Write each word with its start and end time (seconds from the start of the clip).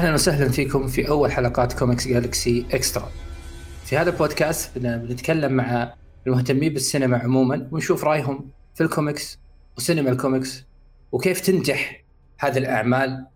أهلا 0.00 0.14
وسهلا 0.14 0.48
فيكم 0.48 0.88
في 0.88 1.08
أول 1.08 1.32
حلقات 1.32 1.72
كوميكس 1.72 2.08
جالكسي 2.08 2.66
اكسترا. 2.72 3.12
في 3.84 3.98
هذا 3.98 4.10
البودكاست 4.10 4.78
بنتكلم 4.78 5.52
مع 5.52 5.94
المهتمين 6.26 6.72
بالسينما 6.72 7.18
عموما 7.18 7.68
ونشوف 7.72 8.04
رأيهم 8.04 8.50
في 8.74 8.82
الكوميكس 8.82 9.38
وسينما 9.76 10.10
الكوميكس 10.10 10.64
وكيف 11.12 11.40
تنجح 11.40 12.04
هذه 12.38 12.58
الأعمال 12.58 13.26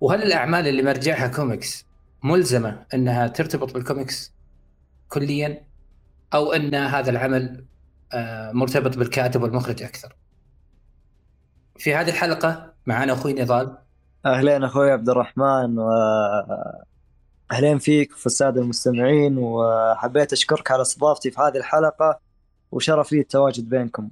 وهل 0.00 0.22
الأعمال 0.22 0.68
اللي 0.68 0.82
مرجعها 0.82 1.28
كوميكس 1.28 1.86
ملزمة 2.24 2.86
إنها 2.94 3.26
ترتبط 3.26 3.74
بالكوميكس 3.74 4.32
كليا 5.08 5.64
أو 6.34 6.52
إن 6.52 6.74
هذا 6.74 7.10
العمل 7.10 7.64
آه، 8.12 8.52
مرتبط 8.52 8.98
بالكاتب 8.98 9.42
والمخرج 9.42 9.82
أكثر. 9.82 10.16
في 11.78 11.94
هذه 11.94 12.08
الحلقة 12.08 12.72
معنا 12.86 13.12
أخوي 13.12 13.32
نضال 13.32 13.81
أهلين 14.26 14.64
أخوي 14.64 14.90
عبد 14.90 15.08
الرحمن 15.08 15.78
و 15.78 15.90
أهلين 17.52 17.78
فيك 17.78 18.12
وفي 18.12 18.26
السادة 18.26 18.60
المستمعين 18.60 19.38
وحبيت 19.38 20.32
أشكرك 20.32 20.70
على 20.70 20.82
استضافتي 20.82 21.30
في 21.30 21.40
هذه 21.40 21.56
الحلقة 21.56 22.20
وشرف 22.72 23.12
لي 23.12 23.20
التواجد 23.20 23.68
بينكم. 23.68 24.10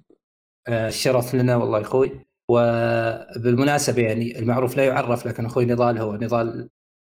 آه، 0.69 0.89
الشرف 0.89 1.35
لنا 1.35 1.57
والله 1.57 1.79
يا 1.79 1.83
أخوي. 1.83 2.27
وبالمناسبة 2.49 4.03
يعني 4.03 4.39
المعروف 4.39 4.77
لا 4.77 4.85
يعرف 4.85 5.27
لكن 5.27 5.47
أخوي 5.47 5.65
نضال 5.65 5.99
هو 5.99 6.17
نضال 6.17 6.69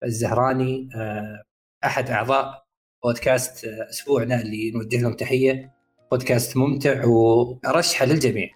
الزهراني 0.03 0.89
آه، 0.95 1.43
أحد 1.85 2.09
أعضاء 2.09 2.65
بودكاست 3.03 3.65
أسبوعنا 3.65 4.41
اللي 4.41 4.71
نوجه 4.71 5.01
لهم 5.01 5.13
تحية. 5.13 5.75
بودكاست 6.11 6.57
ممتع 6.57 7.05
وأرشحه 7.05 8.05
للجميع. 8.05 8.49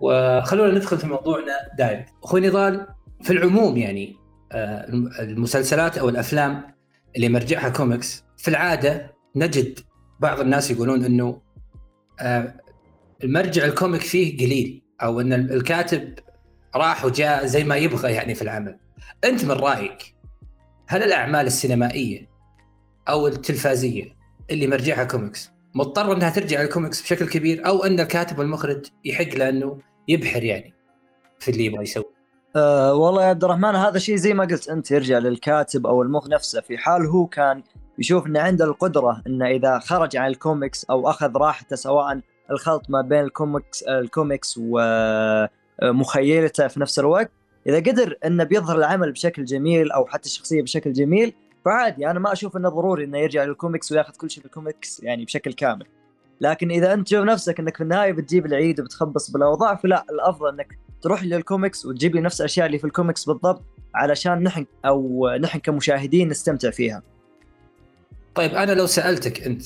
وخلونا 0.00 0.72
ندخل 0.72 0.98
في 0.98 1.06
موضوعنا 1.06 1.52
direct 1.78 2.12
أخوي 2.24 2.40
نضال 2.40 2.86
في 3.22 3.32
العموم 3.32 3.76
يعني 3.76 4.16
آه، 4.52 4.84
المسلسلات 5.20 5.98
أو 5.98 6.08
الأفلام 6.08 6.74
اللي 7.16 7.28
مرجعها 7.28 7.68
كوميكس 7.68 8.24
في 8.36 8.48
العادة 8.48 9.14
نجد 9.36 9.78
بعض 10.20 10.40
الناس 10.40 10.70
يقولون 10.70 11.04
إنه 11.04 11.42
آه، 12.20 12.54
المرجع 13.24 13.64
ال 13.64 13.70
comic 13.70 14.00
فيه 14.00 14.36
قليل 14.36 14.82
أو 15.02 15.20
إن 15.20 15.32
الكاتب 15.32 16.14
راح 16.76 17.04
وجاء 17.04 17.46
زي 17.46 17.64
ما 17.64 17.76
يبغى 17.76 18.12
يعني 18.12 18.34
في 18.34 18.42
العمل. 18.42 18.78
أنت 19.24 19.44
من 19.44 19.50
رأيك 19.50 20.14
هل 20.86 21.02
الأعمال 21.02 21.46
السينمائية 21.46 22.28
أو 23.08 23.26
التلفازية 23.26 24.04
اللي 24.50 24.66
مرجعها 24.66 25.04
كوميكس 25.04 25.50
مضطر 25.74 26.12
إنها 26.12 26.30
ترجع 26.30 26.62
للكوميكس 26.62 27.02
بشكل 27.02 27.28
كبير 27.28 27.66
أو 27.66 27.84
إن 27.84 28.00
الكاتب 28.00 28.38
والمخرج 28.38 28.86
يحق 29.04 29.34
له 29.34 29.48
انه 29.48 29.78
يبحر 30.08 30.44
يعني 30.44 30.74
في 31.38 31.50
اللي 31.50 31.64
يبغى 31.64 31.82
يسوي؟ 31.82 32.17
أه 32.56 32.94
والله 32.94 33.22
يا 33.22 33.28
عبد 33.28 33.44
الرحمن 33.44 33.74
هذا 33.74 33.98
شيء 33.98 34.16
زي 34.16 34.34
ما 34.34 34.44
قلت 34.44 34.68
أنت 34.68 34.90
يرجع 34.90 35.18
للكاتب 35.18 35.86
أو 35.86 36.02
المخرج 36.02 36.28
نفسه. 36.28 36.60
في 36.60 36.78
حال 36.78 37.06
هو 37.06 37.26
كان 37.26 37.62
يشوف 37.98 38.26
إنه 38.26 38.40
عنده 38.40 38.64
القدرة 38.64 39.22
إنه 39.26 39.46
إذا 39.46 39.78
خرج 39.78 40.16
عن 40.16 40.28
الكوميكس 40.28 40.84
أو 40.84 41.10
أخذ 41.10 41.36
راحته 41.36 41.76
سواء 41.76 42.20
الخلط 42.50 42.82
ما 42.88 43.02
بين 43.02 43.20
ال 43.20 43.29
comics 43.29 43.82
ال 43.82 43.93
comics 43.93 44.60
ومخيلته 45.82 46.68
في 46.68 46.80
نفس 46.80 46.98
الوقت 46.98 47.30
إذا 47.66 47.76
قدر 47.76 48.18
إنه 48.24 48.44
بيظهر 48.44 48.78
العمل 48.78 49.12
بشكل 49.12 49.44
جميل 49.44 49.92
أو 49.92 50.06
حتى 50.06 50.26
الشخصية 50.26 50.62
بشكل 50.62 50.92
جميل 50.92 51.34
فعادي 51.64 52.10
أنا 52.10 52.18
ما 52.18 52.32
أشوف 52.32 52.56
إنه 52.56 52.68
ضروري 52.68 53.04
إنه 53.04 53.18
يرجع 53.18 53.44
للكوميكس 53.44 53.92
وياخذ 53.92 54.12
كل 54.16 54.30
شيء 54.30 54.40
في 54.40 54.46
الكوميكس 54.46 55.02
يعني 55.02 55.24
بشكل 55.24 55.52
كامل. 55.52 55.86
لكن 56.40 56.70
إذا 56.70 56.94
أنت 56.94 57.06
تشوف 57.06 57.24
نفسك 57.24 57.60
إنك 57.60 57.76
في 57.76 57.82
النهاية 57.82 58.12
بتجيب 58.12 58.46
العيد 58.46 58.80
وبتخبص 58.80 59.30
بالأوضاع 59.30 59.74
فلا 59.74 60.04
الأفضل 60.10 60.48
إنك 60.48 60.78
تروح 61.02 61.24
للكوميكس 61.24 61.86
وتجيب 61.86 62.14
لي 62.14 62.20
نفس 62.20 62.40
الأشياء 62.40 62.66
اللي 62.66 62.78
في 62.78 62.84
الكوميكس 62.84 63.24
بالضبط 63.24 63.62
علشان 63.94 64.42
نحن 64.42 64.66
أو 64.84 65.28
نحن 65.40 65.58
كمشاهدين 65.58 66.28
نستمتع 66.28 66.70
فيها. 66.70 67.02
طيب 68.34 68.54
أنا 68.54 68.72
لو 68.72 68.86
سألتك 68.86 69.42
أنت 69.42 69.62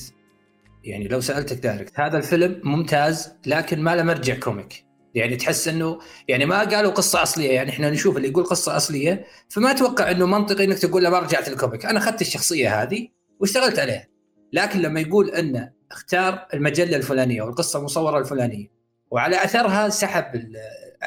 يعني 0.83 1.07
لو 1.07 1.21
سألتك 1.21 1.57
direct 1.57 1.99
هذا 1.99 2.17
الفيلم 2.17 2.61
ممتاز 2.63 3.33
لكن 3.45 3.81
ما 3.81 3.95
له 3.95 4.03
مرجع 4.03 4.39
comic. 4.39 4.85
يعني 5.15 5.35
تحس 5.35 5.67
إنه 5.67 5.99
يعني 6.27 6.45
ما 6.45 6.63
قالوا 6.63 6.91
قصة 6.91 7.23
أصلية 7.23 7.51
يعني 7.51 7.69
إحنا 7.69 7.89
نشوف 7.89 8.17
اللي 8.17 8.27
يقول 8.27 8.43
قصة 8.43 8.77
أصلية 8.77 9.25
فما 9.49 9.71
أتوقع 9.71 10.11
إنه 10.11 10.25
منطقي 10.25 10.63
إنك 10.63 10.79
تقول 10.79 11.03
له 11.03 11.09
ما 11.09 11.19
رجعت 11.19 11.47
ال 11.47 11.52
comic. 11.52 11.85
أنا 11.85 11.99
اخذت 11.99 12.21
الشخصية 12.21 12.83
هذه 12.83 13.07
واشتغلت 13.39 13.79
عليها. 13.79 14.07
لكن 14.53 14.79
لما 14.79 14.99
يقول 14.99 15.29
إنه 15.29 15.71
اختار 15.93 16.45
المجلة 16.53 16.97
الفلانية 16.97 17.41
والقصة 17.41 17.79
المصورة 17.79 18.19
الفلانية. 18.19 18.67
وعلى 19.11 19.43
أثرها 19.43 19.89
سحب 19.89 20.25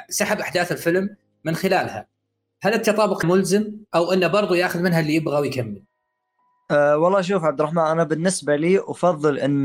سحب 0.08 0.40
أحداث 0.40 0.72
الفيلم 0.72 1.16
من 1.44 1.54
خلالها. 1.54 2.06
هل 2.62 2.74
التطابق 2.74 3.24
ملزم 3.24 3.72
أو 3.94 4.12
انه 4.12 4.26
برضه 4.26 4.56
يأخذ 4.56 4.82
منها 4.82 5.00
اللي 5.00 5.14
يبغى 5.14 5.40
ويكمل؟ 5.40 5.82
أه 6.70 6.98
والله 6.98 7.20
شوف 7.20 7.44
عبد 7.44 7.60
الرحمن 7.60 7.82
أنا 7.82 8.04
بالنسبة 8.04 8.56
لي 8.56 8.78
أفضل 8.78 9.38
إن 9.38 9.62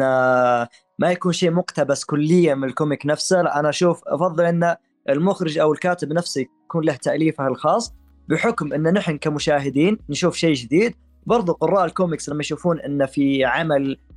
ما 0.99 1.11
يكون 1.11 1.33
شيء 1.33 1.51
مقتبس 1.51 2.03
كليا 2.03 2.55
من 2.55 2.63
الكوميك 2.63 3.05
نفسه. 3.05 3.41
أنا 3.41 3.69
أشوف 3.69 4.01
أفضل 4.07 4.45
إن 4.45 4.75
المخرج 5.09 5.57
أو 5.57 5.73
الكاتب 5.73 6.13
نفسه 6.13 6.41
يكون 6.65 6.85
له 6.85 6.95
تأليفه 6.95 7.47
الخاص 7.47 7.93
بحكم 8.27 8.73
إن 8.73 8.93
نحن 8.93 9.17
كمشاهدين 9.17 9.97
نشوف 10.09 10.35
شيء 10.35 10.53
جديد. 10.53 10.95
برضو 11.25 11.53
قراء 11.53 11.85
الكوميكس 11.85 12.29
لما 12.29 12.39
يشوفون 12.39 12.79
إن 12.79 13.05
في 13.05 13.45
عمل 13.45 13.91
أه 13.91 14.10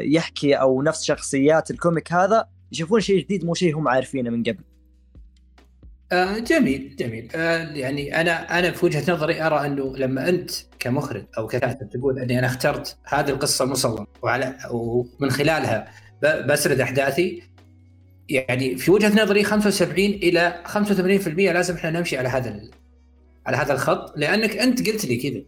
يحكي 0.00 0.54
أو 0.54 0.82
نفس 0.82 1.04
شخصيات 1.04 1.70
ال 1.70 1.77
comic 1.77 2.12
هذا 2.12 2.48
يشوفون 2.72 3.00
شيء 3.00 3.18
جديد 3.20 3.44
مو 3.44 3.54
شيء 3.54 3.76
هم 3.76 3.88
عارفينه 3.88 4.30
من 4.30 4.42
قبل. 4.42 4.64
آه 6.12 6.38
جميل 6.38 6.96
جميل. 6.98 7.28
آه 7.34 7.58
يعني 7.58 8.20
أنا 8.20 8.58
أنا 8.58 8.72
في 8.72 8.86
وجهة 8.86 9.12
نظري 9.12 9.42
أرى 9.42 9.66
أنه 9.66 9.96
لما 9.96 10.28
أنت 10.28 10.50
كمخرج 10.78 11.24
أو 11.38 11.46
ككاتب 11.46 11.90
تقول 11.90 12.18
أني 12.18 12.38
أنا 12.38 12.46
اخترت 12.46 12.96
هذه 13.04 13.30
القصة 13.30 13.64
المصوره 13.64 14.06
وعلى 14.22 14.58
ومن 14.70 15.30
خلالها 15.30 15.92
بسرد 16.22 16.80
أحداثي 16.80 17.42
يعني 18.28 18.76
في 18.76 18.90
وجهة 18.90 19.22
نظري 19.22 19.44
75 19.44 20.04
إلى 20.04 20.62
85% 20.66 21.28
لازم 21.28 21.74
إحنا 21.74 21.90
نمشي 21.90 22.18
على 22.18 22.28
هذا 22.28 22.60
على 23.46 23.56
هذا 23.56 23.72
الخط 23.72 24.18
لأنك 24.18 24.56
أنت 24.56 24.88
قلت 24.88 25.04
لي 25.04 25.16
كذا. 25.16 25.42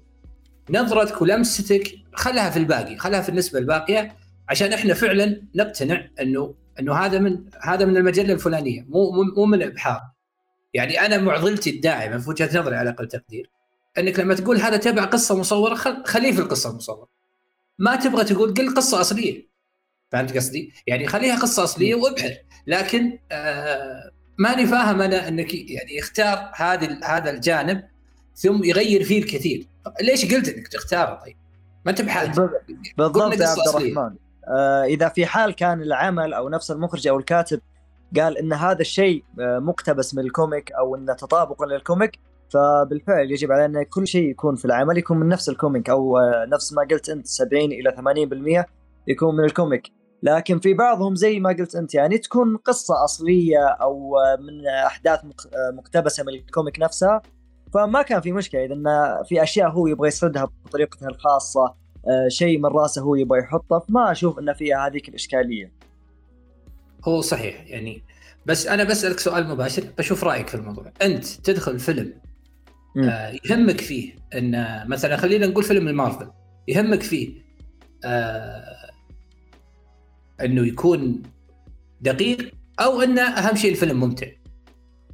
نظرتك 0.71 1.23
ولمستك 1.23 1.95
خلها 2.15 2.51
في 2.51 2.57
الباقي 2.57 2.97
خلها 2.97 3.21
في 3.21 3.29
النسبة 3.29 3.59
الباقية 3.59 4.17
عشان 4.49 4.73
إحنا 4.73 4.95
فعلا 4.95 5.43
نقتنع 5.55 6.09
انه 6.21 6.55
إنه 6.81 6.95
هذا 6.95 7.19
من 7.19 7.45
هذا 7.63 7.85
من 7.85 7.97
المجلة 7.97 8.33
الفلانية 8.33 8.87
مو 8.89 9.11
مو 9.37 9.45
من 9.45 9.63
ابحار 9.63 10.01
يعني 10.75 11.01
أنا 11.01 11.19
معضلتي 11.19 11.71
الداعمة 11.71 12.19
في 12.19 12.31
وجهة 12.31 12.61
نظري 12.61 12.77
على 12.77 12.91
أقل 12.91 13.09
تقدير 13.09 13.51
إنك 13.99 14.21
لما 14.21 14.35
تقول 14.35 14.57
هذا 14.57 14.77
تبع 14.77 15.05
قصة 15.05 15.39
مصورة 15.39 15.75
خليه 16.07 16.33
في 16.33 16.41
القصة 16.41 16.71
المصورة. 16.71 17.09
ما 17.79 17.97
تبغى 17.97 18.25
تقول 18.25 18.55
قل 18.55 18.75
قصة 18.75 19.01
أصلية. 19.01 19.51
فهمت 20.13 20.37
قصدي؟ 20.37 20.73
يعني 20.87 21.07
خليها 21.07 21.37
قصة 21.37 21.65
أصلية 21.65 21.95
وابحر 21.95 22.35
لكن 22.67 23.19
آه 23.33 24.11
ماني 24.39 24.67
فاهم 24.67 25.01
أنا 25.01 25.29
إنك 25.29 25.55
يعني 25.55 25.97
يختار 25.97 26.51
هذا 26.55 27.01
هذا 27.05 27.31
الجانب 27.31 27.83
ثم 28.35 28.65
يغير 28.65 29.05
فيه 29.05 29.19
الكثير. 29.23 29.67
ليش 30.01 30.35
قلت 30.35 30.49
إنك 30.49 30.69
تختاره 30.69 31.21
طيب؟ 31.25 31.37
ما 31.85 31.91
أنت 31.91 32.03
بحاجة. 32.03 32.51
بالضبط. 32.99 33.41
يا 33.41 33.49
عبد 33.49 33.69
الرحمن. 33.69 34.17
آه 34.49 34.85
إذا 34.85 35.09
في 35.09 35.27
حال 35.27 35.55
كان 35.55 35.83
العمل 35.83 36.35
أو 36.35 36.49
نفس 36.49 36.71
المخرج 36.71 37.09
أو 37.09 37.19
الكاتب 37.19 37.61
قال 38.17 38.39
إن 38.39 38.53
هذا 38.53 38.81
الشيء 38.81 39.25
آه، 39.41 39.59
مقتبس 39.59 40.15
من 40.15 40.23
ال 40.23 40.31
comic 40.31 40.73
أو 40.73 40.97
انه 40.97 41.13
تطابق 41.13 41.63
لل 41.63 41.79
comic 41.79 42.19
فبالفعل 42.51 43.31
يجب 43.31 43.51
ان 43.51 43.83
كل 43.83 44.07
شيء 44.07 44.31
يكون 44.31 44.57
في 44.57 44.65
العمل 44.65 44.99
يكون 44.99 45.19
من 45.19 45.29
نفس 45.29 45.49
ال 45.49 45.56
comic 45.56 45.91
أو 45.91 46.19
آه، 46.19 46.47
نفس 46.49 46.73
ما 46.73 46.83
قلت 46.91 47.09
أنت 47.09 47.27
70 47.27 47.65
إلى 47.65 47.91
80% 47.91 48.65
يكون 49.09 49.37
من 49.37 49.45
ال 49.45 49.52
comic. 49.52 49.93
لكن 50.23 50.59
في 50.59 50.75
بعضهم 50.75 51.15
زي 51.15 51.41
ما 51.41 51.51
قلت 51.51 51.75
أنت 51.75 51.95
يعني 51.95 52.19
تكون 52.19 52.57
قصة 52.57 53.05
أصلية 53.05 53.67
أو 53.67 54.19
آه، 54.19 54.37
من 54.37 54.67
أحداث 54.87 55.21
مقتبسة 55.75 56.25
من 56.25 56.35
ال 56.35 56.43
comic 56.43 56.81
نفسها 56.81 57.23
فما 57.75 58.03
كان 58.03 58.21
في 58.21 58.33
مشكلة 58.33 58.65
إذا 58.65 59.23
في 59.29 59.43
أشياء 59.43 59.71
هو 59.71 59.87
يبغى 59.87 60.09
يسردها 60.09 60.49
بطريقته 60.65 61.07
الخاصة 61.09 61.75
شيء 62.29 62.59
من 62.59 62.67
رأسه 62.67 63.03
هو 63.03 63.15
يبغى 63.15 63.39
يحطه 63.39 63.79
فما 63.79 64.13
أشوف 64.13 64.39
إن 64.39 64.53
فيها 64.55 64.87
هذيك 64.87 65.09
الإشكالية. 65.09 65.73
هو 67.05 67.21
صحيح 67.21 67.67
يعني 67.67 68.03
بس 68.47 68.67
أنا 68.67 68.85
بسألك 68.85 69.19
سؤال 69.19 69.49
مباشر 69.49 69.85
بشوف 69.99 70.25
رأيك 70.25 70.49
في 70.49 70.55
الموضوع. 70.55 70.93
أنت 71.03 71.25
تدخل 71.27 71.79
فيلم 71.79 72.15
آه 73.05 73.37
يهمك 73.45 73.81
فيه 73.81 74.15
إن 74.35 74.85
مثلا 74.89 75.17
خلينا 75.17 75.47
نقول 75.47 75.65
فيلم 75.65 75.89
المارفل 75.89 76.31
يهمك 76.69 77.03
فيه 77.03 77.43
آه 78.05 78.91
إنه 80.45 80.67
يكون 80.67 81.23
دقيق 82.01 82.55
أو 82.81 83.03
إنه 83.03 83.23
أهم 83.23 83.57
شيء 83.57 83.71
الفيلم 83.71 84.01
ممتع. 84.01 84.27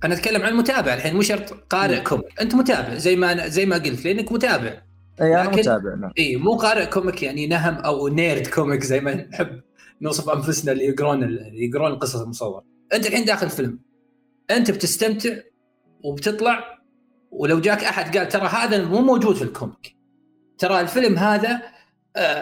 أنا 0.04 0.14
اتكلم 0.14 0.42
عن 0.42 0.48
المتابع 0.48 0.94
الحين 0.94 1.14
مو 1.14 1.22
شرط 1.22 1.50
قارئ 1.70 2.00
comic 2.00 2.40
انت 2.40 2.54
متابع 2.54 2.94
زي 2.94 3.16
ما 3.16 3.32
أنا 3.32 3.48
زي 3.48 3.66
ما 3.66 3.76
قلت 3.76 4.04
لأنك 4.04 4.32
متابع. 4.32 4.82
أي 5.20 5.40
أنا 5.40 5.48
متابع 5.48 5.94
نعم. 5.94 6.10
إي 6.18 6.36
مو 6.36 6.56
قارئ 6.56 6.86
comic 6.86 7.22
يعني 7.22 7.46
نهم 7.46 7.74
أو 7.74 8.08
nerd 8.08 8.46
comic 8.46 8.82
زي 8.84 9.00
ما 9.00 9.14
نحب 9.14 9.60
نوصف 10.02 10.28
أنفسنا 10.28 10.72
اللي 10.72 10.84
يقرون 10.84 11.22
اللي 11.22 11.66
يقرون 11.68 11.92
القصص 11.92 12.20
المصورة. 12.20 12.64
أنت 12.92 13.06
الحين 13.06 13.24
داخل 13.24 13.50
فيلم. 13.50 13.78
أنت 14.50 14.70
بتستمتع 14.70 15.36
وبتطلع 16.04 16.78
ولو 17.30 17.60
جاك 17.60 17.84
أحد 17.84 18.16
قال 18.16 18.28
ترى 18.28 18.46
هذا 18.46 18.84
مو 18.84 19.00
موجود 19.00 19.36
في 19.36 19.42
ال 19.42 19.50
comic. 19.50 19.96
ترى 20.58 20.80
الفيلم 20.80 21.18
هذا 21.18 21.62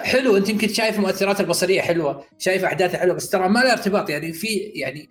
حلو. 0.02 0.36
انت 0.36 0.48
يمكن 0.48 0.68
شايف 0.68 0.96
المؤثرات 0.96 1.40
البصرية 1.40 1.80
حلوة 1.80 2.24
شايف 2.38 2.64
احداثه 2.64 2.98
حلوة 2.98 3.16
بس 3.16 3.30
ترى 3.30 3.48
ما 3.48 3.60
له 3.60 3.72
ارتباط. 3.72 4.10
يعني 4.10 4.32
في 4.32 4.46
يعني 4.56 5.08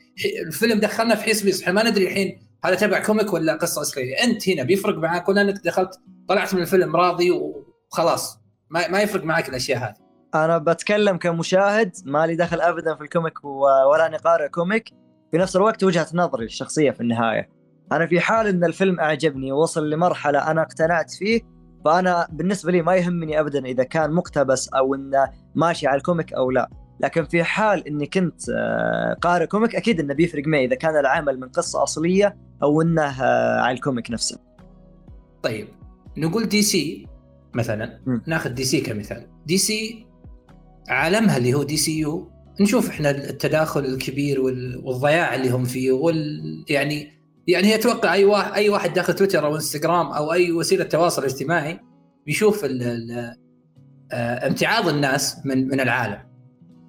الفيلم 0.48 0.80
دخلنا 0.80 1.15
في 1.15 1.24
حسبيس 1.24 1.62
إحنا 1.62 1.74
ما 1.74 1.89
ندري 1.89 2.07
الحين 2.07 2.48
هذا 2.65 2.75
تبع 2.75 3.00
comic 3.00 3.33
ولا 3.33 3.54
قصة 3.54 3.81
أصلية. 3.81 4.24
أنت 4.24 4.50
هنا 4.50 4.63
بيفرق 4.63 4.98
معك 4.98 5.30
ولا 5.30 5.42
إنك 5.42 5.56
دخلت 5.65 6.00
طلعت 6.27 6.54
من 6.54 6.62
الفيلم 6.62 6.95
راضي 6.95 7.31
وخلاص. 7.31 8.39
ما, 8.69 8.88
ما 8.88 9.01
يفرق 9.01 9.24
معك 9.24 9.50
الأشياء 9.50 9.80
هذه. 9.80 9.95
أنا 10.36 10.57
بتكلم 10.57 11.18
كمشاهد 11.18 11.92
ما 12.06 12.27
لي 12.27 12.36
دخل 12.36 12.62
ابدا 12.62 12.95
في 12.95 13.01
ال 13.01 13.09
comic 13.09 13.45
ولا 13.92 14.06
اني 14.06 14.18
قارئ 14.18 14.50
comic. 14.50 14.89
في 15.31 15.38
نفس 15.38 15.56
الوقت 15.56 15.83
وجهة 15.83 16.07
نظري 16.13 16.45
الشخصية 16.45 16.92
في 16.92 17.01
النهاية. 17.01 17.50
أنا 17.92 18.07
في 18.07 18.19
حال 18.19 18.48
إن 18.48 18.63
الفيلم 18.63 19.00
أعجبني 19.00 19.51
ووصل 19.51 19.89
لمرحلة 19.89 20.51
أنا 20.51 20.62
اقتنعت 20.62 21.12
فيه 21.12 21.42
فأنا 21.85 22.27
بالنسبة 22.31 22.71
لي 22.71 22.81
ما 22.81 22.95
يهمني 22.95 23.39
ابدا 23.39 23.65
إذا 23.65 23.83
كان 23.83 24.12
مقتبس 24.12 24.69
أو 24.69 24.95
إنه 24.95 25.30
ماشي 25.56 25.88
على 25.88 25.97
ال 25.97 26.03
comic 26.03 26.33
أو 26.33 26.51
لا 26.51 26.69
لكن 27.00 27.25
في 27.25 27.44
حال 27.44 27.88
إني 27.88 28.06
كنت 28.06 28.41
آه، 28.50 29.13
قارئ 29.21 29.47
comic 29.47 29.75
أكيد 29.75 30.00
إنه 30.00 30.13
بيفرق 30.13 30.47
معي 30.47 30.65
إذا 30.65 30.75
كان 30.75 30.97
العمل 30.97 31.39
من 31.39 31.50
قصة 31.50 31.83
أصلية 31.83 32.38
أو 32.63 32.81
إنه 32.81 33.24
آه، 33.24 33.62
على 33.62 33.75
ال 33.75 33.81
comic 33.81 34.12
نفسه. 34.12 34.39
طيب 35.44 35.68
نقول 36.18 36.45
DC 36.45 37.07
مثلا 37.53 38.00
م. 38.06 38.19
ناخذ 38.27 38.50
DC 38.50 38.81
كمثال 38.81 39.27
DC 39.45 40.06
عالمها 40.88 41.38
اللي 41.38 41.53
هو 41.53 41.63
DCU 41.63 42.31
نشوف 42.62 42.89
إحنا 42.89 43.09
التداخل 43.09 43.85
الكبير 43.85 44.41
والضياع 44.41 45.35
اللي 45.35 45.50
هم 45.50 45.63
فيه 45.63 45.91
وال 45.91 46.65
يعني 46.69 47.22
يعني 47.48 47.68
هي 47.68 47.75
أتوقع 47.75 48.13
أي 48.13 48.25
واحد 48.25 48.54
أي 48.54 48.69
واحد 48.69 48.94
داخل 48.94 49.13
تويتر 49.13 49.45
أو 49.45 49.56
إنستغرام 49.56 50.07
أو 50.07 50.34
أي 50.34 50.51
وسيلة 50.51 50.84
تواصل 50.84 51.24
اجتماعي 51.24 51.80
بيشوف 52.25 52.66
ال 52.66 52.84
ال 52.84 53.36
آه، 54.12 54.48
امتعاض 54.48 54.88
الناس 54.88 55.45
من 55.45 55.68
من 55.68 55.80
العالم. 55.80 56.19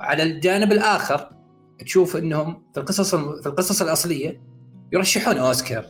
على 0.01 0.23
الجانب 0.23 0.73
الآخر 0.73 1.31
تشوف 1.79 2.17
إنهم 2.17 2.63
في 2.75 2.81
القصص 2.81 3.15
في 3.15 3.47
القصص 3.47 3.83
الأصلية 3.83 4.43
يرشحون 4.93 5.39
أوسكار. 5.39 5.87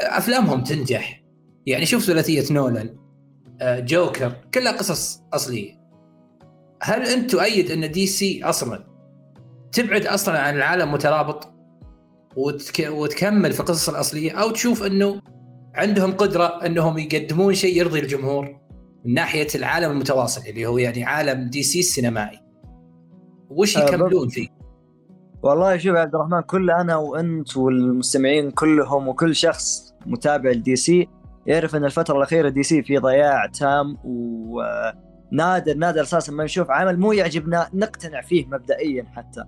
أفلامهم 0.00 0.64
تنجح. 0.64 1.24
يعني 1.66 1.86
شوف 1.86 2.04
ثلاثية 2.04 2.52
نولان 2.52 2.96
آه، 3.60 3.80
جوكر 3.80 4.32
كلها 4.54 4.72
قصص 4.72 5.20
أصلية. 5.32 5.84
هل 6.82 7.02
أنت 7.06 7.30
تؤيد 7.30 7.70
إن 7.70 7.90
DC 7.90 8.44
أصلا 8.44 8.86
تبعد 9.72 10.06
أصلا 10.06 10.38
عن 10.38 10.56
العالم 10.56 10.92
مترابط؟ 10.92 11.53
وتك... 12.36 12.88
وتكمل 12.90 13.52
في 13.52 13.60
القصص 13.60 13.88
الأصلية 13.88 14.32
أو 14.32 14.50
تشوف 14.50 14.82
إنه 14.82 15.20
عندهم 15.74 16.12
قدرة 16.12 16.66
إنهم 16.66 16.98
يقدمون 16.98 17.54
شيء 17.54 17.78
يرضي 17.78 18.00
الجمهور 18.00 18.60
من 19.04 19.14
ناحية 19.14 19.46
العالم 19.54 19.90
المتواصل 19.90 20.40
اللي 20.48 20.66
هو 20.66 20.78
يعني 20.78 21.04
عالم 21.04 21.50
DC 21.50 21.78
السينمائي. 21.78 22.40
وش 23.50 23.78
آه، 23.78 23.84
يكملون 23.84 24.28
فيه؟ 24.28 24.48
والله 25.42 25.76
شوف 25.76 25.94
يا 25.96 26.00
عبد 26.00 26.14
الرحمن 26.14 26.40
كل 26.40 26.70
أنا 26.70 26.96
وأنت 26.96 27.56
والمستمعين 27.56 28.50
كلهم 28.50 29.08
وكل 29.08 29.36
شخص 29.36 29.94
متابع 30.06 30.50
ل 30.50 30.76
DC 30.76 31.08
يعرف 31.46 31.76
إن 31.76 31.84
الفترة 31.84 32.16
الأخيرة 32.16 32.48
DC 32.48 32.82
في 32.82 32.98
ضياع 32.98 33.46
تام 33.46 33.96
ونادر 34.04 35.74
نادر 35.74 36.02
أساسا 36.02 36.32
ما 36.32 36.44
نشوف 36.44 36.70
عمل 36.70 37.00
مو 37.00 37.12
يعجبنا 37.12 37.68
نقتنع 37.74 38.20
فيه 38.20 38.46
مبدئيا 38.46 39.06
حتى. 39.16 39.44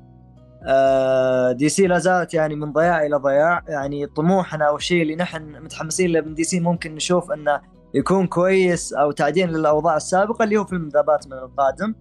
DC 1.53 1.87
لا 1.87 1.99
زالت 1.99 2.35
يعني 2.35 2.55
من 2.55 2.73
ضياع 2.73 3.07
إلى 3.07 3.17
ضياع. 3.17 3.63
يعني 3.69 4.07
طموحنا 4.07 4.71
والشيء 4.71 5.03
اللي 5.03 5.17
نحن 5.17 5.63
متحمسين 5.63 6.13
له 6.13 6.21
من 6.21 6.35
DC 6.35 6.61
ممكن 6.61 6.95
نشوف 6.95 7.33
إنه 7.33 7.61
يكون 7.95 8.27
كويس 8.27 8.93
أو 8.93 9.11
تعديل 9.11 9.53
للأوضاع 9.53 9.97
السابقة 9.97 10.43
اللي 10.45 10.57
هو 10.57 10.65
فيلم 10.65 10.89
The 10.89 11.01
Batman 11.01 11.39
القادم. 11.39 11.95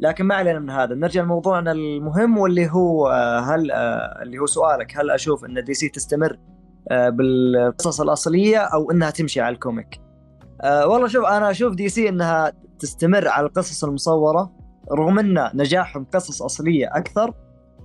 لكن 0.00 0.24
ما 0.24 0.34
علينا 0.34 0.58
من 0.58 0.70
هذا. 0.70 0.94
نرجع 0.94 1.22
لموضوعنا 1.22 1.72
المهم 1.72 2.38
واللي 2.38 2.70
هو 2.70 3.08
آه، 3.08 3.40
هل 3.40 3.70
آه، 3.70 4.22
اللي 4.22 4.38
هو 4.38 4.46
سؤالك. 4.46 4.98
هل 4.98 5.10
أشوف 5.10 5.44
إن 5.44 5.64
DC 5.64 5.88
تستمر 5.88 6.38
بالقصص 6.90 8.00
الأصلية 8.00 8.58
أو 8.58 8.90
إنها 8.90 9.10
تمشي 9.10 9.40
على 9.40 9.54
ال 9.54 9.61
comic؟ 9.61 10.00
والله 10.64 11.06
شوف 11.08 11.24
أنا 11.24 11.50
أشوف 11.50 11.74
DC 11.74 12.08
إنها 12.08 12.52
تستمر 12.78 13.28
على 13.28 13.46
القصص 13.46 13.84
المصورة 13.84 14.52
رغم 14.92 15.18
إن 15.18 15.50
نجاحهم 15.54 16.06
قصص 16.14 16.42
أصلية 16.42 16.90
أكثر. 16.92 17.34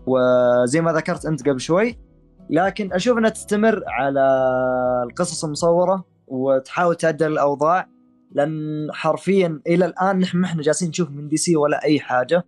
وزي 0.08 0.82
ما 0.82 0.92
ذكرت 0.94 1.26
أنت 1.26 1.50
قبل 1.50 1.60
شوي 1.60 1.98
لكن 2.50 2.94
أشوف 2.94 3.18
إنها 3.18 3.30
تستمر 3.30 3.84
على 3.88 4.28
القصص 5.10 5.46
المصورة 5.46 6.06
وتحاول 6.28 6.96
تعدل 6.96 7.32
الأوضاع 7.32 7.88
لأن 8.32 8.88
حرفيا 8.92 9.62
إلى 9.68 9.86
الآن 9.86 10.20
نحن 10.20 10.38
ما 10.38 10.46
إحنا 10.46 10.62
جالسين 10.62 10.90
نشوف 10.90 11.10
من 11.10 11.28
DC 11.28 11.56
ولا 11.56 11.84
أي 11.84 12.00
حاجة. 12.00 12.44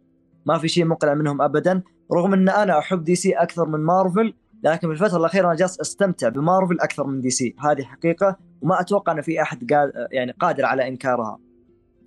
ما 0.46 0.58
في 0.58 0.68
شيء 0.68 0.86
مقنع 0.86 1.14
منهم 1.14 1.42
ابدا. 1.42 1.84
رغم 2.14 2.34
إن 2.34 2.50
أنا 2.50 2.80
أحب 2.80 3.04
DC 3.04 3.34
أكثر 3.34 3.68
من 3.68 3.80
مارفل 3.80 4.34
لكن 4.64 4.88
في 4.88 4.94
الفترة 4.94 5.18
الأخيرة 5.18 5.48
أنا 5.48 5.56
جالس 5.56 5.80
أستمتع 5.80 6.30
بمارفل 6.30 6.80
أكثر 6.80 7.08
من 7.08 7.22
DC 7.22 7.56
هذه 7.60 7.84
حقيقة 7.84 8.38
وما 8.62 8.82
أتوقع 8.82 9.14
إن 9.14 9.22
في 9.22 9.42
أحد 9.42 9.74
قال 9.74 9.92
يعني 10.12 10.32
قادر 10.32 10.66
على 10.66 10.88
إنكارها. 10.88 11.40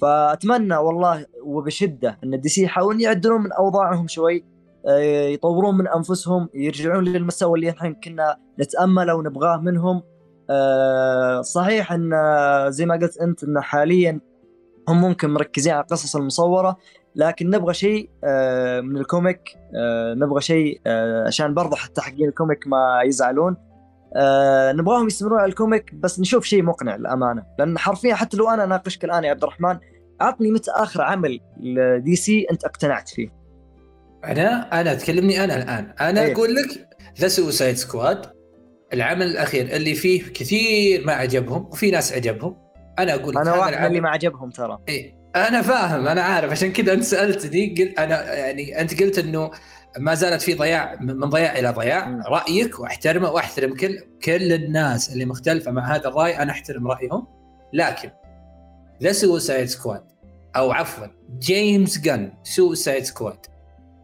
فأتمنى 0.01 0.77
والله 0.77 1.27
وبشدة 1.45 2.19
إن 2.25 2.41
DC 2.41 2.63
يحاولون 2.63 3.01
يعدلون 3.01 3.41
من 3.41 3.53
أوضاعهم 3.53 4.09
شوي 4.09 4.45
يطورون 5.33 5.79
من 5.79 5.89
أنفسهم 5.89 6.49
يرجعون 6.55 7.05
للمستوى 7.05 7.59
اللي 7.59 7.71
إحنا 7.71 7.91
كنا 7.91 8.37
نتأمله 8.61 9.15
ونبغاه 9.15 9.57
منهم. 9.57 10.03
آه، 10.51 11.43
صحيح 11.43 11.93
أن 11.93 12.11
زي 12.69 12.87
ما 12.87 12.95
قلت 12.95 13.19
أنت 13.19 13.45
أن 13.45 13.61
حاليا 13.61 14.21
هم 14.89 15.01
ممكن 15.01 15.31
مركزين 15.31 15.73
على 15.73 15.83
القصص 15.83 16.17
المصورة 16.17 16.77
لكن 17.17 17.51
نبغى 17.51 17.75
شيء 17.75 18.11
آه، 18.25 18.81
من 18.81 18.97
ال 18.97 19.03
comic. 19.03 19.41
نبغى 20.17 20.41
شيء 20.41 20.81
عشان 21.27 21.55
برضه 21.55 21.77
حتى 21.77 22.01
حقين 22.01 22.29
ال 22.29 22.35
comic 22.35 22.67
ما 22.67 23.03
يزعلون. 23.05 23.57
نبغاهم 24.73 25.07
يستمرون 25.07 25.41
على 25.41 25.49
ال 25.49 25.56
comic 25.56 25.95
بس 25.95 26.21
نشوف 26.21 26.45
شيء 26.45 26.63
مقنع 26.63 26.97
للأمانة. 26.97 27.45
لأن 27.59 27.79
حرفيا 27.79 28.15
حتى 28.15 28.37
لو 28.37 28.49
أنا 28.49 28.65
أناقشك 28.65 29.05
الآن 29.05 29.25
يا 29.25 29.31
عبد 29.31 29.43
الرحمن 29.43 29.79
أعطني 30.23 30.51
متى 30.51 30.71
آخر 30.71 31.03
عمل 31.03 31.41
ل 31.61 32.17
DC 32.17 32.47
أنت 32.51 32.65
اقتنعت 32.65 33.09
فيه. 33.09 33.38
أنا 34.25 34.81
أنا 34.81 34.95
تكلمني 34.95 35.45
أنا 35.45 35.57
الآن. 35.57 35.95
أنا 36.01 36.23
أيه. 36.23 36.33
أقول 36.33 36.55
لك 36.55 36.89
The 37.21 37.29
Suicide 37.29 37.77
Squad 37.77 38.27
العمل 38.93 39.27
الأخير 39.27 39.77
اللي 39.77 39.95
فيه 39.95 40.23
كثير 40.23 41.07
ما 41.07 41.13
عجبهم 41.13 41.67
وفي 41.67 41.91
ناس 41.91 42.13
عجبهم. 42.13 42.57
أنا 42.99 43.15
أقول 43.15 43.35
لك 43.35 43.41
أنا 43.41 43.55
واحد 43.55 43.75
من 43.75 43.87
اللي 43.87 44.01
ما 44.01 44.11
عجبهم 44.11 44.51
ترى. 44.51 44.79
إيه. 44.89 45.19
أنا 45.37 45.63
فاهم 45.63 46.09
أنا 46.09 46.23
عارف. 46.23 46.51
عشان 46.51 46.73
كذا 46.73 46.93
أنت 46.93 47.03
سألتني 47.03 47.75
قلت 47.79 47.99
أنا 47.99 48.35
يعني 48.35 48.81
أنت 48.81 49.03
قلت 49.03 49.19
إنه 49.19 49.51
ما 49.99 50.15
زالت 50.15 50.43
في 50.43 50.55
ضياع 50.55 50.97
من 51.01 51.21
ضياع 51.21 51.59
إلى 51.59 51.71
ضياع. 51.71 52.09
م. 52.09 52.23
رأيك 52.23 52.81
وأحترمه 52.81 53.31
وأحترم 53.31 53.75
كل 53.75 53.99
كل 54.25 54.53
الناس 54.53 55.13
اللي 55.13 55.25
مختلفة 55.25 55.71
مع 55.71 55.97
هذا 55.97 56.09
الرأي 56.09 56.43
أنا 56.43 56.53
أحترم 56.53 56.89
رأيهم. 56.89 57.27
لكن 57.73 58.11
The 59.03 59.13
Suicide 59.13 59.67
Squad 59.67 60.03
أو 60.57 60.73
عفوا 60.73 61.07
James 61.39 61.99
Gunn 61.99 62.33
Suicide 62.43 63.05
Squad 63.05 63.47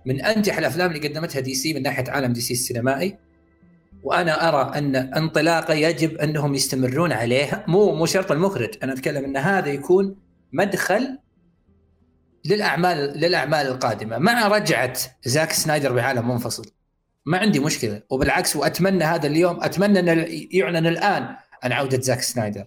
من 0.06 0.20
أنجح 0.20 0.58
الأفلام 0.58 0.92
اللي 0.92 1.08
قدمتها 1.08 1.40
DC 1.40 1.74
من 1.74 1.82
ناحية 1.82 2.04
عالم 2.08 2.32
DC 2.32 2.54
السينمائي 2.54 3.18
وأنا 4.04 4.48
أرى 4.48 4.78
أن 4.78 4.96
انطلاقة 4.96 5.74
يجب 5.74 6.18
أنهم 6.18 6.54
يستمرون 6.54 7.12
عليها. 7.12 7.64
مو 7.68 7.94
مو 7.94 8.06
شرط 8.06 8.32
المخرج 8.32 8.74
أنا 8.82 8.92
أتكلم 8.92 9.24
أن 9.24 9.36
هذا 9.36 9.68
يكون 9.68 10.16
مدخل 10.52 11.18
للأعمال 12.44 12.98
للأعمال 12.98 13.66
القادمة. 13.66 14.18
مع 14.18 14.48
رجعة 14.48 14.98
زاك 15.24 15.52
سنايدر 15.52 15.92
بعالم 15.92 16.28
منفصل. 16.28 16.70
ما 17.26 17.38
عندي 17.38 17.60
مشكلة. 17.60 18.02
وبالعكس 18.10 18.56
وأتمنى 18.56 19.04
هذا 19.04 19.26
اليوم 19.26 19.62
أتمنى 19.62 20.00
أن 20.00 20.26
يعلن 20.50 20.86
الآن 20.86 21.36
عن 21.62 21.72
عودة 21.72 22.00
زاك 22.00 22.22
سنايدر. 22.22 22.64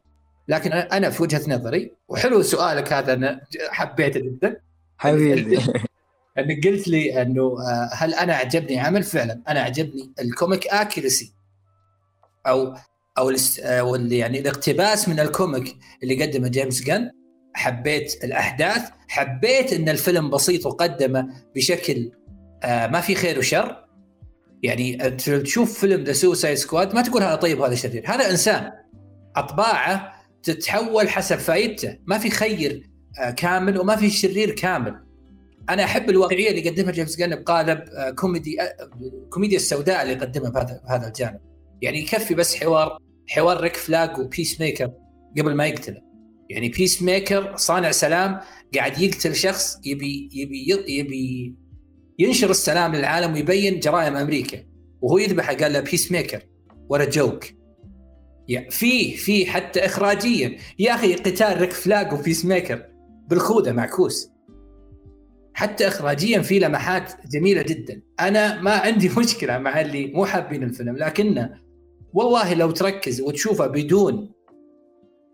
لكن 0.47 0.71
أنا 0.73 1.09
في 1.09 1.23
وجهة 1.23 1.41
نظري 1.47 1.91
وحلو 2.07 2.41
سؤالك 2.41 2.93
هذا 2.93 3.13
أنا 3.13 3.41
حبيته 3.69 4.19
جدا. 4.19 4.61
حبيبي. 4.97 5.59
انك 6.39 6.67
قلت 6.67 6.87
لي 6.87 7.21
إنه 7.21 7.41
آه، 7.41 7.89
هل 7.93 8.13
أنا 8.13 8.33
عجبني 8.33 8.79
عمل؟ 8.79 9.03
فعلا 9.03 9.41
أنا 9.47 9.59
عجبني 9.59 10.13
ال 10.21 10.29
comic 10.29 10.67
accuracy 10.67 11.33
أو 12.47 12.75
أو 13.17 13.31
أو 13.59 13.95
يعني 13.95 14.39
الاقتباس 14.39 15.09
من 15.09 15.19
ال 15.19 15.29
comic 15.29 15.75
اللي 16.03 16.23
قدمه 16.23 16.47
جيمس 16.47 16.83
جن 16.83 17.11
حبيت 17.53 18.23
الأحداث 18.23 18.89
حبيت 19.07 19.73
إن 19.73 19.89
الفيلم 19.89 20.29
بسيط 20.29 20.65
وقدمه 20.65 21.27
بشكل 21.55 22.11
آه، 22.63 22.87
ما 22.87 23.01
في 23.01 23.15
خير 23.15 23.39
وشر. 23.39 23.87
يعني 24.63 24.97
تشوف 25.17 25.79
فيلم 25.79 26.03
ذا 26.03 26.13
Suicide 26.13 26.57
Squad 26.57 26.95
ما 26.95 27.01
تقول 27.01 27.23
هذا 27.23 27.35
طيب 27.35 27.59
وهذا 27.59 27.75
شرير. 27.75 28.03
هذا 28.05 28.31
إنسان 28.31 28.71
أطباعه 29.35 30.13
تتحول 30.43 31.09
حسب 31.09 31.35
فايدته. 31.35 31.97
ما 32.05 32.17
في 32.17 32.29
خير 32.29 32.89
آه، 33.19 33.31
كامل 33.31 33.79
وما 33.79 33.95
في 33.95 34.09
شرير 34.09 34.51
كامل. 34.51 35.06
أنا 35.69 35.83
أحب 35.83 36.09
الواقعية 36.09 36.49
اللي 36.49 36.65
يقدمها 36.65 36.91
جيمس 36.91 37.17
جن 37.17 37.35
بقالب 37.35 37.83
كوميدي 38.15 38.57
الكوميديا 39.23 39.57
السوداء 39.57 40.01
اللي 40.01 40.13
يقدمها 40.13 40.49
بهذا 40.49 40.81
بهذا 40.87 41.07
الجانب. 41.07 41.39
يعني 41.81 41.99
يكفي 41.99 42.35
بس 42.35 42.55
حوار 42.55 42.97
حوار 43.27 43.61
ريك 43.61 43.75
فلاج 43.75 44.19
و 44.19 44.61
Peacemaker 44.61 44.91
قبل 45.37 45.55
ما 45.55 45.67
يقتله. 45.67 46.01
يعني 46.49 46.69
Peacemaker 46.69 47.55
صانع 47.55 47.91
سلام 47.91 48.39
قاعد 48.75 48.97
يقتل 49.01 49.35
شخص 49.35 49.77
يبي 49.85 50.29
يبي 50.33 50.85
يبي 50.87 51.55
ينشر 52.19 52.49
السلام 52.49 52.95
للعالم 52.95 53.33
ويبين 53.33 53.79
جرائم 53.79 54.15
أمريكا. 54.15 54.63
وهو 55.01 55.17
يذبحه 55.17 55.53
قال 55.53 55.73
له 55.73 55.79
Peacemaker 55.79 56.11
what 56.11 56.43
a 56.89 57.05
joke 57.05 57.45
يعني 58.47 58.71
في 58.71 59.17
في 59.17 59.45
حتى 59.45 59.85
اخراجيا. 59.85 60.57
يا 60.79 60.95
أخي 60.95 61.15
قتال 61.15 61.61
ريك 61.61 61.71
فلاج 61.71 62.13
و 62.13 62.45
Peacemaker 62.45 62.85
بالخوذة 63.27 63.71
معكوس. 63.71 64.29
حتى 65.57 65.87
اخراجيا 65.87 66.41
في 66.41 66.59
لمحات 66.59 67.13
جميلة 67.31 67.61
جدا. 67.61 68.01
أنا 68.19 68.61
ما 68.61 68.71
عندي 68.71 69.09
مشكلة 69.17 69.57
مع 69.57 69.81
اللي 69.81 70.07
مو 70.07 70.25
حابين 70.25 70.63
الفيلم 70.63 70.97
لكنه 70.97 71.49
والله 72.13 72.53
لو 72.53 72.71
تركز 72.71 73.21
وتشوفه 73.21 73.67
بدون 73.67 74.31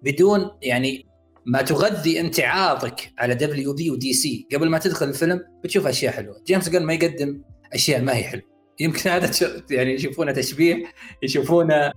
بدون 0.01 0.51
يعني 0.61 1.05
ما 1.45 1.61
تغذي 1.61 2.21
امتعاضك 2.21 3.11
على 3.17 3.35
دبليو 3.35 3.73
بي 3.73 3.91
ودي 3.91 4.13
سي 4.13 4.47
قبل 4.53 4.69
ما 4.69 4.77
تدخل 4.77 5.09
الفيلم 5.09 5.41
بتشوف 5.63 5.87
أشياء 5.87 6.13
حلوة. 6.13 6.41
جيمس 6.47 6.69
جن 6.69 6.85
ما 6.85 6.93
يقدم 6.93 7.41
أشياء 7.73 8.01
ما 8.01 8.15
هي 8.15 8.23
حلوة. 8.23 8.45
يمكن 8.79 9.09
هذا 9.09 9.31
يعني 9.69 9.93
يشوفونه 9.93 10.31
تشبيه 10.31 10.83
يشوفونه 11.23 11.91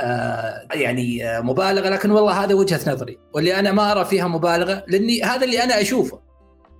آه 0.00 0.68
يعني 0.74 1.28
آه 1.28 1.40
مبالغة 1.40 1.88
لكن 1.88 2.10
والله 2.10 2.44
هذا 2.44 2.54
وجهة 2.54 2.92
نظري. 2.92 3.18
واللي 3.34 3.58
أنا 3.58 3.72
ما 3.72 3.92
أرى 3.92 4.04
فيها 4.04 4.28
مبالغة 4.28 4.84
لأني 4.88 5.22
هذا 5.22 5.44
اللي 5.44 5.64
أنا 5.64 5.80
أشوفه. 5.80 6.23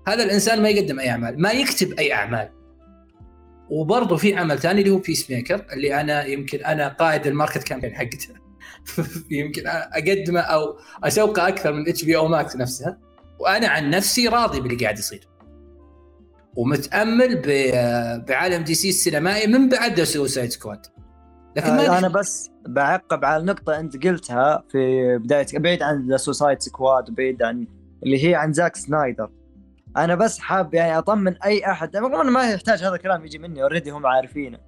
هذا 0.07 0.25
الإنسان 0.25 0.63
ما 0.63 0.69
يقدم 0.69 1.01
أي 1.01 1.11
أعمال 1.11 1.43
ما 1.43 1.51
يكتب 1.51 1.93
أي 1.93 2.13
أعمال. 2.13 2.49
وبرضه 3.71 4.17
في 4.17 4.37
عمل 4.37 4.59
ثاني 4.59 4.81
اللي 4.81 4.91
هو 4.91 4.99
Peacemaker 4.99 5.67
اللي 5.73 6.01
أنا 6.01 6.25
يمكن 6.25 6.65
أنا 6.65 6.89
قائد 6.89 7.27
ال 7.27 7.32
market 7.32 7.63
campaign 7.63 7.95
حقته. 7.95 8.29
يمكن 9.31 9.63
أقدمه 9.67 10.41
أو 10.41 10.79
أسوقه 11.05 11.49
أكثر 11.49 11.73
من 11.73 11.89
HBO 11.89 12.17
Max 12.17 12.57
نفسها. 12.57 12.99
وأنا 13.41 13.69
عن 13.69 13.91
نفسي 13.91 14.29
راضي 14.29 14.61
باللي 14.61 14.85
قاعد 14.85 14.99
يصير. 14.99 15.29
ومتأمل 16.57 17.43
بعالم 18.29 18.65
DC 18.65 18.89
السينمائي 18.89 19.47
من 19.47 19.69
بعد 19.69 20.03
سوسايد 20.03 20.51
سكواد 20.51 20.87
لكن 21.57 21.77
ما 21.77 21.99
أنا 21.99 22.09
بس 22.09 22.51
بعقب 22.67 23.25
على 23.25 23.41
النقطة 23.41 23.81
أنت 23.81 24.07
قلتها 24.07 24.65
في 24.71 25.19
بداية 25.19 25.47
بعيد 25.55 25.83
عن 25.83 26.17
Suicide 26.17 26.61
Squad 26.61 27.11
بعيد 27.11 27.43
عن 27.43 27.67
اللي 28.03 28.29
هي 28.29 28.35
عن 28.35 28.53
زاك 28.53 28.77
سنايدر. 28.77 29.31
أنا 29.97 30.15
بس 30.15 30.39
حاب 30.39 30.75
يعني 30.75 30.99
أطمن 30.99 31.43
أي 31.43 31.67
أحد 31.67 31.97
رغم 31.97 32.33
ما 32.33 32.51
يحتاج 32.51 32.85
هذا 32.85 32.95
الكلام 32.95 33.25
يجي 33.25 33.39
مني 33.39 33.63
already 33.63 33.91
هم 33.91 34.07
عارفينه. 34.07 34.59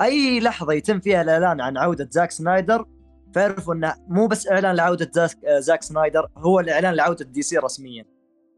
أي 0.00 0.40
لحظة 0.40 0.72
يتم 0.72 1.00
فيها 1.00 1.22
الإعلان 1.22 1.60
عن 1.60 1.76
عودة 1.76 2.08
زاك 2.10 2.30
سنايدر 2.30 2.84
فاعرفوا 3.34 3.74
إنه 3.74 3.94
مو 4.08 4.26
بس 4.26 4.48
إعلان 4.48 4.76
لعودة 4.76 5.10
زاك 5.58 5.82
سنايدر 5.82 6.28
هو 6.36 6.60
الاعلان 6.60 6.94
لعودة 6.94 7.24
DC 7.24 7.58
رسميا. 7.58 8.04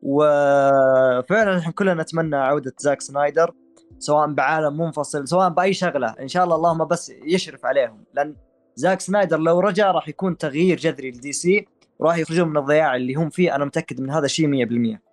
وفعلا 0.03 1.59
إحنا 1.59 1.73
كلنا 1.73 1.95
نتمنى 2.03 2.37
عودة 2.37 2.73
زاك 2.79 3.01
سنايدر 3.01 3.55
سواء 3.99 4.33
بعالم 4.33 4.79
منفصل 4.79 5.29
سواء 5.29 5.49
بأي 5.49 5.73
شغلة 5.73 6.09
إن 6.21 6.29
شاء 6.29 6.45
الله 6.45 6.57
اللهم 6.57 6.85
بس 6.85 7.13
يشرف 7.25 7.67
عليهم. 7.67 8.05
لأن 8.15 8.37
زاك 8.75 9.01
سنايدر 9.01 9.39
لو 9.39 9.61
رجع 9.61 9.91
راح 9.91 10.09
يكون 10.09 10.37
تغيير 10.37 10.79
جذري 10.79 11.11
ل 11.11 11.33
DC 11.33 11.69
وراح 11.99 12.19
يخرجون 12.19 12.49
من 12.49 12.57
الضياع 12.57 12.97
اللي 12.97 13.15
هم 13.15 13.31
فيه 13.31 13.55
أنا 13.55 13.65
متأكد 13.65 14.01
من 14.01 14.11
هذا 14.11 14.25
الشيء 14.25 14.67
100% 14.97 15.10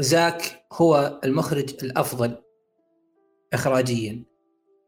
زاك 0.00 0.64
هو 0.72 1.20
المخرج 1.24 1.74
الأفضل 1.82 2.36
اخراجيا. 3.52 4.24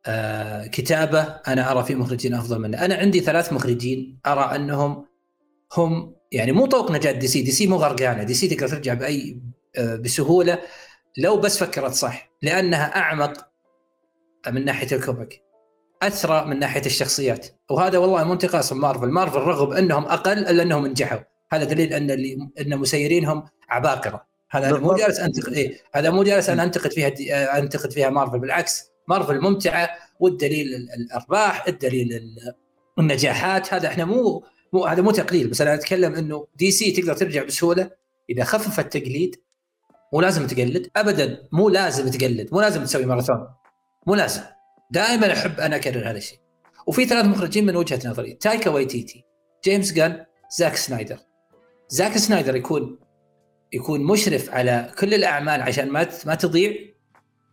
آه 0.07 0.67
كتابه 0.67 1.21
أنا 1.21 1.71
أرى 1.71 1.85
في 1.85 1.95
مخرجين 1.95 2.35
أفضل 2.35 2.59
منه. 2.59 2.85
أنا 2.85 2.95
عندي 2.95 3.21
ثلاث 3.21 3.53
مخرجين 3.53 4.21
أرى 4.27 4.57
أنهم 4.57 5.07
هم 5.77 6.15
يعني 6.33 6.53
مو 6.53 6.67
طوق 6.67 6.91
نجاة 6.91 7.13
DC. 7.13 7.43
DC 7.43 7.67
مو 7.67 7.77
غرقانة. 7.77 8.23
DC 8.23 8.49
تقدر 8.49 8.69
ترجع 8.69 8.95
بأي 8.95 9.43
آه 9.77 9.97
بسهولة. 9.97 10.59
لو 11.19 11.37
بس 11.41 11.59
فكرت 11.59 11.93
صح 11.93 12.31
لأنها 12.43 12.97
أعمق 12.97 13.49
من 14.49 14.65
ناحية 14.65 14.97
ال 14.97 15.04
comic 15.04 15.43
اثرى 16.03 16.45
من 16.47 16.59
ناحية 16.59 16.87
الشخصيات. 16.87 17.47
وهذا 17.71 17.99
والله 17.99 18.25
مو 18.25 18.33
انتقاص 18.33 18.73
Marvel. 18.73 19.09
Marvel 19.09 19.39
رغم 19.39 19.73
أنهم 19.73 20.05
أقل 20.05 20.39
إلا 20.39 20.63
أنهم 20.63 20.87
نجحوا. 20.87 21.21
هذا 21.53 21.65
دليل 21.65 21.93
أن 21.93 22.11
اللي 22.11 22.51
أن 22.61 22.79
مسيرينهم 22.79 23.45
عباقرة. 23.69 24.30
هذا 24.51 24.79
مو 24.79 24.95
جالس 24.95 25.21
انتقد 25.21 25.53
إيه؟ 25.53 25.79
هذا 25.95 26.11
مو 26.11 26.23
جالس 26.23 26.51
أنا 26.51 26.63
أنتقد 26.63 26.93
فيها 26.93 27.09
دي... 27.09 27.35
أنتقد 27.35 27.93
فيها 27.93 28.11
مارفل. 28.11 28.39
بالعكس 28.39 28.91
مارفل 29.09 29.41
ممتعة 29.41 29.91
والدليل 30.21 30.67
الأرباح 30.75 31.67
الدليل 31.69 32.23
النجاحات. 32.99 33.75
هذا 33.75 33.89
إحنا 33.89 34.05
مو 34.05 34.45
مو 34.73 34.85
هذا 34.85 35.03
مو 35.03 35.11
تقليل. 35.11 35.49
بس 35.49 35.61
أنا 35.61 35.75
أتكلم 35.75 36.15
إنه 36.15 36.47
DC 36.57 36.91
تقدر 36.91 37.17
ترجع 37.17 37.45
بسهولة 37.45 37.91
إذا 38.31 38.45
خفف 38.45 38.81
التقليد 38.81 39.37
مو 40.13 40.21
لازم 40.21 40.47
تقلد. 40.47 40.91
ابدا 40.97 41.49
مو 41.53 41.69
لازم 41.69 42.11
تقلد. 42.11 42.49
مو 42.53 42.61
لازم 42.61 42.85
تسوي 42.85 43.07
ماراثون. 43.07 43.49
مو 44.07 44.15
لازم. 44.15 44.43
دائما 44.91 45.33
أحب 45.33 45.61
أنا 45.61 45.77
أكرر 45.77 46.11
هذا 46.11 46.19
الشيء. 46.19 46.39
وفي 46.87 47.05
ثلاث 47.05 47.25
مخرجين 47.25 47.67
من 47.67 47.77
وجهة 47.77 48.09
نظري. 48.09 48.33
تايكا 48.33 48.71
وايتيتي 48.71 49.25
جيمس 49.65 49.93
جان 49.93 50.25
زاك 50.59 50.77
سنايدر. 50.77 51.19
زاك 51.89 52.19
سنايدر 52.19 52.57
يكون 52.57 52.99
يكون 53.73 54.01
مشرف 54.01 54.51
على 54.51 54.93
كل 54.99 55.15
الأعمال 55.15 55.63
عشان 55.63 55.89
ما 55.89 56.09
ما 56.27 56.35
تضيع. 56.35 56.75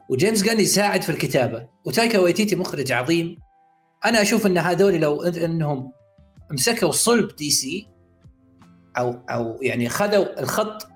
وجيمس 0.09 0.43
جان 0.43 0.59
يساعد 0.59 1.01
في 1.01 1.09
الكتابة. 1.09 1.67
وتايكا 1.85 2.19
وايتيتي 2.19 2.55
مخرج 2.55 2.91
عظيم. 2.91 3.37
أنا 4.05 4.21
أشوف 4.21 4.45
إن 4.45 4.57
هذول 4.57 4.93
لو 4.93 5.23
إنهم 5.23 5.91
مسكوا 6.51 6.91
صلب 6.91 7.35
DC 7.35 7.87
أو 8.97 9.11
أو 9.29 9.59
يعني 9.61 9.89
خذوا 9.89 10.39
الخط 10.39 10.87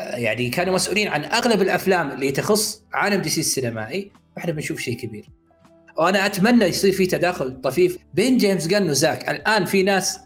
يعني 0.00 0.50
كانوا 0.50 0.74
مسؤولين 0.74 1.08
عن 1.08 1.24
أغلب 1.24 1.62
الأفلام 1.62 2.10
اللي 2.10 2.32
تخص 2.32 2.82
عالم 2.92 3.22
DC 3.22 3.40
السينمائي 3.40 4.12
فاحنا 4.36 4.52
بنشوف 4.52 4.80
شيء 4.80 4.96
كبير. 4.96 5.28
وأنا 5.98 6.26
أتمنى 6.26 6.64
يصير 6.64 6.92
في 6.92 7.06
تداخل 7.06 7.60
طفيف 7.60 7.98
بين 8.14 8.36
جيمس 8.36 8.66
جان 8.66 8.90
وزاك. 8.90 9.28
الآن 9.28 9.64
في 9.64 9.82
ناس 9.82 10.20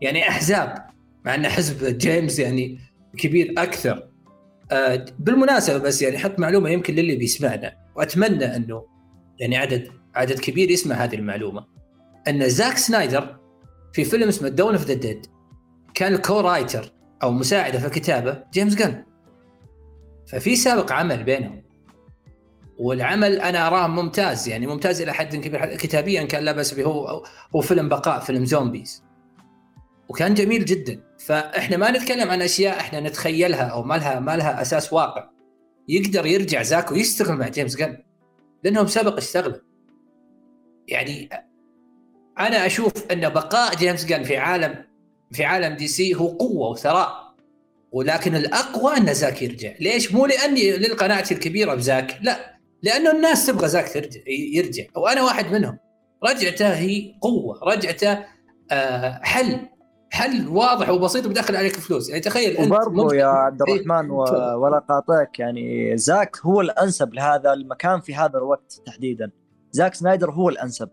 يعني 0.00 0.28
أحزاب 0.28 0.86
مع 1.24 1.34
إن 1.34 1.48
حزب 1.48 1.98
جيمس 1.98 2.38
يعني 2.38 2.78
كبير 3.18 3.54
أكثر. 3.58 4.08
آه 4.72 5.04
بالمناسبة 5.18 5.78
بس 5.78 6.02
يعني 6.02 6.18
حط 6.18 6.38
معلومة 6.38 6.70
يمكن 6.70 6.94
للي 6.94 7.16
بيسمعنا 7.16 7.76
وأتمنى 7.96 8.56
أنه 8.56 8.86
يعني 9.38 9.56
عدد 9.56 9.88
عدد 10.14 10.38
كبير 10.38 10.70
يسمع 10.70 10.94
هذه 10.94 11.14
المعلومة. 11.14 11.66
أن 12.28 12.48
زاك 12.48 12.76
سنايدر 12.76 13.36
في 13.92 14.04
فيلم 14.04 14.28
اسمه 14.28 14.48
Dawn 14.48 14.74
of 14.74 14.86
the 14.86 14.94
Dead 14.94 15.26
كان 15.94 16.14
ال 16.14 16.40
co-writer 16.40 16.92
أو 17.22 17.32
مساعدة 17.32 17.78
في 17.78 17.86
الكتابه 17.86 18.42
جيمس 18.52 18.74
جن 18.74 19.04
ففي 20.26 20.56
سابق 20.56 20.92
عمل 20.92 21.24
بينهم. 21.24 21.64
والعمل 22.78 23.40
أنا 23.40 23.66
أراه 23.66 23.86
ممتاز 23.86 24.48
يعني 24.48 24.66
ممتاز 24.66 25.00
إلى 25.00 25.12
حد 25.12 25.36
كبير 25.36 25.76
كتابيا 25.76 26.22
كان 26.22 26.44
لا 26.44 26.52
بأس 26.52 26.74
به 26.74 26.84
هو 26.84 27.24
هو 27.56 27.60
فيلم 27.60 27.88
بقاء 27.88 28.20
فيلم 28.20 28.44
zombies. 28.44 29.03
وكان 30.08 30.34
جميل 30.34 30.64
جدا. 30.64 31.00
فإحنا 31.18 31.76
ما 31.76 31.90
نتكلم 31.90 32.30
عن 32.30 32.42
أشياء 32.42 32.80
إحنا 32.80 33.00
نتخيلها 33.00 33.62
أو 33.64 33.82
ما 33.82 33.94
لها 33.94 34.20
ما 34.20 34.36
لها 34.36 34.62
أساس 34.62 34.92
واقع. 34.92 35.30
يقدر 35.88 36.26
يرجع 36.26 36.62
زاك 36.62 36.92
ويشتغل 36.92 37.36
مع 37.36 37.48
جيمس 37.48 37.76
جن. 37.76 37.96
لأنهم 38.64 38.86
سبق 38.86 39.16
اشتغلوا 39.16 39.58
يعني 40.88 41.28
أنا 42.38 42.66
أشوف 42.66 42.92
أن 43.12 43.28
بقاء 43.28 43.74
جيمس 43.76 44.04
جن 44.04 44.22
في 44.22 44.36
عالم 44.36 44.84
في 45.32 45.44
عالم 45.44 45.76
DC 45.76 46.14
هو 46.14 46.26
قوة 46.28 46.70
وثراء. 46.70 47.34
ولكن 47.92 48.36
الأقوى 48.36 48.96
أن 48.96 49.14
زاك 49.14 49.42
يرجع. 49.42 49.72
ليش؟ 49.80 50.12
مو 50.12 50.26
لأني 50.26 50.70
للقناعتي 50.76 51.34
الكبيرة 51.34 51.74
بزاك 51.74 52.18
لا. 52.22 52.58
لأنه 52.82 53.10
الناس 53.10 53.46
تبغى 53.46 53.68
زاك 53.68 53.92
ترجع 53.92 54.20
يرجع. 54.28 54.84
وأنا 54.96 55.22
واحد 55.22 55.52
منهم. 55.52 55.78
رجعته 56.24 56.74
هي 56.74 57.14
قوة. 57.20 57.60
رجعته 57.62 58.24
آه 58.70 59.20
حل. 59.22 59.68
حل 60.14 60.48
واضح 60.48 60.88
وبسيط 60.88 61.26
وبدخل 61.26 61.56
عليك 61.56 61.76
فلوس. 61.76 62.08
يعني 62.08 62.20
تخيل 62.20 62.56
أنت 62.56 62.72
وبرضه 62.72 63.14
يا 63.14 63.26
عبد 63.26 63.62
الرحمن 63.62 64.10
و... 64.10 64.22
ولا 64.62 64.78
قاطعك 64.78 65.38
يعني 65.38 65.96
زاك 65.96 66.36
هو 66.42 66.60
الأنسب 66.60 67.14
لهذا 67.14 67.52
المكان 67.52 68.00
في 68.00 68.14
هذا 68.14 68.38
الوقت 68.38 68.80
تحديدا. 68.86 69.30
زاك 69.70 69.94
سنايدر 69.94 70.30
هو 70.30 70.48
الأنسب. 70.48 70.88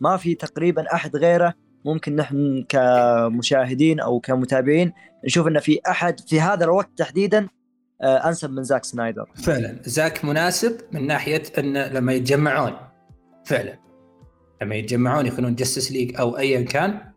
ما 0.00 0.16
في 0.16 0.34
تقريبا 0.34 0.94
أحد 0.94 1.16
غيره. 1.16 1.54
ممكن 1.84 2.16
نحن 2.16 2.64
كمشاهدين 2.68 4.00
أو 4.00 4.20
كمتابعين 4.20 4.92
نشوف 5.24 5.46
ان 5.46 5.58
في 5.58 5.80
أحد 5.88 6.20
في 6.20 6.40
هذا 6.40 6.64
الوقت 6.64 6.90
تحديدا 6.96 7.48
آه، 8.02 8.28
أنسب 8.28 8.50
من 8.50 8.62
زاك 8.62 8.84
سنايدر. 8.84 9.30
فعلا. 9.34 9.82
زاك 9.84 10.24
مناسب 10.24 10.80
من 10.92 11.06
ناحية 11.06 11.42
إن 11.58 11.76
لما 11.78 12.12
يتجمعون. 12.12 12.72
فعلا. 13.44 13.78
لما 14.62 14.74
يتجمعون 14.74 15.26
يكونون 15.26 15.54
Justice 15.54 15.92
League 15.92 16.16
أو 16.20 16.38
ايا 16.38 16.62
كان 16.62 17.11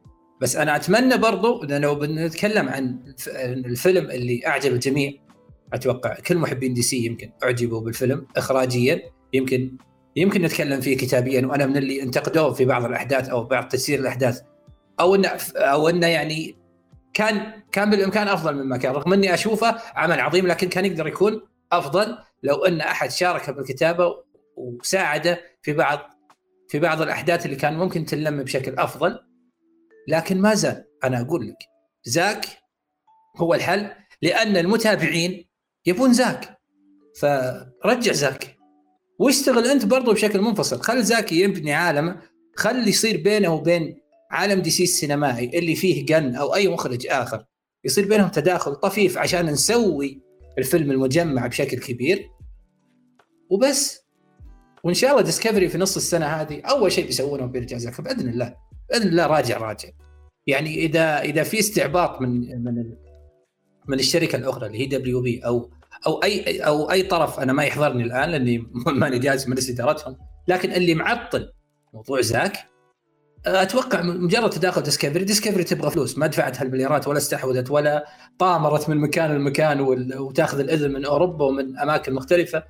بس 0.46 0.56
أنا 0.56 0.75
أتمنى 0.75 1.18
برضو 1.18 1.64
لو 1.64 1.96
بنتكلم 1.96 2.70
عن 2.70 3.00
الفيلم 3.38 4.12
اللي 4.12 4.48
أعجب 4.48 4.74
الجميع 4.74 5.12
أتوقع 5.74 6.14
كل 6.14 6.38
محبين 6.38 6.74
دي 6.74 6.82
سي 6.82 7.06
يمكن 7.06 7.32
أعجبوا 7.44 7.82
بالفيلم 7.82 8.28
اخراجيا. 8.38 9.02
يمكن 9.34 9.78
يمكن 10.16 10.42
نتكلم 10.42 10.82
فيه 10.82 10.98
كتابيا 10.98 11.46
وأنا 11.48 11.66
من 11.66 11.78
اللي 11.78 12.02
انتقدوه 12.02 12.54
في 12.54 12.66
بعض 12.66 12.86
الأحداث 12.86 13.30
أو 13.30 13.44
بعض 13.44 13.68
تسيير 13.68 14.00
الأحداث. 14.00 14.42
أو 15.00 15.16
إنه 15.16 15.30
أو 15.56 15.90
إنه 15.90 16.08
يعني 16.08 16.56
كان 17.14 17.62
كان 17.72 17.90
بالإمكان 17.90 18.28
أفضل 18.28 18.56
مما 18.64 18.78
كان 18.78 18.94
رغم 18.94 19.14
إني 19.14 19.34
أشوفه 19.34 19.75
عمل 19.96 20.20
عظيم 20.20 20.48
لكن 20.48 20.70
كان 20.70 20.86
يقدر 20.86 21.08
يكون 21.08 21.42
أفضل 21.72 22.18
لو 22.44 22.66
إن 22.66 22.82
أحد 22.82 23.12
شارك 23.12 23.50
بالكتابة 23.50 24.16
وساعده 24.56 25.42
في 25.62 25.74
بعض 25.74 26.00
في 26.70 26.80
بعض 26.80 27.02
الأحداث 27.02 27.46
اللي 27.46 27.56
كان 27.56 27.78
ممكن 27.78 28.06
تنلم 28.06 28.44
بشكل 28.44 28.75
أفضل. 28.78 29.20
لكن 30.08 30.42
ما 30.42 30.54
زال 30.54 30.86
أنا 31.04 31.22
أقول 31.22 31.48
لك؟ 31.48 31.58
زاك 32.06 32.46
هو 33.38 33.54
الحل 33.54 33.92
لأن 34.22 34.58
المتابعين 34.58 35.46
يبون 35.86 36.14
زاك. 36.14 36.58
فرجع 37.22 38.12
زاك. 38.12 38.56
واشتغل 39.20 39.68
أنت 39.68 39.86
برضو 39.86 40.14
بشكل 40.14 40.42
منفصل. 40.42 40.82
خل 40.82 41.04
زاكي 41.04 41.42
يبني 41.42 41.74
عالمه 41.74 42.22
خلي 42.56 42.90
يصير 42.90 43.22
بينه 43.22 43.54
وبين 43.54 44.02
عالم 44.32 44.62
دي 44.62 44.70
سي 44.70 44.84
السينمائي 44.84 45.60
اللي 45.60 45.76
فيه 45.76 46.06
جن 46.06 46.36
أو 46.36 46.56
أي 46.56 46.68
مخرج 46.68 47.08
آخر. 47.08 47.46
يصير 47.84 48.08
بينهم 48.08 48.30
تداخل 48.30 48.76
طفيف 48.76 49.18
عشان 49.18 49.46
نسوي 49.46 50.22
الفيلم 50.58 50.92
المجمع 50.92 51.48
بشكل 51.48 51.78
كبير. 51.80 52.30
وبس. 53.50 54.06
وإن 54.84 54.94
شاء 54.94 55.12
الله 55.12 55.22
ديسكفري 55.22 55.70
في 55.70 55.78
نص 55.78 55.96
السنة 55.96 56.26
هذه 56.26 56.62
أول 56.62 56.92
شيء 56.92 57.06
بيسوونه 57.06 57.46
بيرجع 57.46 57.78
زاكي 57.78 58.02
بإذن 58.02 58.30
الله. 58.30 58.56
باذن 58.89 59.08
الله 59.08 59.27
راجع 59.27 59.58
راجع. 59.58 59.89
يعني 60.48 60.75
إذا 60.75 61.22
إذا 61.22 61.44
في 61.44 61.60
استعباط 61.60 62.22
من 62.22 62.63
من 62.63 62.94
من 63.88 64.00
الشركة 64.00 64.36
الأخرى 64.36 64.68
اللي 64.68 64.80
هي 64.80 64.86
دبليو 64.86 65.22
بي 65.22 65.39
أو 65.46 65.70
أو 66.08 66.24
أي 66.24 66.60
أو 66.60 66.92
أي 66.92 67.04
طرف 67.04 67.39
أنا 67.39 67.54
ما 67.54 67.63
يحضرني 67.63 68.04
الآن 68.04 68.30
لأني 68.30 68.58
ماني 69.01 69.20
جالس 69.20 69.48
مجلس 69.48 69.70
إدارتهم 69.70 70.18
لكن 70.48 70.72
اللي 70.72 70.96
معطل 70.96 71.51
موضوع 71.94 72.22
زاك 72.22 72.75
أتوقع 73.46 74.01
مجرد 74.01 74.50
تداخل 74.50 74.82
ديسكفري 74.82 75.24
ديسكفري 75.24 75.63
تبغى 75.63 75.92
فلوس. 75.92 76.18
ما 76.18 76.27
دفعت 76.27 76.62
هالمليارات 76.62 77.08
ولا 77.08 77.18
استحوذت 77.18 77.72
ولا 77.72 78.06
طمرت 78.40 78.90
من 78.89 78.98
مكان 78.98 79.36
لمكان 79.36 79.82
وتاخذ 80.18 80.60
الإذن 80.60 80.94
من 80.94 81.06
أوروبا 81.06 81.46
ومن 81.46 81.77
أماكن 81.77 82.13
مختلفة 82.13 82.63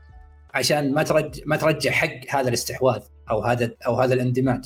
عشان 0.54 0.94
ما 0.94 1.04
ترجع 1.04 1.44
ما 1.46 1.56
ترجع 1.56 1.92
حق 1.92 2.20
هذا 2.30 2.48
الاستحواذ 2.48 3.02
أو 3.32 3.42
هذا 3.42 3.72
أو 3.88 3.96
هذا 3.96 4.14
الاندماج. 4.14 4.66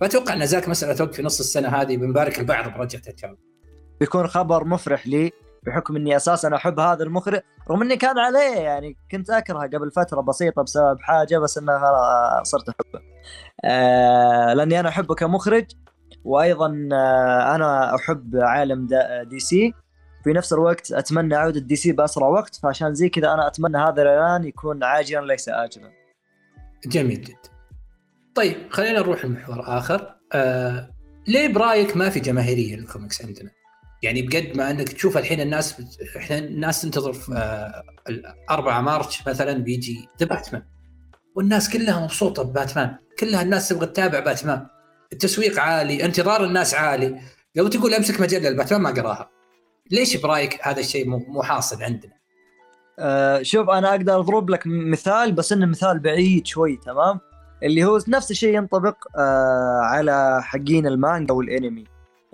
فأتوقع 0.00 0.34
أن 0.34 0.46
زاك 0.46 0.68
مساله 0.68 0.94
توقف 0.94 1.16
في 1.16 1.22
نص 1.22 1.40
السنة 1.40 1.68
هذه 1.68 1.96
بنبارك 1.96 2.40
البعض 2.40 2.78
برجعه 2.78 3.02
الشباب 3.08 3.36
بيكون 4.00 4.26
خبر 4.26 4.64
مفرح 4.64 5.06
لي 5.06 5.32
بحكم 5.62 5.96
إني 5.96 6.16
أساسا 6.16 6.54
أحب 6.54 6.80
هذا 6.80 7.02
المخرج 7.02 7.40
رغم 7.70 7.82
إني 7.82 7.96
كان 7.96 8.18
عليه 8.18 8.56
يعني 8.56 8.96
كنت 9.10 9.30
أكرهه 9.30 9.66
قبل 9.66 9.90
فترة 9.90 10.20
بسيطة 10.20 10.62
بسبب 10.62 11.00
حاجة 11.00 11.38
بس 11.38 11.58
إنه 11.58 11.72
صرت 12.42 12.68
أحبه. 12.68 13.00
آه 13.64 14.54
لأني 14.54 14.80
أنا 14.80 14.88
أحبه 14.88 15.14
كمخرج 15.14 15.64
وأيضا 16.24 16.88
آه 16.92 17.54
أنا 17.54 17.94
أحب 17.94 18.36
عالم 18.36 18.88
DC 19.22 19.74
في 20.24 20.32
نفس 20.32 20.52
الوقت 20.52 20.92
أتمنى 20.92 21.34
عوده 21.34 21.60
DC 21.60 21.92
بأسرع 21.92 22.26
وقت 22.26 22.56
فعشان 22.56 22.94
زي 22.94 23.08
كذا 23.08 23.34
أنا 23.34 23.46
أتمنى 23.46 23.78
هذا 23.78 24.02
الإعلان 24.02 24.44
يكون 24.44 24.84
عاجلا 24.84 25.26
ليس 25.26 25.48
اجلا. 25.48 25.90
جميل 26.86 27.22
جدا. 27.22 27.59
طيب 28.40 28.56
خلينا 28.70 28.98
نروح 28.98 29.24
لمحور 29.24 29.78
آخر 29.78 30.14
آه 30.32 30.90
ليه 31.28 31.48
برايك 31.48 31.96
ما 31.96 32.10
في 32.10 32.20
جماهيرية 32.20 32.76
للكوميكس 32.76 33.24
عندنا؟ 33.24 33.50
يعني 34.02 34.22
بقد 34.22 34.56
ما 34.56 34.70
أنك 34.70 34.88
تشوف 34.88 35.18
الحين 35.18 35.40
الناس 35.40 35.80
بت... 35.80 36.16
إحنا 36.16 36.38
الناس 36.38 36.82
تنتظر 36.82 37.12
في 37.12 37.32
آه 37.34 37.84
4 38.50 38.80
March 38.80 39.28
مثلا 39.28 39.52
بيجي 39.52 40.08
The 40.20 40.26
Batman 40.26 40.62
والناس 41.36 41.70
كلها 41.70 42.00
مبسوطة 42.00 42.42
بباتمان 42.42 42.96
كلها 43.18 43.42
الناس 43.42 43.68
تبغى 43.68 43.86
تتابع 43.86 44.20
باتمان 44.20 44.66
التسويق 45.12 45.60
عالي 45.60 46.04
انتظار 46.04 46.44
الناس 46.44 46.74
عالي 46.74 47.20
لو 47.54 47.68
تقول 47.68 47.94
أمسك 47.94 48.20
مجلة 48.20 48.48
الباتمان 48.48 48.80
ما 48.80 48.90
قراها 48.90 49.30
ليش 49.90 50.16
برايك 50.16 50.58
هذا 50.62 50.80
الشيء 50.80 51.08
مو 51.08 51.42
حاصل 51.42 51.82
عندنا؟ 51.82 52.12
أه 52.98 53.42
شوف 53.42 53.70
أنا 53.70 53.90
أقدر 53.90 54.20
أضرب 54.20 54.50
لك 54.50 54.62
مثال 54.66 55.32
بس 55.32 55.52
إنه 55.52 55.66
مثال 55.66 55.98
بعيد 55.98 56.46
شوي 56.46 56.76
تمام؟ 56.76 57.29
اللي 57.62 57.84
هو 57.84 57.98
نفس 58.08 58.30
الشيء 58.30 58.54
ينطبق 58.54 58.96
أه 59.16 59.80
على 59.82 60.42
حقين 60.42 60.86
المانجا 60.86 61.34
والانمي. 61.34 61.84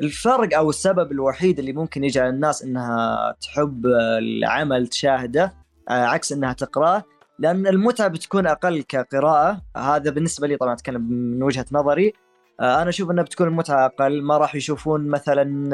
الفرق 0.02 0.56
أو 0.56 0.70
السبب 0.70 1.12
الوحيد 1.12 1.58
اللي 1.58 1.72
ممكن 1.72 2.04
يجعل 2.04 2.28
الناس 2.28 2.62
إنها 2.62 3.34
تحب 3.40 3.86
العمل 4.18 4.86
تشاهده 4.86 5.54
آه، 5.88 6.04
عكس 6.04 6.32
إنها 6.32 6.52
تقرأه 6.52 7.04
لأن 7.38 7.66
المتعة 7.66 8.08
بتكون 8.08 8.46
أقل 8.46 8.82
كقراءة. 8.82 9.62
هذا 9.76 10.10
بالنسبة 10.10 10.46
لي 10.46 10.56
طبعا 10.56 10.72
أتكلم 10.72 11.02
من 11.10 11.42
وجهة 11.42 11.66
نظري. 11.72 12.12
آه، 12.60 12.82
أنا 12.82 12.88
أشوف 12.88 13.10
انها 13.10 13.24
بتكون 13.24 13.48
المتعة 13.48 13.86
أقل. 13.86 14.22
ما 14.22 14.38
راح 14.38 14.54
يشوفون 14.54 15.08
مثلا 15.08 15.70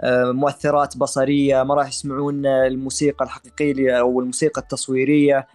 آه، 0.00 0.32
مؤثرات 0.32 0.96
بصرية 0.96 1.62
ما 1.62 1.74
راح 1.74 1.88
يسمعون 1.88 2.46
الموسيقى 2.46 3.24
الحقيقية 3.24 4.00
أو 4.00 4.20
الموسيقى 4.20 4.60
التصويرية. 4.60 5.46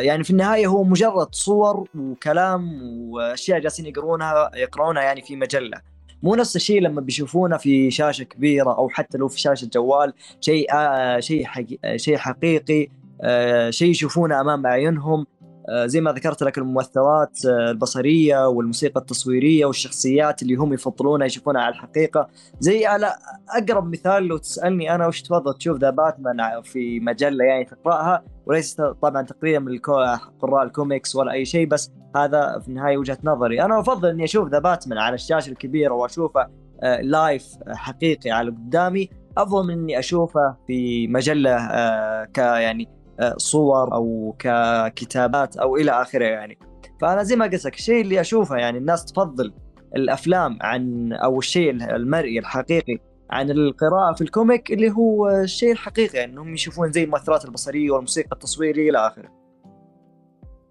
يعني 0.00 0.24
في 0.24 0.30
النهاية 0.30 0.66
هو 0.66 0.84
مجرد 0.84 1.34
صور 1.34 1.88
وكلام 1.94 2.82
وأشياء 3.10 3.58
جالسين 3.58 3.86
يقرونها 3.86 4.50
يقرونها 4.54 5.02
يعني 5.02 5.22
في 5.22 5.36
مجلة. 5.36 5.94
مو 6.22 6.34
نفس 6.34 6.56
الشيء 6.56 6.80
لما 6.80 7.00
بيشوفونه 7.00 7.56
في 7.56 7.90
شاشة 7.90 8.22
كبيرة 8.22 8.76
أو 8.78 8.88
حتى 8.88 9.18
لو 9.18 9.28
في 9.28 9.40
شاشة 9.40 9.70
جوال 9.74 10.12
شيء 10.40 10.74
آه 10.74 11.20
شيء 11.20 11.44
حقيقي 11.44 11.98
شيء 11.98 12.16
حقيقي 12.16 12.88
آه 13.22 13.70
شيء 13.70 13.90
يشوفونه 13.90 14.40
أمام 14.40 14.66
اعينهم 14.66 15.20
آه 15.20 15.26
زي 15.84 16.00
ما 16.00 16.12
ذكرت 16.12 16.42
لك 16.42 16.58
المؤثرات 16.58 17.46
آه 17.46 17.70
البصرية 17.70 18.48
والموسيقى 18.48 19.00
التصويرية 19.00 19.66
والشخصيات 19.66 20.42
اللي 20.42 20.54
هم 20.54 20.72
يفضلونها 20.72 21.26
يشوفونها 21.26 21.62
على 21.62 21.74
الحقيقة. 21.74 22.28
زي 22.60 22.86
على 22.86 23.12
أقرب 23.56 23.92
مثال 23.92 24.22
لو 24.22 24.36
تسألني 24.36 24.94
أنا 24.94 25.06
وش 25.06 25.22
تفضل 25.22 25.54
تشوف 25.54 25.78
The 25.78 25.90
Batman 25.90 26.62
في 26.62 27.00
مجلة 27.00 27.44
يعني 27.44 27.64
تقراها 27.64 28.24
وليس 28.46 28.74
طبعا 29.02 29.22
تقريبا 29.22 29.58
من 29.58 29.78
قراء 30.40 30.62
الكوميكس 30.62 31.16
ولا 31.16 31.32
أي 31.32 31.44
شيء 31.44 31.66
بس 31.66 31.92
هذا 32.16 32.58
في 32.58 32.68
النهايه 32.68 32.96
وجهة 32.96 33.18
نظري. 33.24 33.62
أنا 33.62 33.80
أفضل 33.80 34.08
إني 34.08 34.24
أشوف 34.24 34.48
The 34.48 34.58
Batman 34.58 34.98
على 34.98 35.14
الشاشة 35.14 35.50
الكبيرة 35.50 35.94
وأشوفه 35.94 36.48
live 37.02 37.46
آه، 37.68 37.74
حقيقي 37.74 38.30
على 38.30 38.50
قدامي. 38.50 39.10
أفضل 39.38 39.66
من 39.66 39.72
إني 39.72 39.98
أشوفه 39.98 40.56
في 40.66 41.08
مجلة 41.08 41.56
آه، 41.56 42.24
ك 42.24 42.38
يعني 42.38 42.88
آه، 42.88 43.03
صور 43.36 43.94
أو 43.94 44.36
ككتابات 44.38 45.56
أو 45.56 45.76
إلى 45.76 45.90
آخره 45.90 46.24
يعني 46.24 46.58
فأنا 47.00 47.22
زي 47.22 47.36
ما 47.36 47.44
قلت 47.44 47.64
لك 47.64 47.74
الشيء 47.74 48.00
اللي 48.00 48.20
أشوفه 48.20 48.56
يعني 48.56 48.78
الناس 48.78 49.04
تفضل 49.04 49.54
الأفلام 49.96 50.58
عن 50.62 51.12
أو 51.12 51.38
الشيء 51.38 51.70
المرئي 51.70 52.38
الحقيقي 52.38 52.98
عن 53.30 53.50
القراءة 53.50 54.12
في 54.12 54.20
الكوميك 54.20 54.72
اللي 54.72 54.90
هو 54.90 55.30
الشيء 55.30 55.72
الحقيقي 55.72 56.18
يعني 56.18 56.32
انهم 56.32 56.54
يشوفون 56.54 56.92
زي 56.92 57.04
المؤثرات 57.04 57.44
البصرية 57.44 57.90
والموسيقى 57.90 58.28
التصويرية 58.32 58.90
إلى 58.90 58.98
آخره. 58.98 59.28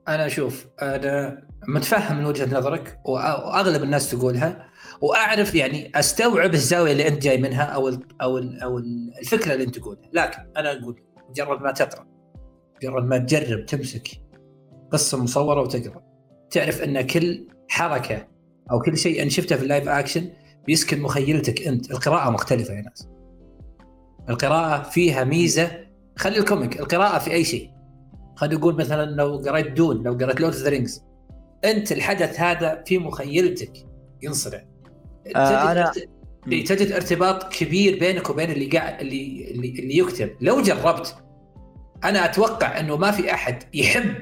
أنا 0.08 0.26
أشوف 0.26 0.68
أنا 0.82 1.44
متفهم 1.68 2.18
من 2.18 2.26
وجهة 2.26 2.58
نظرك 2.58 3.00
وأغلب 3.06 3.84
الناس 3.84 4.12
تقولها 4.12 4.66
وأعرف 5.02 5.56
يعني 5.56 5.92
أستوعب 5.96 6.54
الزاوية 6.54 6.92
اللي 6.92 7.08
أنت 7.08 7.24
جاي 7.24 7.42
منها 7.42 7.64
أو 7.64 7.88
أو 8.22 8.38
أو 8.38 8.78
الفكرة 9.22 9.54
اللي 9.54 9.64
أنت 9.64 9.80
تقولها، 9.80 10.10
لكن 10.14 10.40
أنا 10.58 10.72
أقول 10.72 11.02
مجرد 11.30 11.62
ما 11.62 11.72
تقرأ 11.72 12.13
مجرد 12.84 13.06
ما 13.06 13.18
تجرب 13.18 13.66
تمسك 13.66 14.08
قصة 14.92 15.24
مصورة 15.24 15.62
وتقرأ. 15.62 16.04
تعرف 16.52 16.82
أن 16.82 17.02
كل 17.02 17.48
حركة 17.70 18.28
أو 18.72 18.80
كل 18.80 18.98
شيء 18.98 19.24
انت 19.24 19.32
شفته 19.32 19.56
في 19.56 19.64
ال 19.64 19.69
live 19.69 19.88
action 19.90 20.30
بيسكن 20.66 21.02
مخيلتك 21.02 21.68
أنت. 21.68 21.92
القراءة 21.92 22.30
مختلفة 22.30 22.74
يا 22.74 22.82
ناس. 22.82 23.08
القراءة 24.30 24.84
فيها 24.90 25.24
ميزة. 25.24 25.72
خلي 26.16 26.38
ال 26.38 26.44
comic. 26.44 26.80
القراءة 26.80 27.20
في 27.20 27.32
أي 27.32 27.44
شيء. 27.44 27.70
خلينا 28.36 28.56
نقول 28.56 28.76
مثلا 28.76 29.12
لو 29.12 29.38
قريت 29.38 29.72
Dune 29.72 30.04
لو 30.04 30.14
قريت 30.14 30.42
Lord 30.42 30.54
the 30.54 30.70
Rings 30.70 31.04
أنت 31.66 31.92
الحدث 31.92 32.40
هذا 32.40 32.84
في 32.86 32.98
مخيلتك 32.98 33.74
ينصنع 34.22 34.62
آه 35.36 35.72
أنا 35.72 35.92
تجد 36.48 36.92
ارتباط 36.92 37.54
كبير 37.54 38.00
بينك 38.00 38.30
وبين 38.30 38.52
اللي 38.52 38.66
قاعد 38.66 39.00
اللي 39.02 39.52
اللي, 39.52 39.70
اللي 39.70 39.98
يكتب. 39.98 40.30
لو 40.42 40.62
جربت 40.62 41.16
أنا 42.04 42.26
أتوقع 42.26 42.80
إنه 42.80 42.98
ما 42.98 43.12
في 43.12 43.34
أحد 43.34 43.64
يحب 43.74 44.16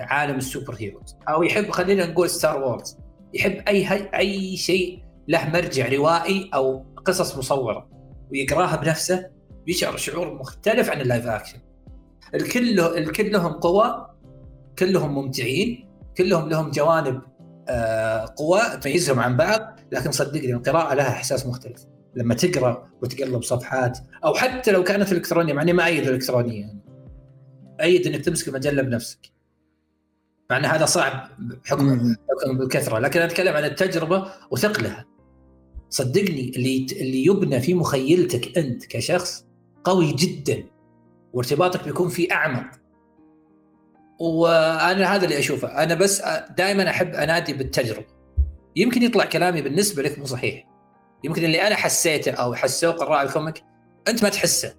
عالم 0.00 0.36
ال 0.36 0.74
superheroes 0.78 1.16
أو 1.28 1.42
يحب 1.42 1.70
خلينا 1.70 2.06
نقول 2.06 2.30
Star 2.30 2.62
Wars. 2.62 2.98
يحب 3.34 3.62
أي 3.68 4.08
أي 4.14 4.56
شيء 4.56 5.02
له 5.28 5.50
مرجع 5.50 5.88
روائي 5.88 6.50
أو 6.54 6.86
قصص 7.04 7.36
مصورة 7.36 7.88
ويقراها 8.32 8.76
بنفسه 8.76 9.26
بيشعر 9.66 9.96
شعور 9.96 10.34
مختلف 10.34 10.90
عن 10.90 11.00
ال 11.00 11.05
live 11.05 11.26
action. 11.26 11.58
الكل 12.34 12.80
الكل 12.80 13.32
لهم 13.32 13.52
قوى 13.52 14.06
كلهم 14.78 15.14
ممتعين 15.14 15.88
كلهم 16.16 16.48
لهم 16.48 16.70
جوانب 16.70 17.20
آه، 17.68 18.34
قوى 18.36 18.60
تميزهم 18.80 19.20
عن 19.20 19.36
بعض 19.36 19.80
لكن 19.92 20.10
صدقني 20.10 20.52
القراءة 20.52 20.94
لها 20.94 21.08
إحساس 21.08 21.46
مختلف. 21.46 21.84
لما 22.16 22.34
تقرأ 22.34 22.88
وتقلب 23.02 23.42
صفحات 23.42 23.98
أو 24.24 24.34
حتى 24.34 24.72
لو 24.72 24.84
كانت 24.84 25.12
إلكترونية 25.12 25.52
مع 25.52 25.62
إني 25.62 25.72
ما 25.72 25.86
ايد 25.86 26.08
الإلكترونية. 26.08 26.60
يعني 26.60 26.83
أيد 27.80 28.06
إنك 28.06 28.24
تمسك 28.24 28.48
المجلة 28.48 28.82
بنفسك. 28.82 29.18
مع 30.50 30.56
إن 30.56 30.64
هذا 30.64 30.86
صعب 30.86 31.28
بحكم 31.38 32.14
حكم 32.14 32.58
بالكثرة. 32.58 32.98
لكن 32.98 33.20
أنا 33.20 33.30
أتكلم 33.30 33.56
عن 33.56 33.64
التجربة 33.64 34.32
وثقلها. 34.50 35.04
صدقني 35.90 36.52
اللي 36.56 36.86
اللي 36.92 37.24
يبنى 37.24 37.60
في 37.60 37.74
مخيلتك 37.74 38.58
أنت 38.58 38.86
كشخص 38.86 39.46
قوي 39.84 40.12
جدا 40.12 40.64
وارتباطك 41.32 41.84
بيكون 41.84 42.08
فيه 42.08 42.32
أعمق. 42.32 42.70
وأنا 44.20 45.14
هذا 45.14 45.24
اللي 45.24 45.38
أشوفه. 45.38 45.82
أنا 45.82 45.94
بس 45.94 46.22
دائما 46.58 46.90
أحب 46.90 47.14
أنادي 47.14 47.52
بالتجربة. 47.52 48.06
يمكن 48.76 49.02
يطلع 49.02 49.24
كلامي 49.24 49.62
بالنسبة 49.62 50.02
لك 50.02 50.18
مو 50.18 50.24
صحيح. 50.24 50.68
يمكن 51.24 51.44
اللي 51.44 51.66
أنا 51.66 51.74
حسيته 51.74 52.32
أو 52.32 52.54
حسوه 52.54 52.92
قراء 52.92 53.22
ال 53.22 53.29
comic 53.29 53.64
أنت 54.08 54.22
ما 54.22 54.28
تحسه. 54.28 54.74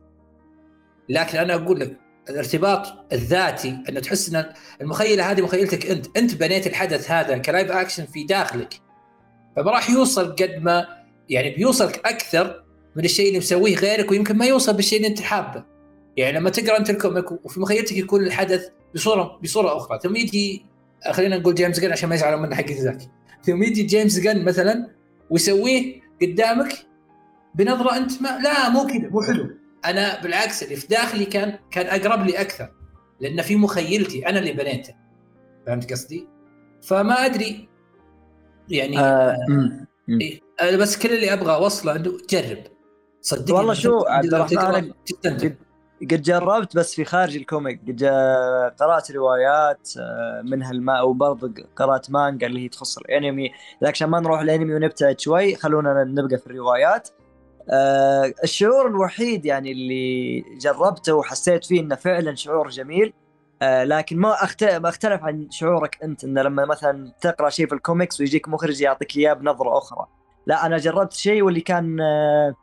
لكن 1.09 1.37
أنا 1.37 1.55
أقول 1.55 1.79
لك 1.79 1.99
الارتباط 2.29 3.13
الذاتي 3.13 3.77
انه 3.89 3.99
تحس 3.99 4.33
أن 4.33 4.45
المخيلة 4.81 5.31
هذه 5.31 5.41
مخيلتك 5.41 5.85
أنت 5.85 6.17
أنت 6.17 6.35
بنيت 6.35 6.67
الحدث 6.67 7.11
هذا 7.11 7.37
ك 7.37 7.44
live 7.44 7.71
action 7.71 8.05
في 8.05 8.23
داخلك. 8.23 8.73
فما 9.55 9.71
راح 9.71 9.89
يوصل 9.89 10.35
قد 10.35 10.55
ما 10.61 10.87
يعني 11.29 11.55
بيوصلك 11.55 12.01
أكثر 12.05 12.63
من 12.95 13.05
الشيء 13.05 13.27
اللي 13.27 13.39
مسويه 13.39 13.75
غيرك 13.75 14.11
ويمكن 14.11 14.37
ما 14.37 14.45
يوصل 14.45 14.73
بالشيء 14.73 14.97
اللي 14.97 15.07
أنت 15.07 15.21
حابه. 15.21 15.63
يعني 16.17 16.37
لما 16.37 16.49
تقرأ 16.49 16.79
أنت 16.79 16.89
ال 16.89 16.96
comic 16.96 17.31
وفي 17.31 17.59
مخيلتك 17.59 17.97
يكون 17.97 18.23
الحدث 18.23 18.69
بصورة 18.95 19.39
بصورة 19.43 19.77
أخرى. 19.77 19.99
ثم 20.03 20.15
يجي 20.15 20.65
خلينا 21.11 21.37
نقول 21.37 21.55
جيمس 21.55 21.79
غن 21.79 21.91
عشان 21.91 22.09
ما 22.09 22.15
يزعلوا 22.15 22.39
منه 22.39 22.55
حق 22.55 22.71
زاك. 22.71 23.01
ثم 23.43 23.63
يجي 23.63 23.83
جيمس 23.83 24.19
غن 24.19 24.43
مثلا 24.43 24.89
ويسويه 25.29 26.01
قدامك 26.21 26.73
بنظرة 27.55 27.97
أنت 27.97 28.21
ما 28.21 28.39
لا 28.43 28.69
مو 28.69 28.87
كذا 28.87 29.09
مو 29.09 29.21
حلو. 29.21 29.49
أنا 29.89 30.21
بالعكس 30.21 30.63
اللي 30.63 30.75
في 30.75 30.87
داخلي 30.87 31.25
كان 31.25 31.59
كان 31.71 32.01
أقرب 32.01 32.25
لي 32.25 32.41
أكثر 32.41 32.71
لأن 33.19 33.41
في 33.41 33.55
مخيلتي 33.55 34.29
أنا 34.29 34.39
اللي 34.39 34.51
بنيته. 34.51 34.93
فهمت 35.67 35.91
قصدي؟ 35.91 36.27
فما 36.83 37.25
أدري. 37.25 37.69
يعني 38.69 38.99
آه 38.99 39.35
إيه 40.09 40.41
أنا 40.61 40.77
بس 40.77 40.97
كل 40.97 41.13
اللي 41.13 41.33
أبغى 41.33 41.55
أوصله 41.55 41.95
إنه 41.95 42.17
جرب. 42.29 42.63
صدقني 43.21 43.57
والله 43.57 43.73
شو 43.73 43.99
عبد 44.07 44.33
الرحمن 44.33 44.91
قد, 45.23 45.55
قد 46.01 46.21
جربت 46.21 46.77
بس 46.77 46.95
في 46.95 47.05
خارج 47.05 47.35
الكوميك. 47.35 47.81
قد 47.87 48.03
قرأت 48.79 49.11
روايات 49.11 49.89
آه، 49.99 50.41
منها 50.45 50.71
الماء 50.71 51.09
وبرضه 51.09 51.53
قرأت 51.75 52.11
مانجا 52.11 52.47
اللي 52.47 52.63
هي 52.63 52.69
تخص 52.69 52.97
الأنمي. 52.97 53.51
لكن 53.81 53.91
عشان 53.91 54.09
ما 54.09 54.19
نروح 54.19 54.41
الأنمي 54.41 54.75
ونبتعد 54.75 55.19
شوي 55.19 55.55
خلونا 55.55 56.03
نبقى 56.03 56.37
في 56.37 56.47
الروايات. 56.47 57.09
آه 57.69 58.33
الشعور 58.43 58.87
الوحيد 58.87 59.45
يعني 59.45 59.71
اللي 59.71 60.39
جربته 60.57 61.13
وحسيت 61.13 61.65
فيه 61.65 61.81
إنه 61.81 61.95
فعلا 61.95 62.35
شعور 62.35 62.69
جميل 62.69 63.13
آه 63.61 63.83
لكن 63.83 64.17
ما 64.17 64.43
اختلف 64.43 64.73
ما 64.73 64.89
اختلف 64.89 65.23
عن 65.23 65.47
شعورك 65.51 65.97
أنت 66.03 66.23
إنه 66.23 66.41
لما 66.41 66.65
مثلا 66.65 67.11
تقرأ 67.21 67.49
شيء 67.49 67.67
في 67.67 67.75
الكوميكس 67.75 68.19
ويجيك 68.19 68.49
مخرج 68.49 68.81
يعطيك 68.81 69.17
إياه 69.17 69.33
بنظرة 69.33 69.77
أخرى. 69.77 70.05
لا 70.47 70.65
أنا 70.65 70.77
جربت 70.77 71.13
شيء 71.13 71.41
واللي 71.41 71.61
كان 71.61 71.99
آه 72.01 72.55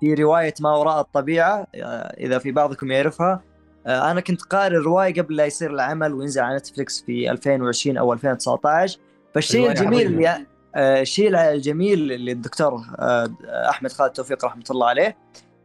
في 0.00 0.14
رواية 0.14 0.54
ما 0.60 0.76
وراء 0.76 1.00
الطبيعة 1.00 1.66
آه 1.74 2.14
إذا 2.20 2.38
في 2.38 2.52
بعضكم 2.52 2.90
يعرفها 2.90 3.42
آه 3.86 4.10
أنا 4.10 4.20
كنت 4.20 4.42
قارئ 4.42 4.76
الرواية 4.76 5.14
قبل 5.22 5.36
لا 5.36 5.46
يصير 5.46 5.70
العمل 5.70 6.14
وينزل 6.14 6.42
على 6.42 6.56
نتفلكس 6.56 7.02
في 7.02 7.30
2020 7.30 7.96
أو 7.96 8.12
2019 8.12 8.98
فالشيء 9.34 9.70
الجميل 9.70 10.06
اللي 10.06 10.46
الشيء 10.76 11.50
الجميل 11.52 12.12
اللي 12.12 12.32
الدكتور 12.32 12.82
آه، 12.98 13.30
أحمد 13.70 13.92
خالد 13.92 14.12
توفيق 14.12 14.44
رحمة 14.44 14.64
الله 14.70 14.86
عليه 14.86 15.16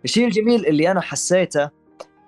الشيء 0.05 0.25
الجميل 0.25 0.65
اللي 0.65 0.91
أنا 0.91 1.01
حسيته 1.01 1.69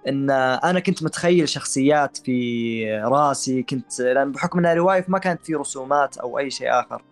إن 0.08 0.30
أنا 0.32 0.80
كنت 0.80 1.04
متخيل 1.04 1.50
شخصيات 1.50 2.18
في 2.18 3.02
راسي 3.02 3.64
كنت 3.64 4.00
لأن 4.00 4.32
بحكم 4.32 4.60
انها 4.60 4.74
رواية 4.74 5.06
ما 5.08 5.20
كانت 5.20 5.46
في 5.46 5.56
رسومات 5.56 6.18
أو 6.18 6.40
أي 6.40 6.50
شيء 6.50 6.70
آخر 6.80 7.04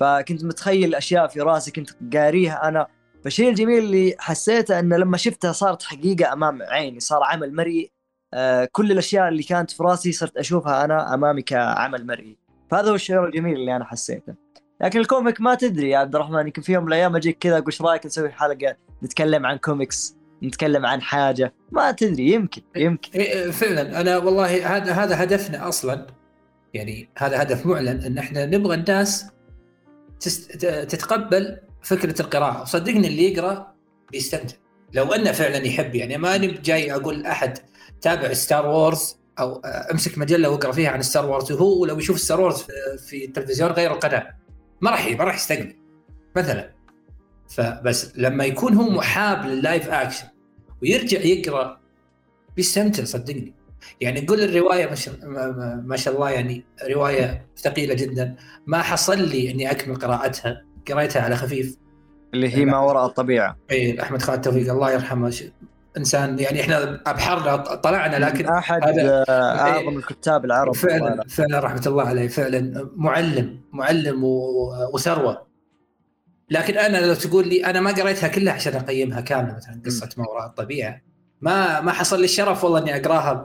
فكنت 0.00 0.44
متخيل 0.44 0.94
أشياء 0.94 1.26
في 1.26 1.40
راسي 1.40 1.70
كنت 1.70 1.90
قاريها 2.16 2.68
أنا. 2.68 2.86
فالشيء 3.24 3.48
الجميل 3.48 3.84
اللي 3.84 4.14
حسيته 4.18 4.78
انه 4.78 4.96
لما 4.96 5.16
شفتها 5.16 5.52
صارت 5.52 5.82
حقيقة 5.82 6.32
أمام 6.32 6.62
عيني 6.62 7.00
صار 7.00 7.22
عمل 7.22 7.54
مرئي. 7.54 7.90
آه، 8.34 8.68
كل 8.72 8.92
الأشياء 8.92 9.28
اللي 9.28 9.42
كانت 9.42 9.70
في 9.70 9.82
راسي 9.82 10.12
صرت 10.12 10.36
أشوفها 10.36 10.84
أنا 10.84 11.14
أمامي 11.14 11.42
كعمل 11.42 12.06
مرئي. 12.06 12.36
فهذا 12.70 12.90
هو 12.90 12.94
الشعور 12.94 13.26
الجميل 13.26 13.56
اللي 13.56 13.76
أنا 13.76 13.84
حسيته. 13.84 14.34
لكن 14.82 15.00
الكوميك 15.00 15.40
ما 15.40 15.54
تدري 15.54 15.90
يا 15.90 15.98
عبد 15.98 16.14
الرحمن 16.14 16.46
يمكن 16.46 16.62
في 16.62 16.72
يوم 16.72 16.84
من 16.84 16.88
الأيام 16.88 17.16
أجيك 17.16 17.38
كذا 17.38 17.54
أقول 17.54 17.66
إيش 17.66 17.82
رأيك 17.82 18.06
نسوي 18.06 18.30
حلقة 18.30 18.76
نتكلم 19.02 19.46
عن 19.46 19.56
كوميكس 19.56 20.16
نتكلم 20.42 20.86
عن 20.86 21.02
حاجة؟ 21.02 21.54
ما 21.70 21.92
تدري 21.92 22.32
يمكن 22.32 22.62
يمكن. 22.76 23.10
إيه، 23.14 23.32
إيه، 23.32 23.50
فعلا. 23.50 24.00
أنا 24.00 24.16
والله 24.16 24.76
هذا 24.76 24.92
هذا 24.92 25.22
هدفنا 25.22 25.68
أصلا. 25.68 26.06
يعني 26.74 27.08
هذا 27.18 27.42
هدف 27.42 27.66
معلن 27.66 28.02
إن 28.04 28.18
إحنا 28.18 28.46
نبغى 28.46 28.74
الناس 28.74 29.26
تتقبل 30.88 31.58
فكرة 31.82 32.22
القراءة. 32.22 32.62
وصدقني 32.62 33.08
اللي 33.08 33.32
يقرأ 33.32 33.74
بيستمتع. 34.12 34.56
لو 34.92 35.12
أنه 35.12 35.32
فعلا 35.32 35.56
يحب 35.56 35.94
يعني 35.94 36.18
ما 36.18 36.36
أنا 36.36 36.46
جاي 36.46 36.94
أقول 36.94 37.26
أحد 37.26 37.58
تابع 38.00 38.32
Star 38.32 38.66
Wars 38.66 39.16
أو 39.38 39.60
أمسك 39.92 40.18
مجلة 40.18 40.50
وأقرأ 40.50 40.72
فيها 40.72 40.90
عن 40.90 41.02
Star 41.02 41.26
Wars 41.26 41.52
وهو 41.52 41.84
لو 41.84 41.98
يشوف 41.98 42.20
Star 42.20 42.40
Wars 42.40 42.66
في 43.08 43.24
التلفزيون 43.24 43.70
غير 43.70 43.92
القناة. 43.92 44.39
ما 44.80 44.90
راح 44.90 45.08
ما 45.08 45.24
راح 45.24 45.34
يستقبل 45.34 45.76
مثلا. 46.36 46.74
فبس 47.48 48.12
لما 48.16 48.44
يكون 48.44 48.74
هو 48.74 48.90
محب 48.90 49.46
لل 49.46 49.60
live 49.60 49.88
action 49.88 50.26
ويرجع 50.82 51.20
يقرأ 51.20 51.80
بيستمتع 52.56 53.04
صدقني. 53.04 53.54
يعني 54.00 54.20
نقول 54.20 54.40
الرواية 54.40 54.86
ما 54.86 54.94
شاء 54.94 55.14
ما 55.84 55.96
شاء 55.96 56.14
الله 56.14 56.30
يعني 56.30 56.64
رواية 56.94 57.46
ثقيلة 57.56 57.94
جدا. 57.94 58.36
ما 58.66 58.82
حصل 58.82 59.18
لي 59.28 59.50
إني 59.50 59.70
أكمل 59.70 59.96
قراءتها 59.96 60.64
قريتها 60.88 61.22
على 61.22 61.36
خفيف. 61.36 61.76
اللي 62.34 62.56
هي 62.56 62.64
ما 62.64 62.78
وراء 62.78 63.06
الطبيعة. 63.06 63.56
اي 63.70 64.02
أحمد 64.02 64.22
خالد 64.22 64.40
توفيق 64.40 64.72
الله 64.72 64.92
يرحمه. 64.92 65.50
إنسان 65.96 66.38
يعني 66.38 66.60
إحنا 66.60 67.00
أبحرنا 67.06 67.56
طلعنا 67.56 68.16
لكن 68.16 68.46
أحد 68.48 68.84
هذا 68.84 69.24
أعظم 69.28 69.96
الكتاب 69.98 70.44
العرب 70.44 70.74
فعلا 70.74 71.24
فعلا 71.28 71.58
رحمة 71.58 71.82
الله 71.86 72.04
عليه 72.04 72.28
فعلا 72.28 72.90
معلم 72.96 73.60
معلم 73.72 74.24
وثروة. 74.94 75.46
لكن 76.50 76.78
أنا 76.78 77.06
لو 77.06 77.14
تقول 77.14 77.48
لي 77.48 77.66
أنا 77.66 77.80
ما 77.80 77.90
قريتها 77.90 78.28
كلها 78.28 78.52
عشان 78.52 78.74
أقيمها 78.76 79.20
كاملة 79.20 79.56
مثلا 79.56 79.82
قصة 79.86 80.08
ما 80.16 80.28
وراء 80.28 80.46
الطبيعة 80.46 81.00
ما 81.40 81.80
ما 81.80 81.92
حصل 81.92 82.18
لي 82.18 82.24
الشرف 82.24 82.64
والله 82.64 82.78
إني 82.78 82.96
أقراها 82.96 83.44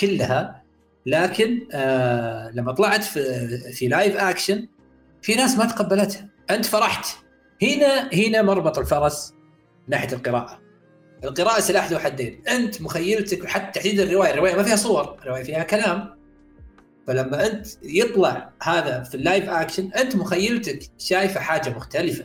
كلها. 0.00 0.62
لكن 1.06 1.68
آه 1.72 2.50
لما 2.50 2.72
طلعت 2.72 3.04
في 3.04 3.48
في 3.72 3.88
live 3.88 4.16
action 4.16 4.68
في 5.22 5.34
ناس 5.34 5.58
ما 5.58 5.64
تقبلتها. 5.64 6.28
أنت 6.50 6.64
فرحت. 6.64 7.06
هنا 7.62 8.10
هنا 8.14 8.42
مربط 8.42 8.78
الفرس 8.78 9.34
ناحية 9.88 10.12
القراءة. 10.12 10.60
القراءة 11.24 11.60
سلاح 11.60 11.90
ذو 11.90 11.98
حدين، 11.98 12.42
أنت 12.48 12.82
مخيلتك 12.82 13.46
حتى 13.46 13.80
تحديد 13.80 14.00
الرواية، 14.00 14.30
الرواية 14.30 14.56
ما 14.56 14.62
فيها 14.62 14.76
صور، 14.76 15.16
الرواية 15.22 15.42
فيها 15.42 15.62
كلام. 15.62 16.20
فلما 17.06 17.46
أنت 17.46 17.66
يطلع 17.82 18.50
هذا 18.62 19.02
في 19.02 19.14
ال 19.14 19.21
live 19.21 19.48
action، 19.48 19.92
أنت 19.92 20.16
مخيلتك 20.16 20.78
شايفة 20.98 21.40
حاجة 21.40 21.70
مختلفة. 21.70 22.24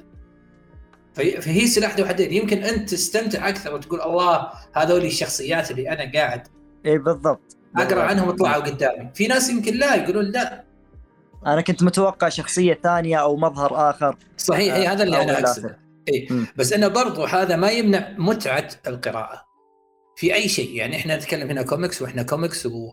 فهي 1.13 1.67
سلاح 1.67 1.97
ذو 1.97 2.05
حدين، 2.05 2.33
يمكن 2.33 2.57
أنت 2.63 2.89
تستمتع 2.89 3.49
أكثر 3.49 3.73
وتقول 3.73 4.01
الله 4.01 4.49
هذول 4.73 5.05
الشخصيات 5.05 5.71
اللي 5.71 5.89
أنا 5.89 6.11
قاعد 6.11 6.47
اي 6.85 6.97
بالضبط. 6.97 7.57
أقرأ 7.77 8.01
عنهم 8.01 8.31
طلعوا 8.31 8.63
قدامي، 8.63 9.09
في 9.13 9.27
ناس 9.27 9.49
يمكن 9.49 9.73
لا 9.73 9.95
يقولون 9.95 10.25
لا. 10.25 10.63
أنا 11.45 11.61
كنت 11.61 11.83
متوقع 11.83 12.29
شخصية 12.29 12.79
ثانية 12.83 13.17
أو 13.17 13.37
مظهر 13.37 13.89
آخر. 13.89 14.17
صحيح 14.37 14.73
اي 14.73 14.87
هذا 14.87 15.03
اللي 15.03 15.23
أنا 15.23 15.39
أقصده. 15.39 15.84
اي 16.09 16.27
بس 16.55 16.73
إنه 16.73 16.87
برضو 16.87 17.23
هذا 17.23 17.55
ما 17.55 17.71
يمنع 17.71 18.09
متعة 18.17 18.69
القراءة 18.87 19.45
في 20.15 20.33
أي 20.33 20.49
شيء 20.49 20.75
يعني 20.75 20.95
إحنا 20.95 21.17
نتكلم 21.17 21.49
هنا 21.49 21.61
كوميكس 21.61 22.01
وإحنا 22.01 22.23
كوميكس 22.23 22.65
و... 22.65 22.91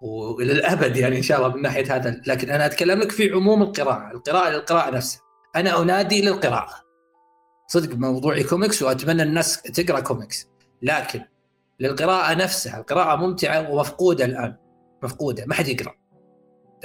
وللابد 0.00 0.96
يعني 0.96 1.16
إن 1.16 1.22
شاء 1.22 1.38
الله 1.38 1.56
من 1.56 1.62
ناحية 1.62 1.96
هذا 1.96 2.20
لكن 2.26 2.50
أنا 2.50 2.66
أتكلم 2.66 3.00
لك 3.00 3.10
في 3.10 3.30
عموم 3.30 3.62
القراءة، 3.62 4.10
القراءة 4.12 4.50
للقراءة 4.50 4.90
نفسها. 4.90 5.20
أنا 5.56 5.82
أنادي 5.82 6.22
للقراءة. 6.22 6.74
صدق 7.66 7.96
موضوعي 7.96 8.44
كوميكس 8.44 8.82
وأتمنى 8.82 9.22
الناس 9.22 9.62
تقرأ 9.62 10.00
كوميكس 10.00 10.48
لكن 10.82 11.22
للقراءة 11.80 12.34
نفسها، 12.34 12.78
القراءة 12.78 13.16
ممتعة 13.16 13.70
ومفقودة 13.70 14.24
الآن. 14.24 14.56
مفقودة 15.02 15.44
ما 15.46 15.54
حد 15.54 15.68
يقرأ. 15.68 15.94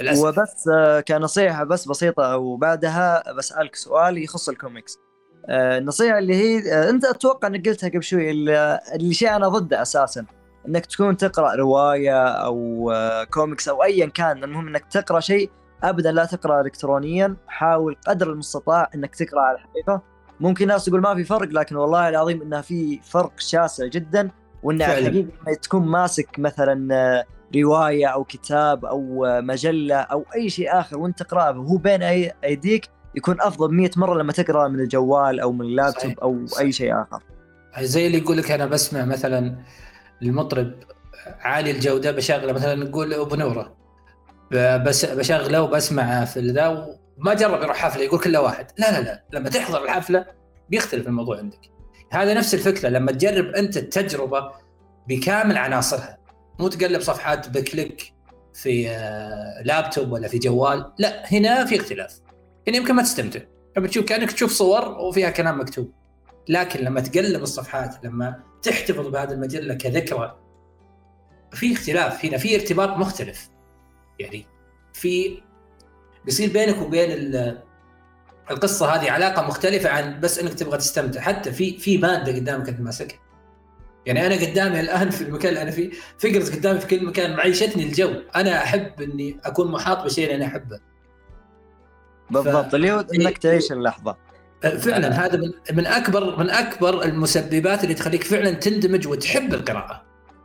للأسف. 0.00 0.24
وبس 0.24 0.68
آه، 0.74 1.00
كنصيحة 1.00 1.64
بس 1.64 1.88
بسيطة 1.88 2.36
وبعدها 2.36 3.32
بسألك 3.32 3.76
سؤال 3.76 4.18
يخص 4.18 4.48
الكوميكس. 4.48 4.98
آه، 5.46 5.78
النصيحة 5.78 6.18
اللي 6.18 6.34
هي 6.34 6.72
آه، 6.72 6.90
أنت 6.90 7.04
أتوقع 7.04 7.48
إنك 7.48 7.68
قلتها 7.68 7.88
قبل 7.88 8.02
شوي 8.02 8.30
اللي 8.30 9.14
شيء 9.14 9.36
أنا 9.36 9.48
ضده 9.48 9.82
أساسا 9.82 10.24
إنك 10.68 10.86
تكون 10.86 11.16
تقرأ 11.16 11.54
رواية 11.54 12.26
أو 12.28 12.90
آه، 12.90 13.24
كوميكس 13.24 13.68
أو 13.68 13.84
ايا 13.84 14.06
كان 14.06 14.44
المهم 14.44 14.68
إنك 14.68 14.84
تقرأ 14.90 15.20
شيء 15.20 15.50
ابدا 15.82 16.12
لا 16.12 16.24
تقرا 16.24 16.60
الكترونيا 16.60 17.36
حاول 17.46 17.96
قدر 18.06 18.32
المستطاع 18.32 18.90
إنك 18.94 19.14
تقرا 19.14 19.40
على 19.40 19.56
الحقيقة. 19.56 20.02
ممكن 20.40 20.66
ناس 20.66 20.84
تقول 20.84 21.00
ما 21.00 21.14
في 21.14 21.24
فرق 21.24 21.48
لكن 21.48 21.76
والله 21.76 22.08
العظيم 22.08 22.42
إنها 22.42 22.60
في 22.60 23.00
فرق 23.02 23.32
شاسع 23.38 23.86
جدا 23.86 24.30
وان 24.62 24.76
الحقيقة 24.76 25.54
تكون 25.62 25.86
ماسك 25.86 26.38
مثلا 26.38 27.24
رواية 27.56 28.06
أو 28.06 28.24
كتاب 28.24 28.84
أو 28.84 29.26
مجلة 29.40 29.96
أو 29.96 30.24
أي 30.34 30.50
شيء 30.50 30.80
آخر 30.80 30.98
وأنت 30.98 31.22
تقرأه 31.22 31.58
وهو 31.58 31.76
بين 31.76 32.02
أيديك 32.44 32.88
يكون 33.18 33.40
أفضل 33.40 33.74
100 33.74 33.90
مرة 33.96 34.22
لما 34.22 34.32
تقرأ 34.32 34.68
من 34.68 34.80
الجوال 34.80 35.40
أو 35.40 35.52
من 35.52 35.60
اللابتوب 35.60 36.18
أو 36.18 36.46
صحيح. 36.46 36.60
أي 36.60 36.72
شيء 36.72 36.92
آخر. 36.94 37.22
زي 37.80 38.06
اللي 38.06 38.18
يقول 38.18 38.38
لك 38.38 38.50
أنا 38.50 38.66
بسمع 38.66 39.04
مثلا 39.04 39.56
المطرب 40.22 40.74
عالي 41.40 41.70
الجودة 41.70 42.10
بشغله 42.10 42.52
مثلا 42.52 42.74
نقول 42.74 43.14
أبو 43.14 43.34
نورة 43.34 43.76
بس 44.52 45.04
بشغله 45.04 45.62
وبسمعه 45.62 46.24
في 46.24 46.40
ذا 46.40 46.96
وما 47.18 47.34
جرب 47.34 47.62
يروح 47.62 47.76
حفلة 47.76 48.02
يقول 48.02 48.20
كله 48.20 48.40
واحد. 48.40 48.66
لا 48.78 48.92
لا 48.92 49.04
لا 49.04 49.24
لما 49.32 49.48
تحضر 49.48 49.84
الحفلة 49.84 50.26
بيختلف 50.68 51.06
الموضوع 51.06 51.38
عندك. 51.38 51.60
هذا 52.10 52.34
نفس 52.34 52.54
الفكرة 52.54 52.88
لما 52.88 53.12
تجرب 53.12 53.44
أنت 53.44 53.76
التجربة 53.76 54.50
بكامل 55.08 55.58
عناصرها 55.58 56.18
مو 56.58 56.68
تقلب 56.68 57.00
صفحات 57.00 57.48
بكليك 57.48 58.12
في 58.54 58.90
آه، 58.90 59.62
لابتوب 59.62 60.12
ولا 60.12 60.28
في 60.28 60.38
جوال 60.38 60.92
لا 60.98 61.32
هنا 61.32 61.64
في 61.64 61.76
اختلاف. 61.76 62.20
هنا 62.68 62.76
يمكن 62.76 62.94
ما 62.94 63.02
تستمتع. 63.02 63.40
لما 63.76 63.88
تشوف 63.88 64.04
كأنك 64.04 64.32
تشوف 64.32 64.52
صور 64.52 64.88
وفيها 64.88 65.30
كلام 65.30 65.60
مكتوب. 65.60 65.92
لكن 66.48 66.84
لما 66.84 67.00
تقلب 67.00 67.42
الصفحات 67.42 68.04
لما 68.04 68.42
تحتفظ 68.62 69.06
بهذه 69.06 69.32
المجلة 69.32 69.74
كذكرى 69.74 70.38
في 71.52 71.72
اختلاف 71.72 72.24
هنا 72.24 72.38
في 72.38 72.54
ارتباط 72.54 72.88
مختلف. 72.88 73.48
يعني 74.18 74.46
في 74.92 75.42
بيصير 76.24 76.52
بينك 76.52 76.82
وبين 76.82 77.34
القصة 78.50 78.86
هذه 78.86 79.10
علاقة 79.10 79.46
مختلفة 79.46 79.90
عن 79.90 80.20
بس 80.20 80.38
إنك 80.38 80.54
تبغى 80.54 80.78
تستمتع. 80.78 81.20
حتى 81.20 81.52
في 81.52 81.78
في 81.78 81.98
مادة 81.98 82.36
قدامك 82.36 82.68
أنت 82.68 82.80
ماسكها. 82.80 83.18
يعني 84.06 84.26
أنا 84.26 84.34
قدامي 84.34 84.80
الآن 84.80 85.10
في 85.10 85.24
المكان 85.24 85.48
اللي 85.48 85.62
أنا 85.62 85.70
فيه 85.70 85.90
فكره 86.18 86.56
قدامي 86.56 86.80
في 86.80 86.86
كل 86.86 87.06
مكان 87.06 87.36
معيشتني 87.36 87.82
الجو. 87.82 88.12
أنا 88.36 88.62
أحب 88.62 89.02
إني 89.02 89.40
أكون 89.44 89.70
محاط 89.70 90.04
بشيء 90.04 90.34
أنا 90.34 90.46
أحبه. 90.46 90.80
بالضبط 92.30 92.74
اللي 92.74 92.92
هو 92.92 93.04
إنك 93.14 93.38
تعيش 93.38 93.72
اللحظة. 93.72 94.16
فعلا 94.62 95.26
هذا 95.26 95.36
من 95.36 95.52
من 95.72 95.86
أكبر 95.86 96.38
من 96.38 96.50
أكبر 96.50 97.02
المسببات 97.04 97.84
اللي 97.84 97.94
تخليك 97.94 98.24
فعلا 98.24 98.50
تندمج 98.50 99.08
وتحب 99.08 99.54
القراءة. 99.54 100.02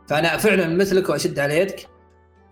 فأنا 0.08 0.36
فعلا 0.36 0.66
مثلك 0.66 1.08
وأشد 1.08 1.38
على 1.38 1.58
يدك 1.58 1.86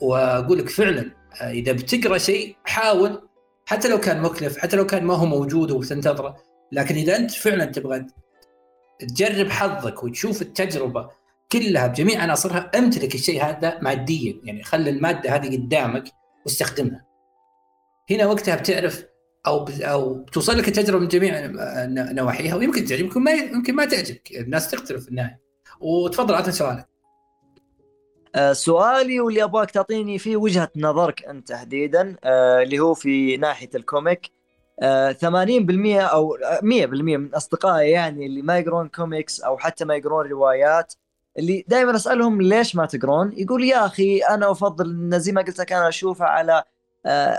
وأقول 0.01 0.59
لك 0.59 0.68
فعلا 0.68 1.11
إذا 1.42 1.73
بتقرأ 1.73 2.18
شيء 2.18 2.57
حاول 2.64 3.29
حتى 3.66 3.88
لو 3.88 4.01
كان 4.01 4.23
مكلف 4.23 4.59
حتى 4.59 4.77
لو 4.77 4.87
كان 4.87 5.05
ما 5.05 5.14
هو 5.14 5.27
موجود 5.27 5.71
وتنتظره 5.71 6.37
لكن 6.73 6.95
إذا 6.95 7.16
أنت 7.16 7.31
فعلا 7.31 7.64
تبغى 7.64 8.07
تجرب 8.99 9.51
حظك 9.51 10.05
وتشوف 10.05 10.42
التجربة 10.42 11.11
كلها 11.53 11.87
بجميع 11.87 12.23
عناصرها 12.23 12.71
أمتلك 12.75 13.14
الشيء 13.14 13.45
هذا 13.45 13.79
ماديا. 13.83 14.40
يعني 14.45 14.62
خلي 14.62 14.90
المادة 14.90 15.35
هذه 15.35 15.57
قدامك 15.57 16.05
واستخدمها. 16.45 17.05
هنا 18.11 18.27
وقتها 18.27 18.57
بتعرف 18.57 19.05
أو 19.46 19.68
أو 19.81 20.14
بتوصل 20.14 20.59
لك 20.59 20.68
التجربة 20.68 20.98
من 20.98 21.09
جميع 21.09 21.50
نواحيها 22.12 22.57
ويمكن 22.57 22.85
تعجبك 22.85 23.05
يمكن 23.05 23.20
ما 23.20 23.31
يمكن 23.31 23.74
ما 23.74 23.85
تعجبك 23.85 24.33
الناس 24.33 24.70
تختلف 24.70 25.02
في 25.05 25.09
النهاية. 25.09 25.40
وتفضل 25.81 26.35
اعطني 26.35 26.52
سؤالك. 26.52 26.88
آه 28.35 28.52
سؤالي 28.52 29.20
واللي 29.20 29.44
أبغاك 29.44 29.70
تعطيني 29.70 30.18
فيه 30.18 30.37
وجهة 30.37 30.70
نظرك 30.76 31.24
أنت 31.24 31.48
تحديدا 31.48 32.16
آه 32.24 32.62
اللي 32.62 32.78
هو 32.78 32.94
في 32.94 33.37
ناحية 33.37 33.70
الكوميك. 33.74 34.31
آه 34.81 35.12
80% 35.12 36.00
أو 36.00 36.37
100% 36.62 36.62
من 37.18 37.35
أصدقائي 37.35 37.90
يعني 37.90 38.26
اللي 38.26 38.42
ما 38.42 38.59
يقرون 38.59 38.88
كوميكس 38.88 39.40
أو 39.40 39.59
حتى 39.59 39.85
ما 39.85 39.94
يقرون 39.96 40.26
روايات 40.26 40.94
اللي 41.38 41.64
دائما 41.68 41.96
أسألهم 41.96 42.42
ليش 42.42 42.76
ما 42.76 42.87
تقرون؟ 42.87 43.33
يقول 43.37 43.64
يا 43.64 43.87
أخي 43.87 44.18
أنا 44.18 44.50
أفضل 44.50 45.20
زي 45.20 45.33
ما 45.33 45.42
قلت 45.42 45.59
لك 45.59 45.72
أنا 45.72 45.88
أشوفها 45.88 46.26
على 46.26 46.52
آه، 46.52 46.64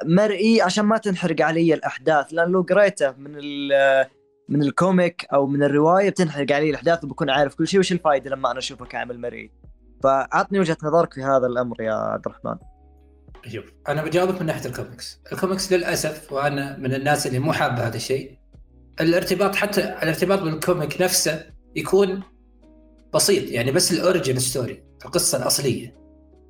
مرئي 0.06 0.62
عشان 0.62 0.86
ما 0.86 0.98
تنحرق 0.98 1.42
علي 1.42 1.74
الأحداث 1.74 2.34
لأن 2.34 2.52
لو 2.52 2.62
قريته 2.62 3.12
من 3.12 3.38
من 4.50 4.62
ال 4.64 4.74
comic 4.74 5.26
أو 5.34 5.48
من 5.48 5.64
الرواية 5.64 6.10
بتنحرق 6.10 6.52
علي 6.52 6.70
الأحداث 6.70 7.04
وبكون 7.04 7.30
عارف 7.30 7.56
كل 7.56 7.68
شيء 7.68 7.80
وش 7.80 7.92
الفائده 7.92 8.30
لما 8.30 8.52
أنا 8.52 8.60
أشوفه 8.60 8.86
كعمل 8.86 9.22
مرئي. 9.22 9.52
فأعطني 10.04 10.60
وجهة 10.60 10.78
نظرك 10.84 11.14
في 11.14 11.24
هذا 11.24 11.48
الأمر 11.48 11.82
يا 11.82 11.94
عبد 11.94 12.26
الرحمن. 12.26 12.56
شوف 13.48 13.66
أنا 13.88 14.04
بجاوبك 14.04 14.42
من 14.42 14.46
ناحية 14.46 14.66
الكوميكس. 14.66 15.22
الكوميكس 15.32 15.74
للأسف 15.74 16.34
وأنا 16.34 16.78
من 16.78 16.94
الناس 16.94 17.28
اللي 17.28 17.40
مو 17.40 17.54
حابة 17.54 17.88
هذا 17.88 17.96
الشيء 17.96 18.38
الارتباط 19.02 19.56
حتى 19.56 19.82
الارتباط 19.82 20.40
بال 20.40 20.58
comic 20.58 21.02
نفسه 21.02 21.46
يكون 21.76 22.24
بسيط 23.14 23.52
يعني 23.52 23.72
بس 23.72 23.92
ال 23.92 23.99
origin 23.99 24.40
story 24.40 24.84
القصة 25.06 25.38
الأصلية 25.38 25.96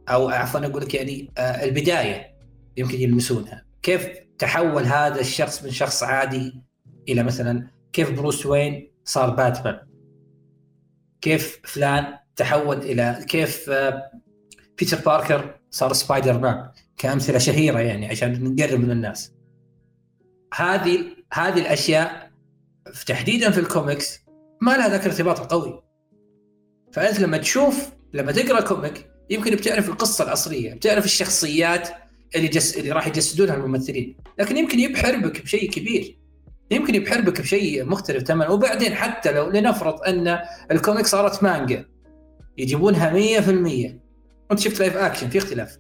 أو 0.10 0.30
عفوا 0.30 0.66
أقول 0.66 0.82
لك 0.82 0.94
يعني 0.94 1.32
آه، 1.38 1.64
البداية. 1.64 2.33
يمكن 2.78 3.00
يلمسونها. 3.00 3.66
كيف 3.82 4.08
تحول 4.40 4.84
هذا 4.84 5.22
الشخص 5.22 5.64
من 5.64 5.72
شخص 5.72 6.04
عادي 6.04 6.62
إلى 7.10 7.24
مثلا 7.24 7.68
كيف 7.94 8.12
بروس 8.12 8.46
وين 8.46 8.92
صار 9.06 9.30
باتمان؟ 9.30 9.80
كيف 11.22 11.60
فلان 11.64 12.18
تحول 12.36 12.78
إلى 12.78 13.26
كيف 13.30 13.70
آه، 13.70 14.12
بيتر 14.78 14.98
باركر 15.06 15.60
صار 15.72 15.94
سبايدر 15.94 16.40
مان 16.40 16.70
كأمثلة 16.98 17.38
شهيرة 17.38 17.80
يعني 17.80 18.08
عشان 18.10 18.44
نقرب 18.44 18.80
من 18.80 18.92
الناس. 18.92 19.34
هذه 20.54 21.06
هذه 21.34 21.60
الأشياء 21.60 22.32
تحديدا 23.06 23.52
في 23.52 23.60
الكوميكس 23.60 24.20
ما 24.62 24.72
لها 24.72 24.90
ذاك 24.90 25.06
الارتباط 25.06 25.40
القوي. 25.40 25.84
فأنت 26.94 27.20
لما 27.20 27.38
تشوف 27.38 27.90
لما 28.14 28.32
تقرأ 28.32 28.62
comic 28.62 29.10
يمكن 29.30 29.56
بتعرف 29.56 29.90
القصة 29.90 30.24
الأصلية 30.24 30.74
بتعرف 30.74 31.06
الشخصيات 31.06 31.90
اللي 32.36 32.48
جس... 32.48 32.78
اللي 32.78 32.92
راح 32.92 33.08
يجسدونها 33.08 33.56
الممثلين 33.56 34.18
لكن 34.40 34.58
يمكن 34.58 34.80
يبحر 34.80 35.18
بك 35.18 35.42
بشيء 35.42 35.72
كبير. 35.72 36.20
يمكن 36.72 36.96
يبحر 36.96 37.22
بك 37.22 37.42
بشيء 37.42 37.86
مختلف 37.86 38.24
تماما. 38.24 38.52
وبعدين 38.52 38.96
حتى 38.96 39.32
لو 39.32 39.50
لنفرض 39.50 40.02
أن 40.04 40.40
ال 40.72 40.77
comic 40.77 41.06
صارت 41.06 41.44
مانجا 41.44 41.86
يجيبونها 42.58 43.42
100% 43.42 44.04
أنت 44.52 44.60
شفت 44.60 44.80
live 44.80 44.98
action 44.98 45.30
في 45.30 45.38
اختلاف. 45.38 45.78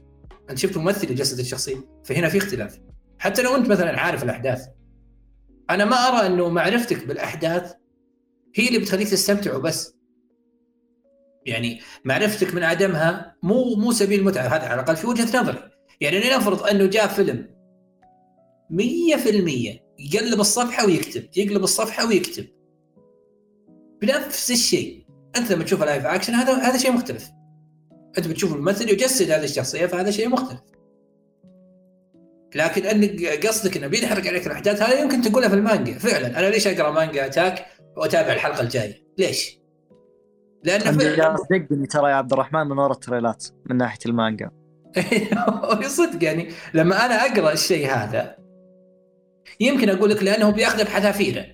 أنت 0.49 0.57
شفت 0.57 0.77
ممثل 0.77 1.11
يجسد 1.11 1.39
الشخصية 1.39 1.75
فهنا 2.05 2.29
في 2.29 2.37
اختلاف. 2.37 2.79
حتى 3.19 3.41
لو 3.41 3.55
أنت 3.55 3.67
مثلا 3.67 3.99
عارف 3.99 4.23
الأحداث. 4.23 4.65
أنا 5.69 5.85
ما 5.85 5.95
أرى 5.95 6.27
إنه 6.27 6.49
معرفتك 6.49 7.07
بالأحداث 7.07 7.73
هي 8.55 8.67
اللي 8.67 8.79
بتخليك 8.79 9.07
تستمتع 9.07 9.55
وبس. 9.55 9.93
يعني 11.45 11.81
معرفتك 12.05 12.53
من 12.53 12.63
عدمها 12.63 13.35
مو 13.43 13.75
مو 13.75 13.91
سبيل 13.91 14.19
المتعه 14.19 14.47
هذا 14.47 14.65
على 14.65 14.73
الأقل 14.73 14.95
في 14.95 15.07
وجهة 15.07 15.41
نظري. 15.41 15.69
يعني 16.03 16.19
لنفرض 16.19 16.63
أنه 16.63 16.85
جاء 16.85 17.07
فيلم 17.07 17.47
100% 18.69 19.79
يقلب 19.99 20.39
الصفحة 20.39 20.85
ويكتب 20.85 21.23
يقلب 21.37 21.63
الصفحة 21.63 22.07
ويكتب. 22.07 22.45
بنفس 24.01 24.51
الشيء. 24.51 25.05
أنت 25.35 25.51
لما 25.51 25.63
تشوف 25.63 25.81
ال 25.81 25.86
live 25.86 26.05
action 26.05 26.33
هذا 26.33 26.53
هذا 26.53 26.77
شيء 26.77 26.91
مختلف. 26.91 27.29
أنت 28.17 28.27
بتشوف 28.27 28.53
الممثل 28.53 28.89
يجسد 28.89 29.31
هذه 29.31 29.43
الشخصية 29.43 29.85
فهذا 29.85 30.11
شيء 30.11 30.29
مختلف. 30.29 30.61
لكن 32.55 32.85
أنك 32.85 33.45
قصدك 33.47 33.77
إنه 33.77 33.87
بيحرق 33.87 34.27
عليك 34.27 34.47
الأحداث 34.47 34.81
هذا 34.81 35.01
يمكن 35.01 35.21
تقولها 35.21 35.49
في 35.49 35.55
المانجا. 35.55 35.97
فعلا. 35.97 36.39
أنا 36.39 36.49
ليش 36.49 36.67
أقرأ 36.67 36.91
مانجا 36.91 37.25
Attack 37.25 37.65
وأتابع 37.97 38.33
الحلقة 38.33 38.61
الجاية؟ 38.61 39.03
ليش؟ 39.17 39.59
لأنه 40.63 40.91
فعلا 40.91 41.35
صدقني 41.37 41.87
ترى 41.87 42.09
يا 42.09 42.15
عبد 42.15 42.33
الرحمن 42.33 42.67
من 42.67 42.77
ورا 42.77 42.93
ال 42.93 42.99
trailers 42.99 43.45
من 43.65 43.77
ناحية 43.77 43.99
المانجا. 44.05 44.62
صدق 45.87 46.23
يعني. 46.23 46.49
لما 46.73 47.05
أنا 47.05 47.15
أقرأ 47.25 47.51
الشيء 47.51 47.89
هذا 47.89 48.35
يمكن 49.59 49.89
أقول 49.89 50.09
لك 50.09 50.23
لأنه 50.23 50.49
بياخذه 50.49 50.83
بحذافيره. 50.83 51.45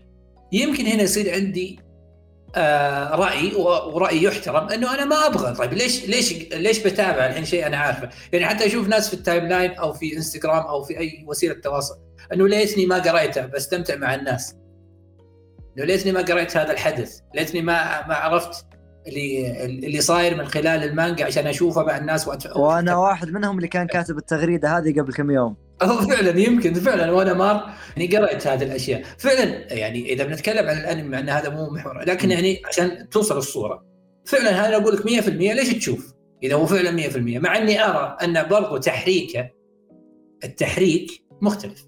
يمكن 0.52 0.86
هنا 0.86 1.04
يصير 1.04 1.34
عندي 1.34 1.80
آه 2.56 3.16
رأي 3.16 3.56
ورأي 3.56 4.24
يحترم 4.24 4.70
إنه 4.70 4.94
أنا 4.94 5.06
ما 5.06 5.26
أبغى. 5.26 5.56
طيب 5.56 5.74
ليش 5.74 6.06
ليش 6.06 6.34
ليش 6.54 6.80
بتابع 6.80 7.26
الحين 7.26 7.46
شيء 7.46 7.68
أنا 7.68 7.78
عارفه؟ 7.78 8.10
يعني 8.34 8.46
حتى 8.46 8.66
أشوف 8.66 8.88
ناس 8.88 9.08
في 9.08 9.14
ال 9.14 9.48
timeline 9.48 9.72
أو 9.72 9.94
في 9.94 10.18
إنستغرام 10.18 10.66
أو 10.66 10.84
في 10.84 11.00
أي 11.00 11.26
وسيلة 11.28 11.54
تواصل 11.54 11.96
إنه 12.34 12.48
ليتني 12.48 12.86
ما 12.86 12.98
قريته 13.00 13.46
بستمتع 13.46 13.96
مع 13.96 14.16
الناس. 14.16 14.56
إنه 15.78 15.86
ليتني 15.86 16.12
ما 16.12 16.22
قريت 16.22 16.58
هذا 16.58 16.72
الحدث 16.72 17.20
ليتني 17.36 17.62
ما 17.62 18.08
ما 18.08 18.16
عرفت 18.16 18.66
اللي 19.10 19.64
اللي 19.88 20.02
صاير 20.02 20.36
من 20.36 20.46
خلال 20.46 20.84
المانجا 20.84 21.26
عشان 21.26 21.48
اشوفه 21.48 21.84
مع 21.84 21.98
الناس 21.98 22.28
وأت... 22.28 22.58
وأنا 22.58 22.96
واحد 22.96 23.30
منهم 23.32 23.58
اللي 23.58 23.68
كان 23.68 23.88
كاتب 23.88 24.18
التغريدة 24.18 24.78
هذه 24.78 25.02
قبل 25.02 25.14
كم 25.14 25.32
يوم. 25.32 25.56
فعلا 26.10 26.40
يمكن 26.40 26.74
فعلا. 26.74 27.12
وأنا 27.12 27.34
مار 27.34 27.70
يعني 27.98 28.18
قرأت 28.18 28.48
هذه 28.48 28.64
الأشياء. 28.64 29.04
فعلا 29.18 29.74
يعني 29.74 30.14
إذا 30.14 30.24
بنتكلم 30.24 30.70
عن 30.70 30.78
الأنمي 30.78 31.10
مع 31.10 31.20
إن 31.20 31.30
هذا 31.30 31.50
مو 31.50 31.70
محور 31.70 32.00
لكن 32.00 32.32
يعني 32.32 32.62
عشان 32.66 33.10
توصل 33.10 33.38
الصورة. 33.38 33.86
فعلا 34.26 34.68
هذا 34.68 34.76
أقول 34.76 34.96
لك 34.96 35.24
100% 35.24 35.30
ليش 35.30 35.74
تشوف؟ 35.74 36.14
إذا 36.44 36.56
هو 36.56 36.66
فعلا 36.66 37.10
100% 37.10 37.18
مع 37.18 37.58
إني 37.58 37.84
أرى 37.84 38.18
أن 38.24 38.48
برضو 38.48 38.78
تحريكه 38.78 39.50
التحريك 40.44 41.24
مختلف. 41.42 41.86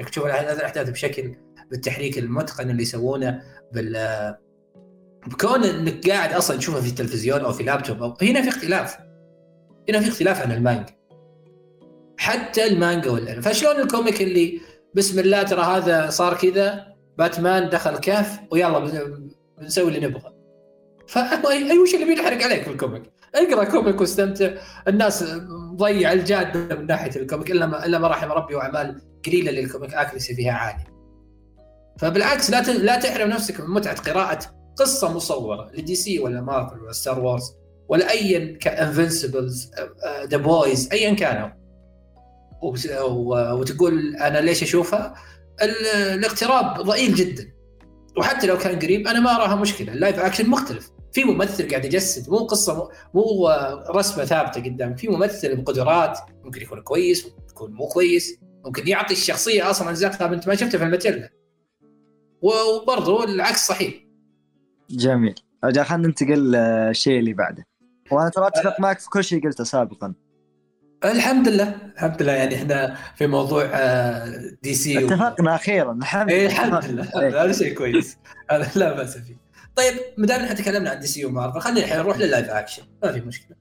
إنك 0.00 0.08
تشوف 0.08 0.26
الأحداث 0.26 0.90
بشكل 0.90 1.34
بالتحريك 1.70 2.18
المتقن 2.18 2.70
اللي 2.70 2.82
يسوونه 2.82 3.42
بال 3.72 3.96
بكون 5.26 5.64
إنك 5.64 6.10
قاعد 6.10 6.32
أصلا 6.32 6.56
تشوفها 6.56 6.80
في 6.80 6.88
التلفزيون 6.88 7.40
أو 7.40 7.52
في 7.52 7.62
لابتوب 7.62 8.02
أو 8.02 8.16
هنا 8.22 8.42
في 8.42 8.48
اختلاف 8.48 8.96
هنا 9.88 10.00
في 10.00 10.08
اختلاف 10.08 10.42
عن 10.42 10.52
المانجا 10.52 10.98
حتى 12.18 12.66
المانجا 12.66 13.10
والانمي 13.10 13.42
فشلون 13.42 13.80
ال 13.80 13.87
comic 13.87 14.22
اللي 14.22 14.60
بسم 14.94 15.18
الله 15.18 15.42
ترى 15.42 15.62
هذا 15.62 16.10
صار 16.10 16.34
كذا 16.34 16.94
باتمان 17.18 17.68
دخل 17.68 17.96
كهف 17.96 18.38
ويلا 18.50 18.78
بنسوي 19.58 19.88
اللي 19.88 20.06
نبغى 20.06 20.32
ف 21.06 21.42
اي 21.42 21.78
وش 21.78 21.94
اللي 21.94 22.04
بينحرق 22.04 22.42
عليك 22.44 22.62
في 22.62 22.70
ال 22.70 22.75
comic؟ 22.75 23.02
أقرأ 23.34 23.64
comic 23.64 24.00
واستمتع 24.00 24.50
الناس 24.88 25.24
ضيع 25.76 26.12
الجادة 26.12 26.76
من 26.76 26.86
ناحية 26.86 27.20
ال 27.20 27.25
comic 27.25 27.50
إلا 27.50 27.66
ما 27.66 27.86
إلا 27.86 27.98
ما 27.98 28.08
رحم 28.08 28.32
ربي 28.32 28.54
وأعمال 28.54 29.00
قليلة 29.26 29.50
لل 29.50 29.63
comic 29.63 29.94
accuracy 29.94 30.34
فيها 30.34 30.52
عالية. 30.52 30.84
فبالعكس 31.98 32.50
لا 32.50 32.62
لا 32.62 33.00
تحرم 33.00 33.28
نفسك 33.28 33.60
من 33.60 33.70
متعة 33.70 34.00
قراءة 34.00 34.57
قصة 34.78 35.12
مصورة 35.12 35.70
ل 35.74 35.94
DC 35.94 36.18
ولا 36.18 36.40
مارفل 36.40 36.80
ولا 36.80 36.92
Star 36.92 37.20
Wars 37.20 37.54
ولا 37.88 38.10
ايا 38.10 38.58
كان 38.58 38.77
Invincible 38.77 39.70
The 40.24 40.36
Boys 40.36 40.88
ايا 40.92 41.14
كانوا. 41.14 41.48
وتقول 43.52 44.16
أنا 44.16 44.38
ليش 44.38 44.62
أشوفها؟ 44.62 45.14
الاقتراب 45.62 46.80
ضئيل 46.80 47.14
جدا. 47.14 47.52
وحتى 48.16 48.46
لو 48.46 48.58
كان 48.58 48.78
قريب 48.78 49.06
أنا 49.06 49.20
ما 49.20 49.36
أراها 49.36 49.54
مشكلة 49.54 49.92
ال 49.92 49.97
live 49.97 50.18
action 50.18 50.50
مختلف. 50.50 50.90
في 51.12 51.24
ممثل 51.24 51.70
قاعد 51.70 51.84
يجسد 51.84 52.30
مو 52.30 52.36
قصة 52.36 52.90
مو, 53.14 53.48
رسمة 53.90 54.24
ثابتة 54.24 54.60
قدام. 54.64 54.94
في 54.94 55.08
ممثل 55.08 55.56
بقدرات 55.56 56.18
ممكن 56.44 56.62
يكون 56.62 56.80
كويس 56.80 57.26
ممكن 57.26 57.42
يكون 57.50 57.72
مو 57.72 57.86
كويس 57.86 58.38
ممكن 58.64 58.88
يعطي 58.88 59.12
الشخصية 59.12 59.70
أصلا 59.70 59.90
اجزاء 59.90 60.32
انت 60.32 60.48
ما 60.48 60.54
شفتها 60.54 60.78
في 60.78 60.84
ال 60.84 60.89
material 60.89 61.28
وبرضه 62.42 63.24
العكس 63.24 63.66
صحيح. 63.66 64.07
جميل. 64.90 65.34
أجل 65.64 65.84
خلينا 65.84 66.06
ننتقل 66.08 66.52
للشيء 66.52 67.18
اللي 67.18 67.32
بعده. 67.32 67.66
وأنا 68.10 68.28
ترى 68.28 68.46
أتفق 68.46 68.80
معك 68.80 68.98
في 68.98 69.08
كل 69.10 69.24
شيء 69.24 69.44
قلته 69.44 69.64
سابقا. 69.64 70.14
الحمد 71.04 71.48
لله. 71.48 71.74
الحمد 71.94 72.22
لله. 72.22 72.32
يعني 72.32 72.54
إحنا 72.54 72.96
في 73.16 73.26
موضوع 73.26 73.70
DC 74.62 75.06
اتفقنا 75.06 75.52
و... 75.52 75.54
أخيرا. 75.54 75.92
الحمد 75.92 76.32
لله. 76.32 76.46
الحمد 76.46 76.84
لله. 76.84 77.44
هذا 77.44 77.52
شيء 77.52 77.74
كويس. 77.74 78.18
هذا 78.50 78.70
لا 78.76 78.92
بأس 78.96 79.18
فيه. 79.18 79.36
طيب 79.76 79.94
ما 80.18 80.26
دام 80.26 80.40
إحنا 80.40 80.54
تكلمنا 80.54 80.90
عن 80.90 81.00
DC 81.00 81.06
و 81.06 81.24
Marvel 81.24 81.60
خلينا 81.60 81.80
الحين 81.80 81.98
نروح 81.98 82.18
لل 82.18 82.28
live 82.28 82.48
action 82.48 82.82
ما 83.02 83.12
في 83.12 83.20
مشكلة. 83.20 83.56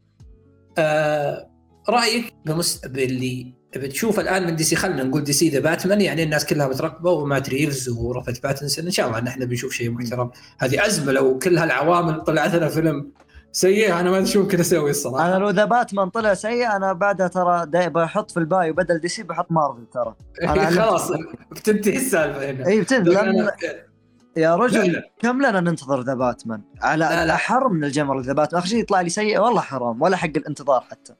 آه 0.78 1.52
رأيك 1.90 2.34
بمس... 2.46 2.86
باللي 2.86 3.54
بتشوف 3.78 4.20
الآن 4.20 4.48
من 4.48 4.56
DC 4.56 4.76
خلينا 4.76 5.04
نقول 5.04 5.24
DC 5.24 5.50
The 5.50 5.60
Batman 5.60 6.02
يعني 6.02 6.24
الناس 6.24 6.46
كلها 6.46 6.68
مترقبه 6.68 7.12
ومات 7.12 7.50
ريفز 7.50 7.90
وروبرت 7.90 8.44
باتنسون. 8.44 8.86
إن 8.86 8.92
شاء 8.92 9.08
الله 9.08 9.20
إن 9.20 9.28
إحنا 9.28 9.46
بنشوف 9.46 9.74
شيء 9.74 9.92
محترم. 9.92 10.32
هذه 10.60 10.86
أزمة 10.86 11.12
لو 11.12 11.38
كل 11.38 11.58
هالعوامل 11.58 12.22
طلعت 12.22 12.56
لنا 12.56 12.68
فيلم 12.68 13.12
سيء 13.52 14.00
أنا 14.00 14.12
ما 14.12 14.18
أدري 14.18 14.28
شو 14.28 14.42
ممكن 14.42 14.60
أسوي 14.60 14.90
الصراحة. 14.90 15.28
أنا 15.28 15.36
لو 15.40 15.50
The 15.50 15.66
Batman 15.66 16.10
طلع 16.10 16.34
سيء 16.34 16.76
أنا 16.76 16.94
بعدها 16.94 17.28
ترى 17.28 17.66
بحط 17.90 18.32
في 18.32 18.38
ال 18.38 18.47
bio 18.47 18.74
بدل 18.74 19.00
DC 19.00 19.24
بحط 19.24 19.52
مارفل 19.52 19.86
ترى. 19.94 20.16
خلاص 20.78 21.12
بتنتهي 21.52 21.96
السالفة 21.96 22.52
هنا. 22.52 22.68
اي 22.68 22.82
بتنتهي. 22.82 23.14
لأن... 23.14 23.50
يا 24.38 24.56
رجل 24.56 24.80
لا 24.80 24.88
لا. 24.88 25.12
كم 25.20 25.42
لنا 25.42 25.60
ننتظر 25.60 26.02
The 26.02 26.14
Batman؟ 26.14 26.62
على 26.82 27.06
لا 27.06 27.26
لا. 27.26 27.70
من 27.70 27.84
الجمر 27.84 28.22
The 28.22 28.34
Batman. 28.34 28.60
آخر 28.60 28.70
شيء 28.70 28.80
يطلع 28.80 29.02
لي 29.02 29.10
سيء 29.10 29.40
والله 29.40 29.62
حرام 29.62 30.02
ولا 30.02 30.18
حق 30.18 30.32
الانتظار 30.38 30.82
حتى. 30.82 31.14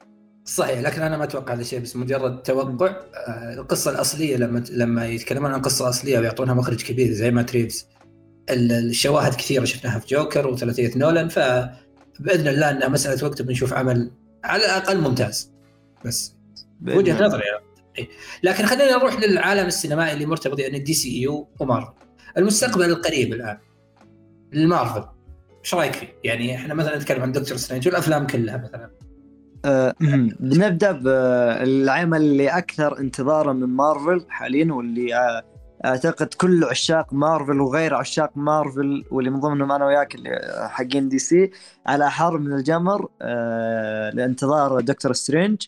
صحيح 0.48 0.80
لكن 0.80 1.02
أنا 1.02 1.16
ما 1.16 1.24
أتوقع 1.24 1.54
هذا 1.54 1.60
الشيء 1.60 1.78
بس 1.78 1.96
مجرد 1.96 2.42
توقع 2.42 2.86
آه، 2.86 3.54
القصة 3.54 3.90
الأصلية 3.90 4.36
لما 4.36 4.64
لما 4.70 5.06
يتكلمون 5.06 5.52
عن 5.52 5.62
قصة 5.62 5.88
أصلية 5.88 6.18
ويعطونها 6.18 6.54
مخرج 6.54 6.82
كبير 6.82 7.12
زي 7.12 7.30
مات 7.30 7.42
ريفز 7.42 7.86
الشواهد 8.50 9.34
كثيرة 9.34 9.64
شفناها 9.64 9.98
في 9.98 10.06
جوكر 10.06 10.46
وثلاثية 10.46 10.98
نولان 10.98 11.28
ف 11.28 11.38
بإذن 12.20 12.48
الله 12.48 12.70
إنها 12.70 12.88
مسألة 12.88 13.24
وقت 13.24 13.42
بنشوف 13.42 13.72
عمل 13.72 14.10
على 14.44 14.64
الأقل 14.64 15.00
ممتاز. 15.00 15.52
بس 16.04 16.34
وجهة 16.86 17.26
نظري 17.26 17.42
يعني. 17.42 18.08
لكن 18.42 18.66
خلينا 18.66 18.96
نروح 18.96 19.20
للعالم 19.20 19.66
السينمائي 19.66 20.12
اللي 20.12 20.26
مرتبط 20.26 20.58
يعني 20.58 20.78
DCU 20.78 21.22
و 21.22 21.48
Marvel 21.60 21.92
المستقبل 22.38 22.84
القريب 22.84 23.32
الآن. 23.32 23.58
للمارفل 24.52 25.04
إيش 25.64 25.74
رأيك 25.74 25.94
فيه؟ 25.94 26.08
يعني 26.24 26.56
إحنا 26.56 26.74
مثلا 26.74 26.96
نتكلم 26.96 27.22
عن 27.22 27.32
دكتور 27.32 27.56
سترينج 27.56 27.88
والأفلام 27.88 28.26
كلها 28.26 28.56
مثلا. 28.56 29.07
بنبدا 30.40 30.92
بالعمل 30.92 32.20
اللي 32.20 32.48
أكثر 32.48 32.98
انتظارا 32.98 33.52
من 33.52 33.66
مارفل 33.68 34.26
حاليا 34.28 34.72
واللي 34.72 35.14
آه، 35.14 35.42
أعتقد 35.84 36.34
كل 36.34 36.64
عشاق 36.64 37.12
مارفل 37.12 37.60
وغير 37.60 37.94
عشاق 37.94 38.30
مارفل 38.36 39.04
واللي 39.10 39.30
من 39.30 39.40
ضمنهم 39.40 39.72
أنا 39.72 39.86
وياك 39.86 40.14
اللي 40.14 40.30
حقين 40.70 41.08
دي 41.08 41.18
سي 41.18 41.50
على 41.86 42.10
حر 42.10 42.38
من 42.38 42.52
الجمر 42.52 43.08
آه 43.22 44.10
لانتظار 44.10 44.80
دكتور 44.80 45.12
سترينج. 45.12 45.62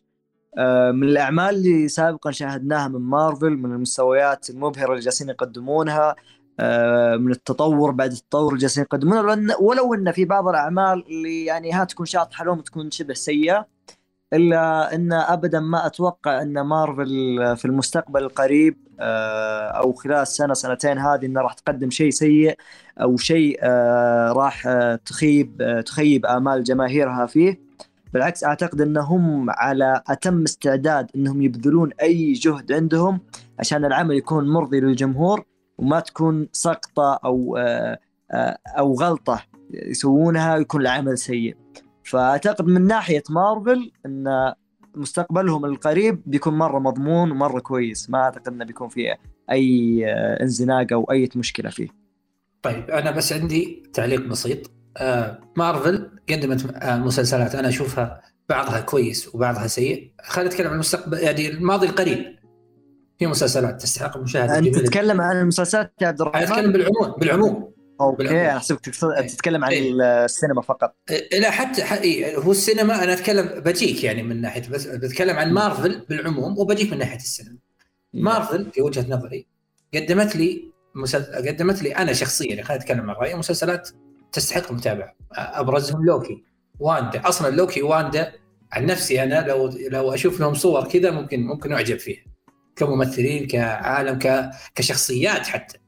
آه 0.58 0.90
من 0.90 1.08
الأعمال 1.08 1.54
اللي 1.54 1.88
سابقا 1.88 2.30
شاهدناها 2.30 2.88
من 2.88 3.00
مارفل 3.00 3.50
من 3.50 3.72
المستويات 3.72 4.50
المبهرة 4.50 4.90
اللي 4.90 5.00
جالسين 5.00 5.28
يقدمونها 5.28 6.16
آه 6.60 7.16
من 7.16 7.30
التطور 7.30 7.90
بعد 7.90 8.12
التطور 8.12 8.48
اللي 8.48 8.60
جالسين 8.60 8.82
يقدمونه 8.82 9.56
ولو 9.60 9.94
إن 9.94 10.12
في 10.12 10.24
بعض 10.24 10.48
الأعمال 10.48 11.04
اللي 11.08 11.44
يعني 11.44 11.72
ها 11.72 11.84
تكون 11.84 12.06
شاطحة 12.06 12.44
لهم 12.44 12.60
تكون 12.60 12.90
شبه 12.90 13.14
سيئة 13.14 13.66
إلا 14.32 14.94
إن 14.94 15.12
ابدا 15.12 15.60
ما 15.60 15.86
أتوقع 15.86 16.42
إن 16.42 16.60
مارفل 16.60 17.08
في 17.56 17.64
المستقبل 17.64 18.22
القريب 18.22 18.76
آه، 19.00 19.68
أو 19.68 19.92
خلال 19.92 20.16
السنة 20.16 20.54
سنتين 20.54 20.98
هذه 20.98 21.26
انها 21.26 21.42
راح 21.42 21.52
تقدم 21.52 21.90
شيء 21.90 22.10
سيء 22.10 22.56
أو 23.00 23.16
شيء 23.16 23.58
آه، 23.62 24.32
راح 24.32 24.66
آه، 24.66 24.96
تخيب 24.96 25.82
تخيب 25.86 26.26
آمال 26.26 26.62
جماهيرها 26.64 27.26
فيه 27.26 27.60
بالعكس 28.12 28.44
أعتقد 28.44 28.80
إنهم 28.80 29.50
على 29.50 30.02
أتم 30.08 30.42
استعداد 30.42 31.10
إنهم 31.16 31.42
يبذلون 31.42 31.90
أي 32.02 32.32
جهد 32.32 32.72
عندهم 32.72 33.20
عشان 33.58 33.84
العمل 33.84 34.14
يكون 34.14 34.48
مرضي 34.48 34.80
للجمهور 34.80 35.44
وما 35.78 36.00
تكون 36.00 36.48
سقطة 36.52 37.20
أو 37.24 37.56
أو 38.78 38.94
غلطة 38.94 39.42
يسوونها 39.70 40.56
ويكون 40.56 40.80
العمل 40.80 41.18
سيء. 41.18 41.56
فأعتقد 42.04 42.66
من 42.66 42.86
ناحية 42.86 43.22
مارفل 43.30 43.92
إن 44.06 44.52
مستقبلهم 44.94 45.64
القريب 45.64 46.22
بيكون 46.26 46.58
مرة 46.58 46.78
مضمون 46.78 47.30
ومرة 47.30 47.60
كويس. 47.60 48.10
ما 48.10 48.18
أعتقد 48.18 48.48
إنه 48.48 48.64
بيكون 48.64 48.88
فيه 48.88 49.18
أي 49.50 50.04
انزناق 50.42 50.86
أو 50.92 51.04
أي 51.10 51.28
مشكلة 51.36 51.70
فيه. 51.70 51.88
طيب 52.62 52.90
أنا 52.90 53.10
بس 53.10 53.32
عندي 53.32 53.82
تعليق 53.92 54.20
بسيط. 54.20 54.70
آه 54.96 55.40
مارفل 55.56 56.10
قدمت 56.30 56.74
آه 56.74 56.96
مسلسلات 56.96 57.54
أنا 57.54 57.68
أشوفها 57.68 58.20
بعضها 58.48 58.80
كويس 58.80 59.34
وبعضها 59.34 59.66
سيء. 59.66 60.12
خلينا 60.22 60.50
نتكلم 60.50 60.66
عن 60.66 60.74
المستقبل 60.74 61.18
يعني 61.18 61.48
الماضي 61.48 61.86
القريب. 61.86 62.40
في 63.18 63.26
مسلسلات 63.26 63.82
تستحق 63.82 64.16
المشاهده 64.16 64.58
أنت 64.58 64.78
تتكلم 64.78 65.20
عن 65.20 65.40
المسلسلات 65.40 65.92
يا 66.00 66.06
عبد 66.06 66.20
الرحمن؟ 66.20 66.42
أتكلم 66.42 66.72
بالعموم 66.72 67.14
بالعموم. 67.18 67.72
أوكي 68.00 68.30
أنا 68.30 68.58
حسبك 68.58 68.80
تتكلم 69.28 69.64
عن 69.64 69.70
إيه. 69.70 70.24
السينما 70.24 70.62
فقط. 70.62 70.94
إيه، 71.10 71.40
لا 71.40 71.50
حتى 71.50 71.82
إيه، 71.82 72.38
هو 72.38 72.50
السينما 72.50 73.04
أنا 73.04 73.12
أتكلم 73.12 73.60
بجيك 73.60 74.04
يعني 74.04 74.22
من 74.22 74.40
ناحية 74.40 74.68
بس 74.68 74.86
بتكلم 74.86 75.36
عن 75.36 75.52
مارفل 75.52 76.06
بالعموم 76.08 76.58
وبجيك 76.58 76.92
من 76.92 76.98
ناحية 76.98 77.16
السينما. 77.16 77.58
مارفل 78.14 78.70
في 78.72 78.82
وجهة 78.82 79.06
نظري 79.08 79.46
قدمت 79.94 80.36
لي 80.36 80.70
مسل... 80.94 81.24
قدمت 81.24 81.82
لي 81.82 81.96
أنا 81.96 82.12
شخصيا 82.12 82.62
خلينا 82.62 82.82
نتكلم 82.82 83.10
عن 83.10 83.16
رأيي 83.16 83.34
مسلسلات 83.34 83.88
تستحق 84.32 84.70
المتابعه 84.70 85.14
أبرزهم 85.32 86.06
لوكي 86.06 86.44
واندا. 86.80 87.28
أصلا 87.28 87.56
لوكي 87.56 87.82
واندا 87.82 88.32
عن 88.72 88.86
نفسي 88.86 89.22
أنا 89.22 89.46
لو 89.48 89.66
لو 89.90 90.14
أشوف 90.14 90.40
لهم 90.40 90.54
صور 90.54 90.88
كذا 90.88 91.10
ممكن 91.10 91.40
ممكن 91.40 91.72
أعجب 91.72 91.96
فيها. 91.96 92.24
كممثلين 92.76 93.46
كعالم 93.46 94.18
ك... 94.18 94.50
كشخصيات 94.74 95.46
حتى. 95.46 95.78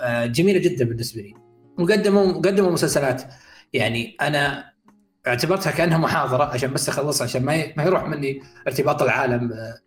آه، 0.00 0.26
جميلة 0.26 0.58
جدا 0.58 0.84
بالنسبة 0.84 1.22
لي. 1.22 1.34
وقدموا 1.78 2.32
قدموا 2.32 2.70
مسلسلات. 2.70 3.22
يعني 3.72 4.16
أنا 4.20 4.72
اعتبرتها 5.26 5.70
كأنها 5.70 5.98
محاضرة 5.98 6.44
عشان 6.44 6.72
بس 6.72 6.88
أخلصها 6.88 7.24
عشان 7.24 7.44
ما 7.44 7.72
ما 7.76 7.84
يروح 7.84 8.04
مني 8.04 8.42
ارتباط 8.66 9.02
العالم 9.02 9.52
آه، 9.52 9.78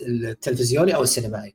التلفزيوني 0.00 0.94
أو 0.94 1.02
السينمائي. 1.02 1.54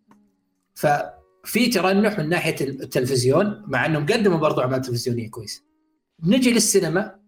ففي 0.76 1.68
ترنح 1.74 2.20
من 2.20 2.30
ناحية 2.30 2.56
التلفزيون 2.62 3.64
مع 3.68 3.86
انهم 3.86 4.06
قدموا 4.06 4.38
برضو 4.38 4.62
أعمال 4.62 4.82
تلفزيونية 4.82 5.30
كويسه. 5.30 5.62
نجي 6.24 6.52
للسينما. 6.54 7.20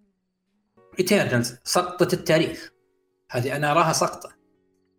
ايترنالز 1.00 1.56
سقطة 1.64 2.16
التاريخ. 2.16 2.72
هذه 3.32 3.56
أنا 3.56 3.72
أراها 3.72 3.94
سقطة. 3.94 4.38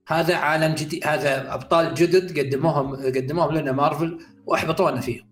هذا 0.09 0.37
عالم 0.37 0.75
جديد 0.75 1.07
هذا 1.07 1.55
أبطال 1.55 1.95
جدد 1.95 2.39
قدموهم 2.39 2.97
قدموهم 2.97 3.55
لنا 3.55 3.73
مارفل 3.73 4.19
وأحبطونا 4.47 5.01
فيهم. 5.01 5.29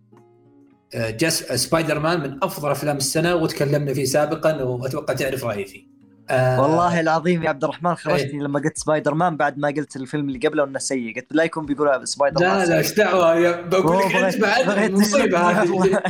جاز 0.97 1.39
سبايدر 1.42 1.99
مان 1.99 2.20
من 2.20 2.38
أفضل 2.44 2.70
أفلام 2.70 2.97
السنة 2.97 3.34
وتكلمنا 3.34 3.94
فيه 3.94 4.05
سابقا 4.05 4.62
وأتوقع 4.62 5.14
تعرف 5.14 5.44
رأيي 5.44 5.64
فيه. 5.64 5.97
آه 6.30 6.62
والله 6.62 7.01
العظيم 7.01 7.42
يا 7.42 7.49
عبد 7.49 7.64
الرحمن 7.64 7.94
خرجتني 7.94 8.32
إيه. 8.32 8.40
لما 8.40 8.61
قلت 8.61 8.78
سبايدر 8.78 9.14
مان 9.14 9.36
بعد 9.36 9.59
ما 9.59 9.68
قلت 9.68 9.97
الفيلم 9.97 10.28
اللي 10.28 10.49
قبله 10.49 10.64
إنه 10.64 10.78
سيء. 10.78 11.16
قلت 11.16 11.26
لا 11.30 11.44
يكون 11.44 11.66
بيقول 11.66 12.09
سبايدر 12.09 12.40
مان 12.40 12.59
لا 12.59 12.66
لا 12.66 12.78
إيش 12.78 12.92
دعوة؟ 12.94 13.61
بقول 13.61 13.99
لك 13.99 14.16
أنت 14.16 14.36
بعد 14.36 14.90
مصيبة 14.90 15.38
هذه. 15.38 16.01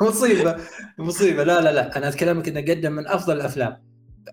مصيبة 0.02 0.56
مصيبة. 0.98 1.44
لا 1.44 1.60
لا 1.60 1.72
لا 1.72 1.96
أنا 1.98 2.08
اتكلمك 2.08 2.48
انه 2.48 2.60
قدم 2.60 2.92
من 2.92 3.06
أفضل 3.06 3.36
الأفلام. 3.36 3.82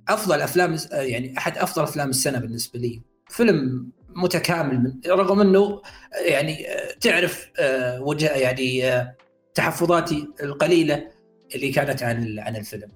أفضل 0.10 0.42
أفلام 0.42 0.78
يعني 0.92 1.38
أحد 1.38 1.58
أفضل 1.58 1.84
أفلام 1.84 2.10
السنة 2.10 2.40
بالنسبة 2.40 2.80
لي. 2.80 3.02
فيلم 3.30 3.90
متكامل 4.16 4.80
من 4.80 5.12
رغم 5.12 5.42
إنه 5.42 5.82
يعني 6.26 6.66
تعرف 7.02 7.50
آه، 7.60 8.02
وجه 8.02 8.32
يعني 8.32 8.88
آه، 8.88 9.16
تحفظاتي 9.54 10.28
القليلة 10.44 11.08
اللي 11.56 11.72
كانت 11.72 12.04
عن 12.04 12.40
عن 12.40 12.56
الفيلم. 12.56 12.90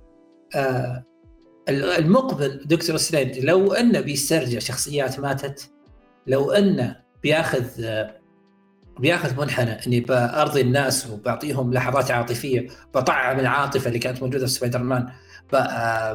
آه، 0.56 1.03
المقبل 1.70 2.62
دكتور 2.66 2.97
سترينج 2.97 3.39
لو 3.39 3.74
انه 3.74 3.99
بيسترجع 3.99 4.60
شخصيات 4.60 5.20
ماتت 5.20 5.72
لو 6.28 6.51
انه 6.51 6.95
بياخذ 7.24 7.66
بياخذ 8.99 9.41
منحنى 9.41 9.72
إني 9.88 9.99
بأرضي 9.99 10.62
الناس 10.62 11.08
وبعطيهم 11.10 11.74
لحظات 11.74 12.12
عاطفية 12.12 12.68
بطعم 12.93 13.39
العاطفة 13.39 13.88
اللي 13.88 13.99
كانت 13.99 14.24
موجودة 14.24 14.45
في 14.45 14.51
سبايدر 14.51 14.84
مان 14.84 15.10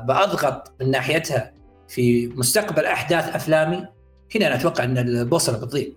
بأضغط 0.06 0.72
من 0.80 0.90
ناحيتها 0.90 1.52
في 1.88 2.26
مستقبل 2.26 2.84
أحداث 2.84 3.36
أفلامي 3.36 3.86
هنا 4.34 4.46
أنا 4.46 4.54
أتوقع 4.54 4.84
أن 4.84 4.98
البوصلة 4.98 5.58
بتضيع 5.58 5.88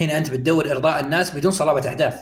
هنا 0.00 0.18
أنت 0.18 0.30
بتدور 0.30 0.70
إرضاء 0.70 1.00
الناس 1.00 1.36
بدون 1.36 1.52
صلابة 1.52 1.88
أحداث 1.88 2.20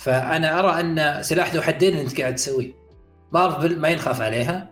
فأنا 0.00 0.58
أرى 0.58 0.80
أن 0.80 1.22
سلاح 1.22 1.54
ذو 1.54 1.62
حدين 1.62 1.96
أنت 1.96 2.20
قاعد 2.20 2.34
تسويه. 2.34 2.72
مارفل 3.32 3.78
ما 3.78 3.88
ينخاف 3.88 4.20
عليها. 4.20 4.70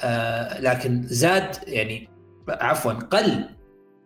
آه 0.00 0.60
لكن 0.60 1.02
زاد 1.06 1.56
يعني 1.66 2.08
عفوا 2.48 2.92
قل 2.92 3.44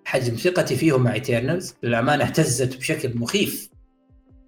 حجم 0.05 0.35
ثقتي 0.35 0.77
فيهم 0.77 1.03
مع 1.03 1.13
ايترنالز 1.13 1.75
للأمانة 1.83 2.25
اهتزت 2.25 2.77
بشكل 2.77 3.19
مخيف. 3.19 3.71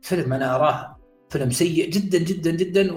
فيلم 0.03 0.33
أنا 0.33 0.57
أراه 0.57 0.97
فيلم 1.31 1.51
سيء 1.51 1.91
جدا 1.91 2.19
جدا 2.19 2.51
جدا 2.51 2.93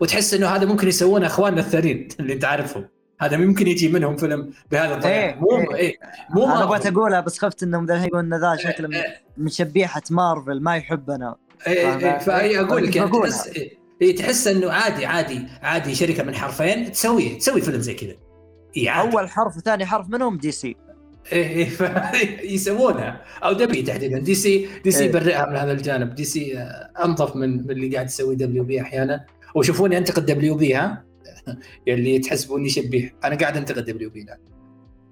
وتحس 0.00 0.34
إنه 0.34 0.46
هذا 0.46 0.64
ممكن 0.64 0.88
يسوونه 0.88 1.26
أخواننا 1.26 1.60
الثانيين 1.60 2.08
اللي 2.20 2.32
أنت 2.32 2.44
عارفهم. 2.44 2.88
هذا 3.20 3.36
ممكن 3.36 3.66
يجي 3.66 3.88
منهم 3.88 4.16
فيلم 4.16 4.50
بهذا 4.70 4.94
الطريقة. 4.94 5.18
إيه 5.18 5.34
مو 5.34 5.58
إيه, 5.58 5.74
إيه. 5.74 5.98
مو 6.30 6.46
أنا 6.46 6.64
بغيت 6.64 6.86
أقولها 6.86 7.20
بس 7.20 7.38
خفت 7.38 7.62
إنهم 7.62 7.86
ذا 7.86 8.04
يقولون 8.04 8.40
ذا 8.40 8.52
إيه، 8.52 8.58
شكله 8.58 8.98
إيه 8.98 9.22
من 9.36 9.48
شبيحه 9.48 10.02
مارفل 10.10 10.60
ما 10.60 10.76
يحبنا 10.76 11.36
فأي 12.20 12.60
أقول 12.60 12.86
لك 12.86 12.96
يعني 12.96 13.10
تحس 13.10 13.50
إيه 14.02 14.16
تحس 14.16 14.46
إنه 14.46 14.72
عادي 14.72 15.06
عادي 15.06 15.42
عادي 15.62 15.94
شركة 15.94 16.22
من 16.22 16.34
حرفين 16.34 16.92
تسوي 16.92 17.28
تسوي 17.28 17.60
فيلم 17.60 17.80
زي 17.80 17.94
كذا. 17.94 18.14
إيه 18.76 18.90
أول 18.90 19.28
حرف 19.28 19.56
وثاني 19.56 19.86
حرف 19.86 20.08
منهم 20.08 20.38
دي 20.38 20.52
سي 20.52 20.76
إيه 21.32 21.68
يسوونها. 22.54 23.22
أو 23.44 23.52
WB 23.52 23.84
تحديدا. 23.84 24.18
دي 24.18 24.34
سي 24.34 24.68
دي 24.84 24.90
سي 24.90 25.04
إيه؟ 25.04 25.12
برئها 25.12 25.46
من 25.46 25.56
هذا 25.56 25.72
الجانب. 25.72 26.14
دي 26.14 26.24
سي 26.24 26.58
أنظف 27.04 27.36
من, 27.36 27.62
من 27.62 27.70
اللي 27.70 27.94
قاعد 27.94 28.06
تسوي 28.06 28.36
WB 28.36 28.80
أحيانا. 28.80 29.24
وشوفوني 29.54 29.98
أنتقد 29.98 30.26
WB 30.26 30.74
ها؟ 30.74 31.04
يلي 31.86 32.18
تحسبوني 32.18 32.68
شبيح 32.68 33.14
أنا 33.24 33.36
قاعد 33.36 33.56
أنتقد 33.56 33.84
WB 33.84 34.24
لا. 34.24 34.38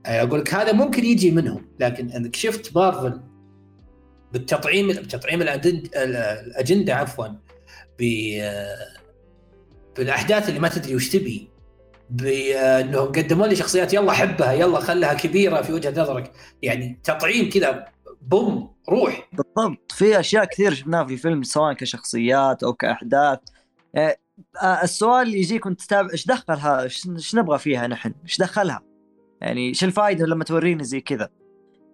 أقول 0.07 0.41
لك 0.41 0.55
هذا 0.55 0.73
ممكن 0.73 1.05
يجي 1.05 1.31
منهم 1.31 1.67
لكن 1.81 2.11
إنك 2.11 2.37
شفت 2.37 2.77
مارفل 2.77 3.21
بالتطعيم 4.35 4.89
بتطعيم 4.89 5.43
الأجندة 5.43 6.95
عفوا 6.95 7.27
بالأحداث 9.97 10.49
اللي 10.49 10.61
ما 10.61 10.69
تدري 10.69 10.95
وش 10.95 11.09
تبي 11.09 11.49
بانهم 12.11 13.07
قدموا 13.07 13.47
لي 13.47 13.57
شخصيات 13.57 13.95
يلا 13.95 14.13
حبها 14.13 14.53
يلا 14.53 14.81
خلها 14.81 15.15
كبيرة 15.15 15.63
في 15.63 15.73
وجهة 15.73 16.03
نظرك. 16.03 16.33
يعني 16.63 17.01
تطعيم 17.05 17.51
كذا 17.51 17.85
بوم 18.23 18.75
روح. 18.89 19.29
بالضبط. 19.33 19.93
في 19.93 20.21
أشياء 20.21 20.45
كثير 20.45 20.75
شفناها 20.75 21.05
في 21.05 21.13
الفيلم 21.13 21.43
سواء 21.43 21.73
كشخصيات 21.73 22.63
أو 22.63 22.73
كأحداث. 22.73 23.39
آه، 23.97 24.17
آه، 24.63 24.83
السؤال 24.83 25.27
اللي 25.27 25.39
يجيك 25.39 25.67
وأنت 25.67 25.81
تتابع 25.81 26.13
إيش 26.13 26.27
دخلها؟ 26.27 26.83
إيش 26.83 27.35
نبغى 27.35 27.59
فيها 27.59 27.87
نحن؟ 27.87 28.15
إيش 28.25 28.39
دخلها؟ 28.39 28.83
يعني 29.41 29.69
إيش 29.69 29.85
الفائده 29.85 30.27
لما 30.27 30.45
توريني 30.45 30.85
زي 30.85 31.01
كذا؟ 31.01 31.29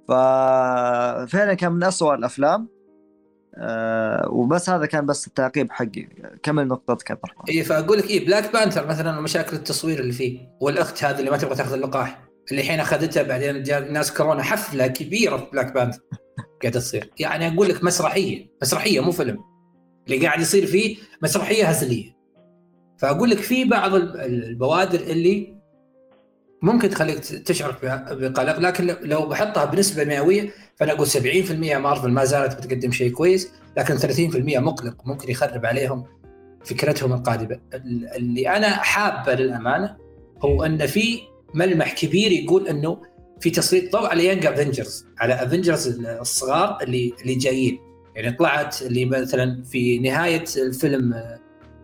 ففعلا 0.09 1.55
كان 1.55 1.73
من 1.73 1.85
أسوأ 1.85 2.15
الأفلام 2.15 2.69
أه 3.55 4.29
وبس 4.31 4.71
هذا 4.71 4.87
كان 4.87 5.07
بس 5.07 5.27
التعقيب 5.27 5.73
حقي. 5.73 6.09
كمل 6.43 6.69
نقطتك 6.69 7.11
عبد 7.11 7.21
الرحمن 7.25 7.45
اي 7.49 7.65
فأقول 7.65 7.99
لك 7.99 8.11
اي 8.11 8.19
بلاك 8.19 8.53
بانثر 8.53 8.87
مثلا 8.87 9.21
مشاكل 9.21 9.57
التصوير 9.57 10.01
اللي 10.01 10.13
فيه 10.13 10.39
والأخت 10.61 11.05
هذه 11.05 11.19
اللي 11.19 11.31
ما 11.31 11.37
تبغى 11.37 11.55
تأخذ 11.55 11.73
اللقاح 11.73 12.31
اللي 12.51 12.63
الحين 12.63 12.81
أخذتها 12.81 13.23
بعدين 13.23 13.63
جاء 13.63 13.79
الناس 13.79 14.13
كورونا 14.13 14.43
حفلة 14.43 14.87
كبيرة 14.87 15.37
في 15.37 15.47
بلاك 15.53 15.73
بانثر 15.75 16.01
قاعدة 16.63 16.81
تصير. 16.81 17.11
يعني 17.19 17.49
أقول 17.49 17.69
لك 17.69 17.85
مسرحية 17.85 18.51
مسرحية 18.63 19.01
مو 19.01 19.13
فيلم. 19.13 19.39
اللي 20.07 20.27
قاعد 20.27 20.41
يصير 20.41 20.67
فيه 20.67 20.97
مسرحية 21.23 21.65
هزلية. 21.65 22.17
فأقول 22.99 23.31
لك 23.31 23.39
في 23.39 23.65
بعض 23.65 23.95
البوادر 23.95 25.01
اللي 25.01 25.60
ممكن 26.63 26.91
تخليك 26.91 27.19
تشعر 27.19 27.77
بقلق 28.11 28.59
لكن 28.59 28.97
لو 29.03 29.27
بحطها 29.27 29.65
بنسبة 29.65 30.05
مئوية 30.05 30.51
فأنا 30.77 30.93
أقول 30.93 31.07
70% 31.07 31.17
مارفل 31.77 32.11
ما 32.11 32.25
زالت 32.25 32.57
بتقدم 32.57 32.93
شيء 32.93 33.11
كويس 33.13 33.53
لكن 33.79 33.99
30% 33.99 34.59
مقلق 34.59 35.07
ممكن 35.07 35.31
يخرب 35.31 35.67
عليهم 35.67 36.05
فكرتهم 36.65 37.13
القادمة. 37.13 37.61
اللي 38.17 38.49
أنا 38.49 38.69
حابة 38.69 39.35
للأمانة 39.35 39.97
هو 40.45 40.65
أن 40.65 40.87
في 40.87 41.19
ملمح 41.55 41.93
كبير 41.93 42.33
يقول 42.33 42.69
إنه 42.69 43.03
في 43.41 43.51
تسليط 43.51 43.93
ضوء 43.93 44.07
على 44.07 44.25
Young 44.25 44.47
Avengers 44.47 45.07
على 45.19 45.35
افنجرز 45.35 46.01
الصغار 46.07 46.79
اللي 46.83 47.13
اللي 47.23 47.35
جايين. 47.35 47.79
يعني 48.17 48.37
طلعت 48.37 48.83
اللي 48.83 49.05
مثلا 49.05 49.63
في 49.63 49.99
نهاية 49.99 50.45
الفيلم 50.57 51.15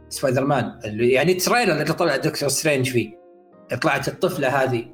سبايدر 0.09 0.45
مان 0.45 0.79
اللي 0.85 1.11
يعني 1.11 1.33
ال 1.33 1.38
trailer 1.38 1.73
اللي 1.73 1.85
طلع 1.85 2.17
دكتور 2.17 2.49
سترينج 2.49 2.91
فيه. 2.91 3.26
طلعت 3.75 4.09
الطفلة 4.09 4.49
هذه 4.49 4.85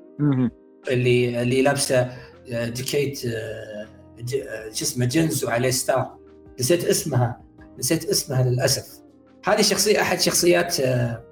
اللي 0.88 1.42
اللي 1.42 1.62
لابسة 1.62 2.10
جاكيت 2.48 3.26
آه، 3.26 3.86
آه، 4.34 4.72
شو 4.72 4.84
اسمه 4.84 5.06
جينز 5.06 5.44
وعليه 5.44 5.70
ستار 5.70 6.16
نسيت 6.60 6.84
اسمها. 6.84 7.40
نسيت 7.78 8.04
اسمها 8.04 8.42
للأسف. 8.42 9.02
هذه 9.44 9.62
شخصية 9.62 10.00
أحد 10.00 10.20
شخصيات 10.20 10.80
آه، 10.80 11.22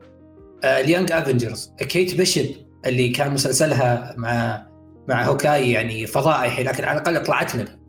ال 0.65 0.73
Young 0.73 1.13
Avengers. 1.13 1.73
كيت 1.79 2.15
بيشب 2.15 2.47
اللي 2.87 3.09
كان 3.09 3.33
مسلسلها 3.33 4.15
مع 4.19 4.67
مع 5.09 5.25
هوك 5.25 5.52
آي 5.52 5.71
يعني 5.71 6.07
فضائحي 6.07 6.63
لكن 6.63 6.85
على 6.85 7.01
الأقل 7.01 7.23
طلعت 7.23 7.55
لنا. 7.55 7.81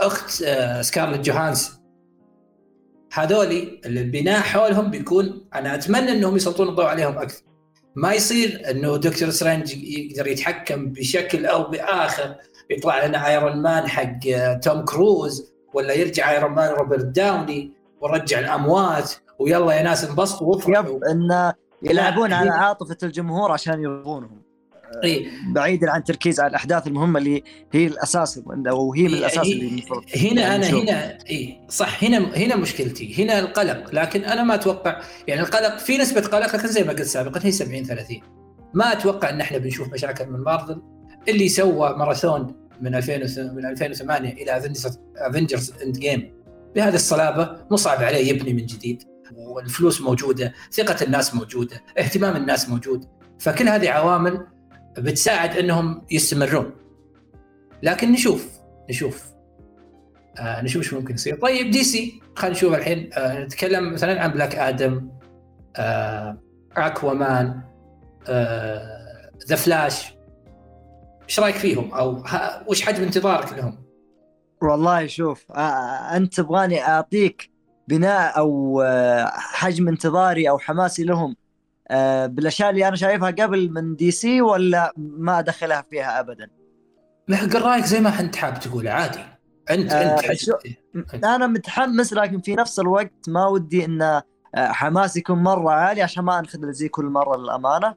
أخت 0.00 0.30
سكارلت 0.80 1.26
جوهانسون. 1.26 1.80
هذولي 3.12 3.80
البناء 3.86 4.40
حولهم 4.40 4.90
بيكون 4.90 5.48
أنا 5.54 5.74
أتمنى 5.74 6.12
إنهم 6.12 6.36
يسلطون 6.36 6.68
الضوء 6.68 6.84
عليهم 6.84 7.18
أكثر. 7.18 7.49
ما 7.94 8.12
يصير 8.12 8.70
إنه 8.70 8.96
دكتور 8.96 9.30
سترينج 9.30 9.74
يقدر 9.74 10.26
يتحكم 10.26 10.92
بشكل 10.92 11.46
أو 11.46 11.70
بآخر 11.70 12.36
يطلع 12.70 13.04
لنا 13.06 13.28
ايرون 13.28 13.62
مان 13.62 13.88
حق 13.88 14.18
توم 14.62 14.84
كروز 14.84 15.52
ولا 15.74 15.94
يرجع 15.94 16.30
ايرون 16.30 16.52
مان 16.52 16.72
روبرت 16.72 17.04
داوني 17.04 17.72
ونرجع 18.00 18.38
الأموات 18.38 19.12
ويلا 19.38 19.72
يا 19.72 19.82
ناس 19.82 20.04
انبسطوا 20.04 20.46
وافرحوا 20.46 20.96
يب 20.96 21.04
انه 21.04 21.54
يلعبون 21.82 22.32
على 22.32 22.50
عاطفة 22.50 22.96
الجمهور 23.02 23.52
عشان 23.52 23.80
يرضونهم؟ 23.80 24.42
بعيدا 25.54 25.90
عن 25.90 25.98
التركيز 25.98 26.40
على 26.40 26.50
الأحداث 26.50 26.86
المهمة 26.86 27.18
اللي 27.18 27.42
هي 27.72 27.86
الأساس 27.86 28.40
أو 28.68 28.94
هي 28.94 29.02
من 29.02 29.14
الأساس 29.14 29.46
اللي 29.46 29.68
المفروض 29.68 30.04
هنا 30.16 30.56
أنا 30.56 30.66
هنا 30.66 31.18
اي 31.30 31.60
صح 31.68 32.04
هنا 32.04 32.36
هنا 32.36 32.56
مشكلتي 32.56 33.24
هنا 33.24 33.38
القلق 33.38 33.94
لكن 33.94 34.24
أنا 34.24 34.42
ما 34.42 34.54
أتوقع 34.54 35.00
يعني 35.28 35.40
القلق 35.40 35.78
في 35.78 35.98
نسبة 35.98 36.20
قلق 36.20 36.56
لكن 36.56 36.68
زي 36.68 36.84
ما 36.84 36.90
قلت 36.90 37.02
سابقا 37.02 37.40
هي 37.42 37.52
70 37.52 37.84
30 37.84 38.20
ما 38.74 38.92
أتوقع 38.92 39.30
إن 39.30 39.40
إحنا 39.40 39.58
بنشوف 39.58 39.92
مشاكل 39.92 40.26
من 40.26 40.40
مارفل. 40.40 40.82
اللي 41.28 41.48
سوى 41.48 41.96
ماراثون 41.96 42.54
من 42.80 42.94
2000 42.94 43.16
من 43.52 43.66
2008 43.66 44.32
إلى 44.32 44.62
افنجرز 45.16 45.72
اند 45.82 45.98
جيم 45.98 46.34
بهذه 46.74 46.94
الصلابة 46.94 47.56
مو 47.70 47.76
صعب 47.76 48.02
عليه 48.02 48.28
يبني 48.28 48.52
من 48.52 48.66
جديد 48.66 49.02
والفلوس 49.36 50.00
موجودة 50.00 50.52
ثقة 50.72 51.04
الناس 51.04 51.34
موجودة 51.34 51.82
اهتمام 51.98 52.36
الناس 52.36 52.68
موجود. 52.68 53.04
فكل 53.38 53.68
هذه 53.68 53.90
عوامل 53.90 54.46
بتساعد 54.98 55.56
إنهم 55.56 56.02
يستمرون. 56.10 56.72
لكن 57.82 58.12
نشوف 58.12 58.48
نشوف. 58.90 59.30
آه 60.38 60.62
نشوف 60.62 60.82
شو 60.82 60.98
ممكن 60.98 61.14
يصير. 61.14 61.36
طيب 61.36 61.70
دي 61.70 61.84
سي 61.84 62.20
خلينا 62.36 62.56
نشوف 62.56 62.74
الحين. 62.74 63.10
آه 63.14 63.44
نتكلم 63.44 63.92
مثلا 63.92 64.22
عن 64.22 64.30
بلاك 64.30 64.56
آدم 64.56 65.08
آه 65.76 66.38
اكوامان 66.76 67.60
آه 68.28 69.30
ذا 69.48 69.56
فلاش 69.56 70.14
إيش 71.28 71.40
رأيك 71.40 71.56
فيهم؟ 71.56 71.94
أو 71.94 72.24
وش 72.66 72.82
حجم 72.82 73.02
انتظارك 73.02 73.52
لهم؟ 73.52 73.84
والله 74.62 75.06
شوف 75.06 75.52
آه 75.52 76.16
أنت 76.16 76.34
تبغاني 76.34 76.82
أعطيك 76.82 77.50
بناء 77.88 78.38
أو 78.38 78.80
آه 78.80 79.30
حجم 79.34 79.88
انتظاري 79.88 80.48
أو 80.48 80.58
حماسي 80.58 81.04
لهم. 81.04 81.36
بالأشياء 82.26 82.70
اللي 82.70 82.88
أنا 82.88 82.96
شايفها 82.96 83.30
قبل 83.30 83.70
من 83.72 83.96
دي 83.96 84.10
سي 84.10 84.40
ولا 84.40 84.92
ما 84.96 85.38
أدخلها 85.38 85.84
فيها 85.90 86.20
ابدا؟ 86.20 86.50
لا 87.28 87.38
قل 87.38 87.62
رأيك 87.62 87.84
زي 87.84 88.00
ما 88.00 88.20
أنت 88.20 88.36
حاب 88.36 88.60
تقول 88.60 88.88
عادي. 88.88 89.20
انت 89.70 89.92
آه 89.92 90.14
انت 90.14 90.32
شو... 90.32 90.52
أنا 91.14 91.46
متحمس 91.46 92.12
لكن 92.12 92.40
في 92.40 92.54
نفس 92.54 92.80
الوقت 92.80 93.28
ما 93.28 93.46
ودي 93.46 93.84
إن 93.84 94.02
آه، 94.02 94.22
حماسي 94.54 95.18
يكون 95.18 95.38
مرة 95.38 95.70
عالي 95.70 96.02
عشان 96.02 96.24
ما 96.24 96.38
انخذل 96.38 96.72
زي 96.72 96.88
كل 96.88 97.04
مرة 97.04 97.36
للأمانة. 97.36 97.94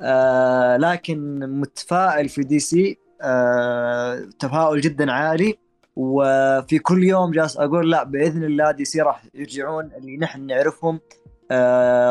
آه 0.00 0.76
لكن 0.76 1.38
متفائل 1.60 2.28
في 2.28 2.42
دي 2.42 2.58
سي 2.58 2.98
آه 3.22 4.28
تفاؤل 4.38 4.80
جدا 4.80 5.12
عالي. 5.12 5.58
وفي 5.96 6.78
كل 6.78 7.04
يوم 7.04 7.30
جالس 7.30 7.56
أقول 7.56 7.90
لا 7.90 8.04
بإذن 8.04 8.44
الله 8.44 8.70
دي 8.70 8.84
سي 8.84 9.00
راح 9.00 9.22
يرجعون 9.34 9.90
اللي 9.96 10.16
نحن 10.16 10.46
نعرفهم. 10.46 10.94
آه 10.94 11.19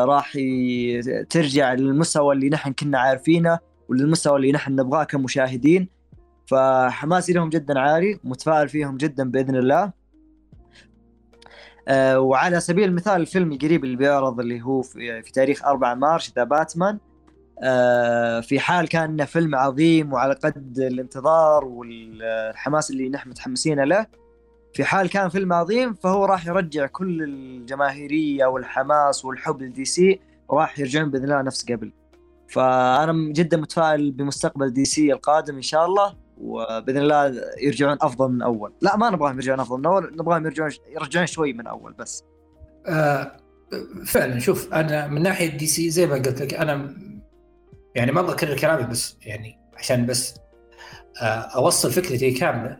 راح 0.04 0.32
ترجع 1.30 1.74
للمستوى 1.74 2.34
اللي 2.34 2.48
نحن 2.48 2.72
كنا 2.72 2.98
عارفينه 2.98 3.58
وللمستوى 3.88 4.36
اللي 4.36 4.52
نحن 4.52 4.72
نبغاه 4.72 5.04
كمشاهدين. 5.04 5.88
فحماسي 6.46 7.32
لهم 7.32 7.48
جدا 7.48 7.78
عالي 7.80 8.20
متفائل 8.24 8.68
فيهم 8.68 8.96
جدا 8.96 9.30
بإذن 9.30 9.56
الله. 9.56 9.92
آه 11.88 12.20
وعلى 12.20 12.60
سبيل 12.60 12.88
المثال 12.88 13.20
الفيلم 13.20 13.52
القريب 13.52 13.84
اللي 13.84 13.96
بيعرض 13.96 14.40
اللي 14.40 14.62
هو 14.62 14.82
في, 14.82 15.22
في 15.22 15.32
تاريخ 15.32 15.64
4 15.64 15.94
مارس 15.94 16.32
The 16.36 16.44
Batman 16.44 16.98
آه 17.62 18.40
في 18.40 18.60
حال 18.60 18.88
كان 18.88 19.24
فيلم 19.24 19.54
عظيم 19.54 20.12
وعلى 20.12 20.34
قد 20.34 20.78
الانتظار 20.78 21.64
والحماس 21.64 22.90
اللي 22.90 23.08
نحن 23.08 23.30
متحمسين 23.30 23.80
له 23.80 24.06
في 24.74 24.84
حال 24.84 25.08
كان 25.08 25.28
فيلم 25.28 25.52
عظيم 25.52 25.94
فهو 25.94 26.24
راح 26.24 26.46
يرجع 26.46 26.86
كل 26.86 27.22
الجماهيرية 27.22 28.46
والحماس 28.46 29.24
والحب 29.24 29.62
ل 29.62 29.84
DC 29.84 30.20
وراح 30.48 30.78
يرجعون 30.78 31.10
بإذن 31.10 31.24
الله 31.24 31.42
نفس 31.42 31.72
قبل. 31.72 31.92
فأنا 32.48 33.32
جدا 33.32 33.56
متفائل 33.56 34.10
بمستقبل 34.10 34.72
DC 34.72 35.12
القادم 35.12 35.56
إن 35.56 35.62
شاء 35.62 35.86
الله 35.86 36.16
وبإذن 36.40 36.98
الله 36.98 37.34
يرجعون 37.62 37.96
أفضل 38.02 38.28
من 38.28 38.42
أول. 38.42 38.72
لا 38.80 38.96
ما 38.96 39.10
نبغاهم 39.10 39.34
يرجعون 39.36 39.60
أفضل 39.60 39.78
من 39.78 39.86
أول 39.86 40.16
نبغاهم 40.16 40.46
يرجعون 40.46 40.70
يرجعون 40.88 41.26
شوي 41.26 41.52
من 41.52 41.66
أول 41.66 41.92
بس. 41.92 42.24
آه 42.86 43.36
فعلا 44.06 44.38
شوف 44.38 44.74
أنا 44.74 45.06
من 45.06 45.22
ناحية 45.22 45.56
DC 45.56 45.90
زي 45.90 46.06
ما 46.06 46.14
قلت 46.14 46.42
لك 46.42 46.54
أنا 46.54 46.96
يعني 47.94 48.12
ما 48.12 48.20
أبغى 48.20 48.32
اكرر 48.32 48.56
كلامي 48.56 48.82
بس 48.82 49.16
يعني 49.22 49.58
عشان 49.76 50.06
بس 50.06 50.34
آه 51.22 51.24
أوصل 51.24 51.90
فكرتي 51.90 52.30
كاملة. 52.30 52.78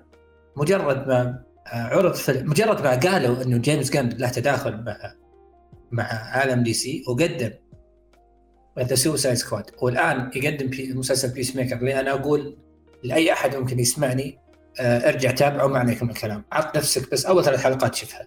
مجرد 0.56 1.08
ما 1.08 1.42
عرض 1.66 2.14
فيلم 2.14 2.50
مجرد 2.50 2.82
ما 2.82 3.00
قالوا 3.00 3.42
إنه 3.42 3.58
جيمس 3.58 3.90
جان 3.90 4.08
له 4.08 4.28
تداخل 4.28 4.84
مع 4.84 5.14
مع 5.90 6.04
عالم 6.04 6.62
DC 6.62 7.04
وقدم 7.08 7.50
The 8.78 8.94
Suicide 8.94 9.36
Squad 9.36 9.70
والآن 9.82 10.30
يقدم 10.34 10.70
في 10.70 10.92
مسلسل 10.92 11.28
Peacemaker 11.28 11.76
اللي 11.76 12.00
أنا 12.00 12.10
أقول 12.10 12.56
لأي 13.04 13.32
أحد 13.32 13.56
ممكن 13.56 13.78
يسمعني 13.78 14.38
آه، 14.80 15.08
ارجع 15.08 15.30
تابعه 15.30 15.66
ما 15.66 15.78
عليك 15.78 16.02
من 16.02 16.10
الكلام. 16.10 16.44
عط 16.52 16.76
نفسك 16.76 17.10
بس 17.12 17.26
أول 17.26 17.44
ثلاث 17.44 17.62
حلقات 17.62 17.94
شوفها. 17.94 18.26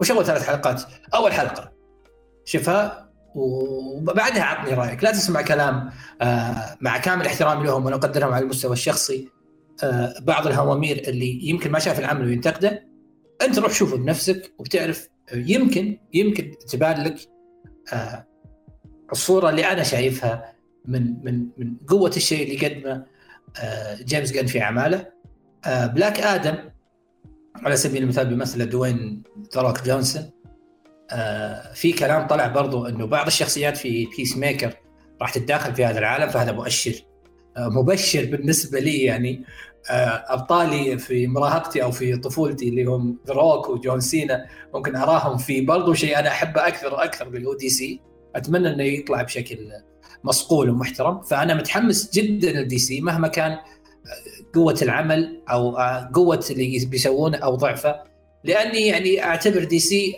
وش 0.00 0.10
أول 0.10 0.24
ثلاث 0.24 0.46
حلقات؟ 0.46 0.82
أول 1.14 1.32
حلقة. 1.32 1.72
شوفها 2.44 3.12
وبعدها 3.34 4.42
عطني 4.42 4.74
رأيك. 4.74 5.04
لا 5.04 5.12
تسمع 5.12 5.42
كلام 5.42 5.90
آه، 6.22 6.76
مع 6.80 6.98
كامل 6.98 7.26
احترامي 7.26 7.66
لهم 7.66 7.84
وأنا 7.84 7.96
اقدرهم 7.96 8.32
على 8.32 8.44
المستوى 8.44 8.72
الشخصي. 8.72 9.28
آه، 9.28 9.41
بعض 10.20 10.46
الهوامير 10.46 11.02
اللي 11.08 11.48
يمكن 11.48 11.70
ما 11.70 11.78
شاف 11.78 11.98
العمل 11.98 12.26
وينتقده 12.26 12.88
انت 13.42 13.58
روح 13.58 13.72
شوفه 13.72 13.96
بنفسك 13.96 14.52
وبتعرف 14.58 15.08
يمكن 15.32 15.98
يمكن 16.14 16.50
تبان 16.68 17.04
لك 17.04 17.16
الصورة 19.12 19.50
اللي 19.50 19.66
أنا 19.72 19.82
شايفها 19.82 20.54
من 20.84 21.24
من 21.24 21.46
من 21.56 21.76
قوة 21.88 22.12
الشيء 22.16 22.42
اللي 22.42 22.68
قدمه 22.68 23.06
آه، 23.60 24.02
جيمس 24.02 24.32
جن 24.32 24.46
في 24.46 24.62
أعماله. 24.62 25.06
Black 25.66 26.20
آه، 26.20 26.34
آدم 26.34 26.54
على 27.56 27.76
سبيل 27.76 28.02
المثال 28.02 28.26
بيمثل 28.26 28.68
دوين 28.68 29.22
The 29.50 29.64
Rock 29.64 29.82
جونسون. 29.84 30.30
آه، 31.10 31.72
في 31.72 31.92
كلام 31.92 32.26
طلع 32.26 32.46
برضو 32.46 32.86
إنه 32.86 33.06
بعض 33.06 33.26
الشخصيات 33.26 33.76
في 33.76 34.08
Peacemaker 34.16 34.74
راح 35.20 35.30
تتداخل 35.30 35.74
في 35.74 35.84
هذا 35.84 35.98
العالم 35.98 36.28
فهذا 36.28 36.52
مؤشر 36.52 36.94
مبشر 37.58 38.24
بالنسبة 38.24 38.80
لي 38.80 39.02
يعني. 39.02 39.44
أبطالي 39.90 40.98
في 40.98 41.26
مراهقتي 41.26 41.82
أو 41.82 41.90
في 41.90 42.16
طفولتي 42.16 42.68
اللي 42.68 42.84
هم 42.84 43.18
روك 43.28 43.68
وجون 43.68 44.00
سينا 44.00 44.46
ممكن 44.74 44.96
أراهم 44.96 45.36
في 45.36 45.60
برضو 45.60 45.94
شيء 45.94 46.18
أنا 46.18 46.28
أحبه 46.28 46.66
أكثر 46.68 46.94
وأكثر 46.94 47.28
بالاو 47.28 47.54
دي 47.54 47.68
سي 47.68 48.00
أتمنى 48.36 48.68
إنه 48.68 48.82
يطلع 48.84 49.22
بشكل 49.22 49.58
مصقول 50.24 50.70
ومحترم. 50.70 51.20
فأنا 51.20 51.54
متحمس 51.54 52.14
جدا 52.14 52.52
لل 52.52 52.78
DC 52.78 53.00
مهما 53.00 53.28
كان 53.28 53.58
قوة 54.54 54.78
العمل 54.82 55.42
أو 55.50 55.76
قوة 56.14 56.44
اللي 56.50 56.86
بيسوونه 56.86 57.38
أو 57.38 57.54
ضعفه. 57.54 58.02
لأني 58.44 58.86
يعني 58.86 59.24
أعتبر 59.24 59.64
DC 59.64 60.14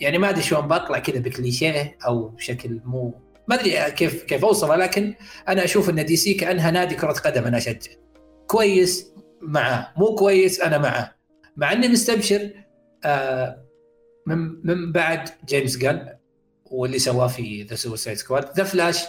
يعني 0.00 0.18
ما 0.18 0.30
أدري 0.30 0.42
شلون 0.42 0.68
بطلع 0.68 0.98
كذا 0.98 1.18
بكليشيه 1.18 1.96
أو 2.06 2.28
بشكل 2.28 2.80
مو 2.84 3.14
ما 3.48 3.54
أدري 3.54 3.90
كيف 3.90 4.22
كيف 4.22 4.44
اوصفه 4.44 4.76
لكن 4.76 5.14
أنا 5.48 5.64
أشوف 5.64 5.90
إن 5.90 6.04
DC 6.04 6.34
كأنها 6.34 6.70
نادي 6.70 6.94
كرة 6.94 7.12
قدم 7.12 7.44
أنا 7.44 7.58
أشجع. 7.58 7.92
كويس 8.52 9.12
معه 9.42 9.92
مو 9.96 10.14
كويس 10.14 10.60
أنا 10.60 10.78
معه. 10.78 11.14
مع 11.56 11.72
إني 11.72 11.88
مستبشر 11.88 12.50
من 14.26 14.66
من 14.66 14.92
بعد 14.92 15.28
جيمس 15.48 15.76
جان 15.76 16.16
واللي 16.70 16.98
سواه 16.98 17.26
في 17.26 17.62
The 17.62 17.74
Suicide 17.74 18.16
Squad 18.16 18.56
The 18.56 18.64
Flash 18.64 19.04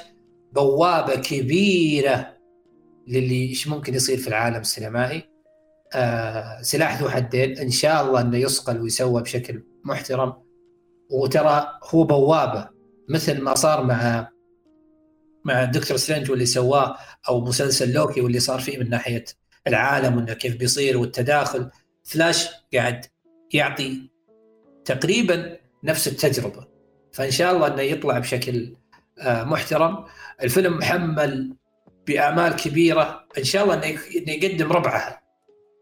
بوابة 0.52 1.16
كبيرة 1.16 2.38
للي 3.08 3.50
إيش 3.50 3.68
ممكن 3.68 3.94
يصير 3.96 4.18
في 4.18 4.28
العالم 4.28 4.62
السينمائي. 4.62 5.30
آه 5.94 6.62
سلاح 6.62 7.02
ذو 7.02 7.10
حدين 7.10 7.58
إن 7.58 7.70
شاء 7.70 8.06
الله 8.06 8.22
إنه 8.22 8.38
يصقل 8.38 8.82
ويسوى 8.82 9.22
بشكل 9.22 9.64
محترم. 9.84 10.34
وترى 11.12 11.68
هو 11.89 12.04
بوابة 12.04 12.70
مثل 13.10 13.41
ما 13.41 13.56
صار 13.56 13.84
مع 13.84 14.30
مع 15.46 15.64
Doctor 15.64 15.97
Strange 15.97 16.32
واللي 16.32 16.46
سواه 16.46 16.98
أو 17.30 17.41
مسلسل 17.41 17.94
لوكي 17.94 18.22
واللي 18.22 18.39
صار 18.39 18.60
فيه 18.60 18.78
من 18.78 18.89
ناحية 18.89 19.26
العالم 19.68 20.18
وإنه 20.18 20.34
كيف 20.34 20.56
بيصير 20.56 20.98
والتداخل 20.98 21.70
فلاش 22.04 22.50
قاعد 22.74 23.06
يعطي 23.54 24.10
تقريبا 24.86 25.58
نفس 25.84 26.08
التجربة. 26.08 26.68
فإن 27.14 27.32
شاء 27.32 27.56
الله 27.56 27.68
إنه 27.68 27.82
يطلع 27.82 28.20
بشكل 28.20 28.76
آه، 29.20 29.44
محترم. 29.44 30.06
الفيلم 30.44 30.78
محمل 30.78 31.56
بأعمال 32.08 32.56
كبيرة. 32.56 33.26
إن 33.38 33.44
شاء 33.44 33.64
الله 33.64 33.74
إنه 33.74 34.00
يقدم 34.28 34.72
ربعها. 34.72 35.22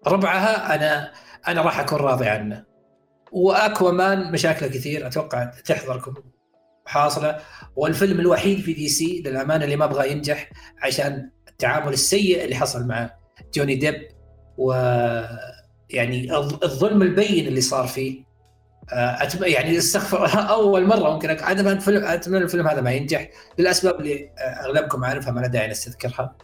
ربعها 0.08 0.76
أنا 0.76 1.12
أنا 1.48 1.62
راح 1.62 1.80
أكون 1.80 2.00
راضي 2.00 2.28
عنه. 2.28 2.66
وأكوامان 3.32 4.32
مشاكله 4.32 4.70
كثير. 4.70 5.08
أتوقع 5.08 5.44
تحضركم. 5.46 6.14
حاصلة. 6.86 7.38
والفيلم 7.76 8.20
الوحيد 8.20 8.60
في 8.60 8.74
دي 8.74 8.88
سي 8.90 9.24
للأمانة 9.26 9.66
اللي 9.66 9.76
ما 9.76 9.86
أبغى 9.86 10.12
ينجح 10.12 10.50
عشان 10.82 11.30
التعامل 11.50 11.94
السيء 11.94 12.44
اللي 12.44 12.56
حصل 12.56 12.88
مع 12.88 13.14
جوني 13.56 13.76
ديب 13.76 14.08
و 14.58 14.74
يعني 15.90 16.36
الظلم 16.38 17.02
البين 17.02 17.48
اللي 17.48 17.62
صار 17.62 17.88
فيه. 17.88 18.32
آه، 18.94 19.24
أتم... 19.24 19.44
يعني 19.44 19.78
استغفر 19.78 20.50
أول 20.50 20.86
مرة 20.88 21.14
ممكن 21.14 21.30
اتمنى 21.30 21.72
الفيلم 21.72 22.04
أتمنى 22.04 22.44
الفيلم 22.44 22.68
هذا 22.68 22.82
ما 22.82 22.92
ينجح. 22.92 23.30
للأسباب 23.60 24.00
اللي 24.00 24.30
أغلبكم 24.66 25.04
عارفها 25.04 25.32
ما 25.32 25.40
لا 25.40 25.48
داعي 25.48 25.68
نستذكرها. 25.68 26.36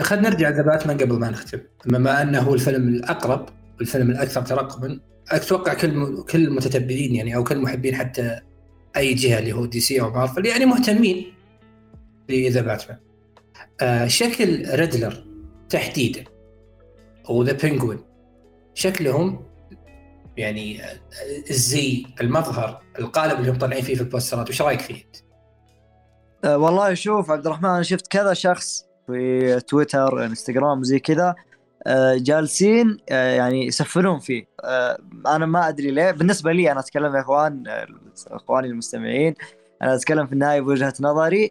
خلينا 0.00 0.28
نرجع 0.28 0.48
The 0.48 0.62
Batman 0.62 0.98
قبل 0.98 1.14
ما 1.14 1.30
نختم. 1.30 1.58
بما 1.86 2.22
أنه 2.22 2.40
هو 2.40 2.54
الفيلم 2.54 2.88
الأقرب 2.88 3.48
والفيلم 3.78 4.10
الأكثر 4.10 4.42
ترقبا 4.42 5.00
أتوقع 5.30 5.74
كل 5.74 6.22
كل 6.30 6.44
المتتبعين 6.44 7.14
يعني 7.14 7.36
أو 7.36 7.44
كل 7.44 7.56
المحبين 7.56 7.94
حتى 7.94 8.40
أي 8.96 9.14
جهة 9.14 9.38
اللي 9.38 9.52
هو 9.52 9.66
DC 9.66 10.00
أو 10.00 10.10
مارفل 10.10 10.46
يعني 10.46 10.66
مهتمين 10.66 11.34
ب 12.28 12.36
The 12.36 12.60
Batman. 12.60 12.98
آه 13.80 14.06
شكل 14.06 14.64
Riddler 14.74 15.26
تحديدا 15.68 16.24
و 17.28 17.34
The 17.34 17.52
Penguin 17.52 17.98
شكلهم 18.74 19.46
يعني 20.36 20.80
الزي 21.50 22.06
المظهر 22.20 22.82
القالب 22.98 23.40
اللي 23.40 23.50
هم 23.50 23.58
طالعين 23.58 23.82
فيه 23.82 23.94
في 23.94 24.00
البوسترات 24.00 24.48
وش 24.48 24.62
رأيك 24.62 24.80
فيه؟ 24.80 25.02
أه 26.44 26.58
والله 26.58 26.94
شوف 26.94 27.30
عبد 27.30 27.46
الرحمن 27.46 27.68
أنا 27.68 27.82
شفت 27.82 28.06
كذا 28.06 28.34
شخص 28.34 28.84
في 29.06 29.60
تويتر 29.60 30.24
إنستغرام 30.24 30.82
زي 30.82 30.98
كذا 30.98 31.34
جالسين 32.16 32.98
أه 33.10 33.32
يعني 33.34 33.66
يسفلون 33.66 34.18
فيه. 34.18 34.46
أه 34.64 34.98
أنا 35.26 35.46
ما 35.46 35.68
أدري 35.68 35.90
ليه. 35.90 36.10
بالنسبة 36.10 36.52
لي 36.52 36.72
أنا 36.72 36.80
أتكلم 36.80 37.16
يا 37.16 37.20
إخوان 37.20 37.64
إخواني 38.26 38.66
المستمعين 38.66 39.34
أنا 39.82 39.94
أتكلم 39.94 40.26
في 40.26 40.32
النهاية 40.32 40.60
بوجهة 40.60 40.94
نظري. 41.00 41.50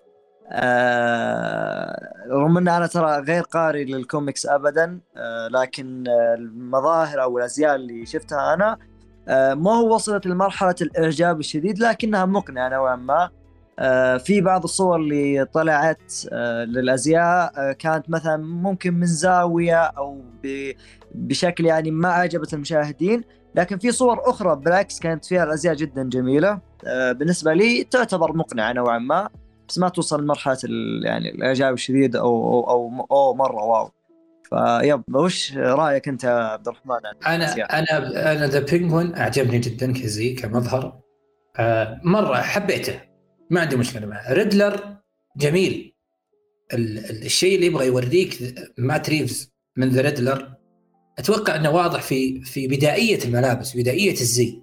آه 0.54 2.14
رغم 2.30 2.58
إن 2.58 2.68
أنا 2.68 2.88
ترى 2.88 3.20
غير 3.20 3.44
قارئ 3.44 3.84
للكوميكس 3.84 4.46
ابدا 4.46 5.00
آه 5.18 5.48
لكن 5.48 6.04
المظاهر 6.38 7.22
أو 7.24 7.38
الأزياء 7.38 7.76
اللي 7.76 8.06
شفتها 8.06 8.54
أنا 8.54 8.78
آه 9.28 9.54
ما 9.54 9.72
هو 9.72 9.96
وصلت 9.96 10.26
لمرحلة 10.28 10.76
الإعجاب 10.82 11.40
الشديد 11.40 11.80
لكنها 11.80 12.26
مقنعة 12.26 12.70
نوعا 12.70 12.96
ما. 12.96 13.24
آه 13.24 13.32
في 14.18 14.42
بعض 14.42 14.64
الصور 14.64 14.96
اللي 14.96 15.46
طلعت 15.46 16.14
آه 16.32 16.64
للأزياء 16.64 17.52
آه 17.58 17.72
كانت 17.72 18.10
مثلا 18.10 18.38
ممكن 18.38 18.94
من 18.94 19.06
زاوية 19.06 19.82
أو 19.84 20.22
بشكل 21.16 21.66
يعني 21.66 21.92
ما 21.92 22.10
عجبت 22.10 22.54
المشاهدين. 22.54 23.24
لكن 23.56 23.78
في 23.78 23.92
صور 23.92 24.30
أخرى 24.30 24.56
بالعكس 24.56 25.00
كانت 25.00 25.26
فيها 25.26 25.44
الأزياء 25.44 25.76
جدا 25.76 26.10
جميلة. 26.10 26.60
آه 26.86 27.12
بالنسبة 27.12 27.54
لي 27.54 27.84
تعتبر 27.84 28.38
مقنعة 28.38 28.74
نوعا 28.74 29.00
ما 29.00 29.30
بس 29.70 29.78
ما 29.78 29.90
توصل 29.90 30.24
لمرحله 30.24 30.58
يعني 31.04 31.30
الإعجاب 31.30 31.74
الشديد 31.74 32.16
أو 32.16 32.26
أو 32.70 32.70
أو, 32.70 33.08
أو 33.12 33.34
مرة 33.34 33.64
wow. 33.64 33.92
طيب 34.50 35.16
وش 35.16 35.58
رأيك 35.58 36.08
أنت 36.08 36.24
يا 36.24 36.30
عبد 36.30 36.68
الرحمن؟ 36.68 37.00
أنا 37.28 37.54
أنا 37.54 37.98
أنا 38.32 38.48
The 38.48 38.60
Penguin 38.60 39.16
أعجبني 39.16 39.60
جدا 39.60 39.94
كزي 39.94 40.34
كمظهر. 40.34 41.00
آه 41.60 42.00
مرة 42.04 42.36
حبيته. 42.36 43.11
ما 43.52 43.62
عندي 43.62 43.76
مشكلة 43.76 44.08
معه. 44.08 44.34
Riddler 44.34 44.98
جميل. 45.38 45.96
الشيء 46.74 47.56
اللي 47.56 47.66
يبغى 47.66 47.86
يوريك 47.86 48.56
مات 48.78 49.10
ريفز 49.10 49.52
من 49.78 49.90
The 49.90 50.02
Riddler 50.02 50.54
أتوقع 51.20 51.56
إنه 51.56 51.70
واضح 51.70 52.02
في 52.02 52.42
في 52.42 52.68
بدائية 52.68 53.26
الملابس 53.26 53.78
بدائية 53.78 54.12
الزي. 54.12 54.62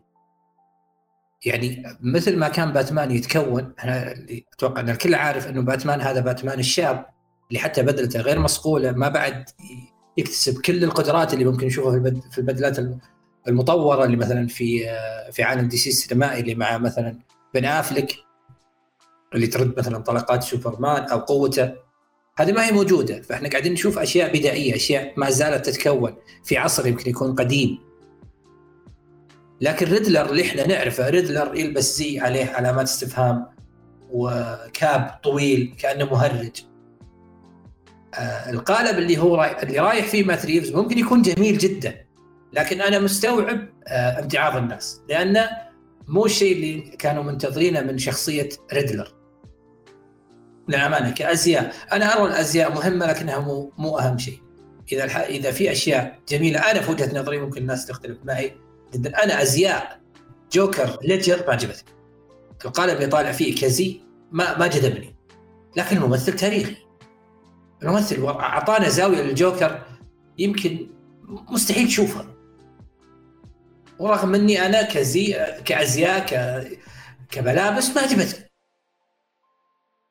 يعني 1.47 1.83
مثل 2.01 2.37
ما 2.37 2.49
كان 2.49 2.73
باتمان 2.73 3.11
يتكون 3.11 3.75
أنا 3.85 4.15
أتوقع 4.55 4.81
إن 4.81 4.89
الكل 4.89 5.15
عارف 5.15 5.49
إنه 5.49 5.61
باتمان 5.63 6.01
هذا 6.01 6.21
باتمان 6.21 6.59
الشاب 6.59 7.07
اللي 7.49 7.59
حتى 7.61 7.83
بدلته 7.83 8.21
غير 8.21 8.39
مصقوله 8.39 8.93
ما 8.93 9.09
بعد 9.09 9.45
يكتسب 10.17 10.61
كل 10.61 10.85
القدرات 10.85 11.35
اللي 11.35 11.45
ممكن 11.45 11.67
نشوفها 11.67 12.01
في 12.31 12.39
البدلات 12.39 12.79
المطورة 13.49 14.05
اللي 14.05 14.17
مثلا 14.17 14.47
في 14.47 14.81
في 15.33 15.43
عالم 15.43 15.69
DC 15.69 15.91
السينمائي 15.91 16.41
اللي 16.41 16.55
مع 16.55 16.79
مثلا 16.79 17.19
بن 17.55 17.65
أفلك. 17.65 18.28
اللي 19.35 19.47
ترد 19.47 19.79
مثلا 19.79 19.99
طلقات 19.99 20.43
سوبرمان 20.43 21.03
أو 21.03 21.19
قوته. 21.19 21.73
هذه 22.39 22.53
ما 22.53 22.67
هي 22.67 22.73
موجودة. 22.73 23.23
فإحنا 23.23 23.49
قاعدين 23.49 23.73
نشوف 23.73 23.99
أشياء 23.99 24.39
بدائية 24.39 24.77
أشياء 24.77 25.13
ما 25.17 25.31
زالت 25.31 25.67
تتكون 25.67 26.15
في 26.45 26.57
عصر 26.57 26.87
يمكن 26.87 27.11
يكون 27.11 27.35
قديم. 27.35 27.79
لكن 29.61 29.93
Riddler 29.93 30.31
اللي 30.31 30.43
إحنا 30.43 30.67
نعرفه 30.67 31.11
Riddler 31.11 31.55
يلبس 31.55 31.99
زي 31.99 32.21
عليه 32.21 32.47
علامات 32.47 32.87
استفهام 32.87 33.47
و 34.11 34.33
cape 34.33 35.21
طويل 35.23 35.75
كأنه 35.79 36.05
مهرج. 36.05 36.63
آه 38.15 38.51
القالب 38.51 38.99
اللي 38.99 39.19
هو 39.19 39.35
راي... 39.35 39.63
اللي 39.63 39.79
رايح 39.79 40.07
فيه 40.07 40.25
مات 40.25 40.47
ريفز 40.47 40.73
ممكن 40.73 40.99
يكون 40.99 41.23
جميل 41.23 41.59
جدا. 41.59 42.05
لكن 42.53 42.81
أنا 42.81 42.99
مستوعب 42.99 43.69
آه 43.89 44.21
امتعاض 44.21 44.57
الناس. 44.57 45.01
لأنه 45.09 45.49
مو 46.09 46.27
الشيء 46.27 46.57
اللي 46.57 46.81
كانوا 46.81 47.23
منتظرينه 47.23 47.81
من 47.81 47.99
شخصية 47.99 48.49
Riddler. 48.73 49.18
للأمانة 50.69 51.11
كأزياء. 51.11 51.75
أنا 51.93 52.17
أرى 52.19 52.31
الأزياء 52.31 52.75
مهمة 52.75 53.07
لكنها 53.07 53.39
مو 53.39 53.73
مو 53.79 53.99
أهم 53.99 54.19
شيء. 54.19 54.43
إذا 54.93 55.05
الح... 55.05 55.17
إذا 55.17 55.51
في 55.51 55.73
أشياء 55.73 56.19
جميلة 56.29 56.71
أنا 56.71 56.81
في 56.81 56.91
وجهة 56.91 57.21
نظري 57.21 57.39
ممكن 57.39 57.61
الناس 57.61 57.87
تختلف 57.87 58.19
معي 58.25 58.57
جدا. 58.95 59.25
أنا 59.25 59.43
أزياء. 59.43 60.01
جوكر 60.53 60.99
ليجر 61.03 61.45
ما 61.47 61.53
عجبتني 61.53 61.89
القالب 62.65 62.97
اللي 62.97 63.07
طالع 63.07 63.33
فيه 63.33 63.61
كزي 63.61 64.01
ما 64.33 64.59
ما 64.59 64.67
جذبني. 64.67 65.15
لكن 65.77 65.97
الممثل 65.97 66.33
تاريخي. 66.33 66.77
الممثل 67.83 68.25
أعطانا 68.25 68.89
زاوية 68.89 69.23
للجوكر 69.23 69.83
يمكن 70.39 70.91
مستحيل 71.51 71.89
تشوفها. 71.89 72.27
ورغم 73.99 74.35
إني 74.35 74.67
أنا 74.67 74.83
كزي 74.83 75.47
كأزياء 75.65 76.27
ك 76.27 76.63
كملابس 77.31 77.91
ما 77.97 78.03
عجبتني 78.03 78.48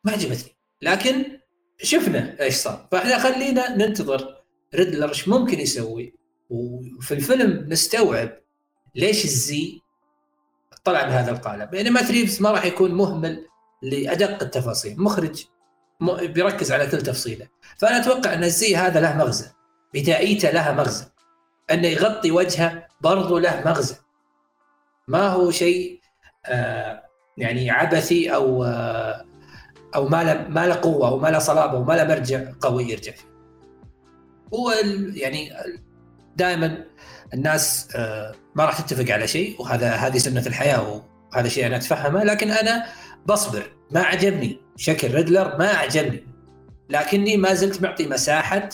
ما 0.07 0.13
عجبتني. 0.13 0.55
لكن 0.81 1.39
شفنا 1.83 2.41
إيش 2.41 2.55
صار. 2.55 2.87
فإحنا 2.91 3.19
خلينا 3.19 3.75
ننتظر 3.75 4.43
ريدلر 4.75 5.09
إيش 5.09 5.27
ممكن 5.27 5.59
يسوي. 5.59 6.13
وفي 6.49 7.13
الفيلم 7.13 7.65
نستوعب 7.69 8.29
ليش 8.95 9.25
الزي 9.25 9.81
طلع 10.83 11.03
بهذا 11.05 11.31
القالب. 11.31 11.73
يعني 11.73 11.89
مات 11.89 12.11
ريفز 12.11 12.41
ما 12.41 12.51
راح 12.51 12.65
يكون 12.65 12.91
مهمل 12.91 13.45
لأدق 13.81 14.43
التفاصيل. 14.43 15.01
مخرج 15.01 15.45
بيركز 16.21 16.71
على 16.71 16.87
كل 16.87 17.01
تفصيله. 17.01 17.47
فأنا 17.77 18.01
أتوقع 18.01 18.33
إن 18.33 18.43
الزي 18.43 18.75
هذا 18.75 18.99
له 18.99 19.17
مغزى. 19.17 19.45
بدايته 19.93 20.51
لها 20.51 20.71
مغزى. 20.71 21.05
إنه 21.71 21.87
يغطي 21.87 22.31
وجهه 22.31 22.87
برضو 23.01 23.37
له 23.37 23.63
مغزى. 23.65 23.95
ما 25.07 25.27
هو 25.27 25.51
شيء 25.51 25.99
آه 26.45 27.03
يعني 27.37 27.71
عبثي 27.71 28.35
أو 28.35 28.63
آه 28.63 29.26
أو 29.97 30.07
ما 30.07 30.23
له 30.23 30.45
ما 30.49 30.67
له 30.67 30.75
قوة 30.75 31.07
أو 31.07 31.19
ما 31.19 31.27
له 31.27 31.39
صلابة 31.39 31.77
وما 31.77 31.93
له 31.93 32.03
مرجع 32.03 32.43
قوي 32.61 32.89
يرجع 32.89 33.11
فيه. 33.11 33.27
هو 34.53 34.71
يعني 35.13 35.53
دائما 36.35 36.85
الناس 37.33 37.89
آه 37.95 38.35
ما 38.55 38.65
راح 38.65 38.81
تتفق 38.81 39.13
على 39.13 39.27
شيء 39.27 39.61
وهذا 39.61 39.91
هذه 39.91 40.17
سنة 40.17 40.47
الحياة 40.47 41.03
وهذا 41.33 41.47
شيء 41.47 41.65
أنا 41.65 41.75
أتفهمه 41.75 42.23
لكن 42.23 42.51
أنا 42.51 42.85
بصبر. 43.25 43.63
ما 43.91 43.99
عجبني 43.99 44.61
شكل 44.75 45.13
ريدلر 45.13 45.57
ما 45.57 45.67
عجبني 45.67 46.27
لكني 46.89 47.37
ما 47.37 47.53
زلت 47.53 47.81
معطي 47.81 48.07
مساحة 48.07 48.69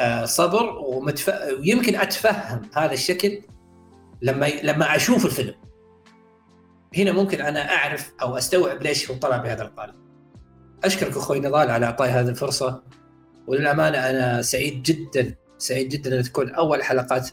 آه 0.00 0.24
صبر 0.24 0.78
ومتف... 0.78 1.30
ويمكن 1.58 1.96
أتفهم 1.96 2.62
هذا 2.74 2.92
الشكل 2.92 3.42
لما 4.22 4.46
لما 4.62 4.96
أشوف 4.96 5.26
الفيلم. 5.26 5.54
هنا 6.96 7.12
ممكن 7.12 7.40
أنا 7.40 7.76
أعرف 7.76 8.12
أو 8.22 8.36
أستوعب 8.36 8.82
ليش 8.82 9.10
هو 9.10 9.16
طلع 9.16 9.36
بهذا 9.36 9.62
القالب. 9.62 10.05
أشكرك 10.84 11.16
أخوي 11.16 11.40
نضال 11.40 11.70
على 11.70 11.86
اعطائي 11.86 12.10
هذه 12.10 12.28
الفرصة 12.28 12.82
وللأمانة 13.46 13.98
أنا 13.98 14.42
سعيد 14.42 14.82
جدا 14.82 15.34
سعيد 15.58 15.88
جدا 15.88 16.18
ان 16.18 16.22
تكون 16.22 16.50
أول 16.50 16.82
حلقات 16.82 17.30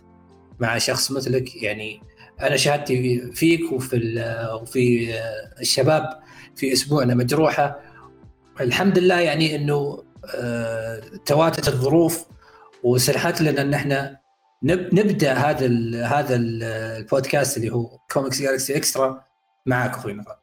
مع 0.59 0.77
شخص 0.77 1.11
مثلك. 1.11 1.63
يعني 1.63 2.01
أنا 2.41 2.55
شهادتي 2.55 3.19
فيك 3.31 3.71
وفي 3.71 3.95
وفي 4.61 5.13
الشباب 5.61 6.19
في 6.55 6.73
أسبوعنا 6.73 7.15
مجروحة. 7.15 7.79
الحمد 8.61 8.99
لله 8.99 9.19
يعني 9.19 9.55
إنه 9.55 10.03
آه، 10.35 11.01
تواتت 11.25 11.67
الظروف 11.67 12.25
وسنحت 12.83 13.41
لنا 13.41 13.61
إن 13.61 13.73
إحنا 13.73 14.19
نبدأ 14.63 15.33
هذا 15.33 15.67
هذا 16.05 16.35
البودكاست 16.35 17.57
اللي 17.57 17.69
هو 17.69 17.97
Comics 18.11 18.41
Galaxy 18.41 18.77
Extra 18.77 19.23
معك 19.65 19.89
أخوي 19.89 20.13
نضال. 20.13 20.42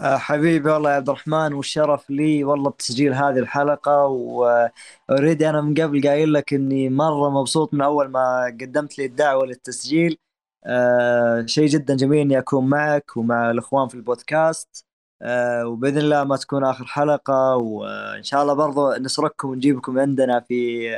حبيبي 0.00 0.70
والله 0.70 0.90
يا 0.90 0.96
عبد 0.96 1.08
الرحمن 1.08 1.52
والشرف 1.52 2.10
لي 2.10 2.44
والله 2.44 2.70
بتسجيل 2.70 3.14
هذه 3.14 3.38
الحلقة 3.38 4.06
و 4.06 4.23
already 4.23 5.42
أنا 5.42 5.60
من 5.60 5.74
قبل 5.74 6.08
قايل 6.08 6.32
لك 6.32 6.54
إني 6.54 6.88
مرة 6.90 7.30
مبسوط 7.30 7.74
من 7.74 7.80
أول 7.80 8.08
ما 8.08 8.44
قدمت 8.60 8.98
لي 8.98 9.04
الدعوة 9.06 9.46
للتسجيل. 9.46 10.18
أه 10.66 11.46
شيء 11.46 11.66
جدا 11.66 11.96
جميل 11.96 12.18
إني 12.20 12.38
أكون 12.38 12.68
معك 12.68 13.16
ومع 13.16 13.50
الإخوان 13.50 13.88
في 13.88 13.94
البودكاست. 13.94 14.86
أه 15.22 15.66
وبإذن 15.66 15.98
الله 15.98 16.24
ما 16.24 16.36
تكون 16.36 16.64
آخر 16.64 16.84
حلقة 16.84 17.56
وإن 17.56 18.22
شاء 18.22 18.42
الله 18.42 18.54
برضو 18.54 18.92
نسركم 18.94 19.48
ونجيبكم 19.48 19.98
عندنا 19.98 20.40
في 20.40 20.88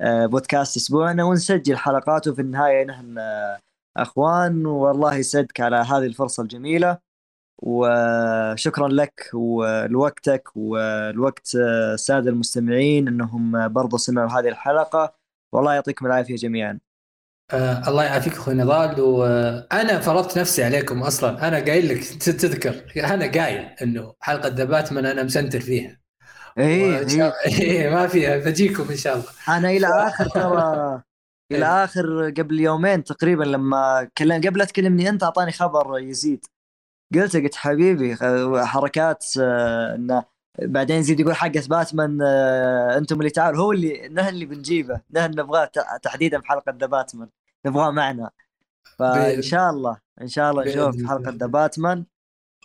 أه 0.00 0.26
بودكاست 0.26 0.76
أسبوعنا 0.76 1.24
ونسجل 1.24 1.76
حلقات 1.76 2.28
وفي 2.28 2.40
النهاية 2.42 2.84
نحن 2.84 3.18
آه، 3.18 3.60
أخوان. 3.96 4.66
والله 4.66 5.14
يسعدك 5.14 5.60
على 5.60 5.76
هذه 5.76 6.06
الفرصة 6.06 6.42
الجميلة. 6.42 7.13
وشكرا 7.66 8.88
لك 8.88 9.30
ولوقتك 9.34 10.48
ولوقت 10.56 11.54
الساده 11.54 12.30
المستمعين 12.30 13.08
إنهم 13.08 13.68
برضو 13.68 13.96
سمعوا 13.96 14.30
هذه 14.30 14.48
الحلقة 14.48 15.14
والله 15.52 15.74
يعطيكم 15.74 16.06
العافية 16.06 16.36
جميعا. 16.36 16.78
آه 17.52 17.88
الله 17.88 18.04
يعافيك 18.04 18.32
أخوي 18.32 18.54
نضال 18.54 19.00
وأنا 19.00 20.00
فرضت 20.00 20.38
نفسي 20.38 20.64
عليكم 20.64 21.02
أصلا 21.02 21.48
أنا 21.48 21.56
قايل 21.56 21.88
لك 21.88 22.04
تذكر 22.22 22.74
أنا 23.04 23.26
قايل 23.32 23.58
إنه 23.82 24.14
حلقة 24.20 24.48
The 24.48 24.64
Batman 24.64 25.06
أنا 25.06 25.22
مسنتر 25.22 25.60
فيها. 25.60 26.00
إيه 26.58 26.98
إيه. 26.98 27.32
إيه 27.60 27.90
ما 27.90 28.06
فيها 28.06 28.36
بجيكم 28.38 28.90
إن 28.90 28.96
شاء 28.96 29.14
الله. 29.14 29.58
أنا 29.58 29.70
إلى 29.70 29.86
آخر 29.86 30.28
ترى 30.28 31.02
إلى 31.52 31.66
إيه. 31.66 31.84
آخر 31.84 32.30
قبل 32.30 32.60
يومين 32.60 33.04
تقريبا 33.04 33.44
لما 33.44 34.08
كلم 34.18 34.40
قبل 34.48 34.58
لا 34.58 34.64
تكلمني 34.64 35.08
أنت 35.08 35.22
أعطاني 35.22 35.52
خبر 35.52 35.98
يزيد 35.98 36.46
قلت 37.14 37.36
قلت 37.36 37.54
حبيبي 37.54 38.16
حركات 38.66 39.24
آه، 39.40 39.94
إنه 39.94 40.24
بعدين 40.62 40.96
يزيد 40.96 41.20
يقول 41.20 41.34
حقة 41.34 41.62
باتمان 41.68 42.18
آه، 42.22 42.98
أنتم 42.98 43.18
اللي 43.18 43.30
تعالوا 43.30 43.64
هو 43.64 43.72
اللي 43.72 44.08
نحن 44.08 44.28
اللي 44.28 44.44
بنجيبه 44.44 45.00
نحن 45.10 45.30
نبغاه 45.30 45.70
تحديدا 46.02 46.40
في 46.40 46.46
حلقة 46.46 46.74
The 46.80 46.86
Batman 46.86 47.28
نبغاه 47.66 47.90
معنا. 47.90 48.30
فإن 48.98 49.42
شاء 49.42 49.70
الله 49.70 49.98
إن 50.20 50.28
شاء 50.28 50.50
الله 50.50 50.64
نشوف 50.64 51.08
حلقة 51.08 51.30
ذا 51.30 51.46
باتمان 51.46 52.04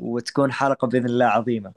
وتكون 0.02 0.52
حلقة 0.52 0.88
بإذن 0.88 1.06
الله 1.06 1.26
عظيمة. 1.26 1.74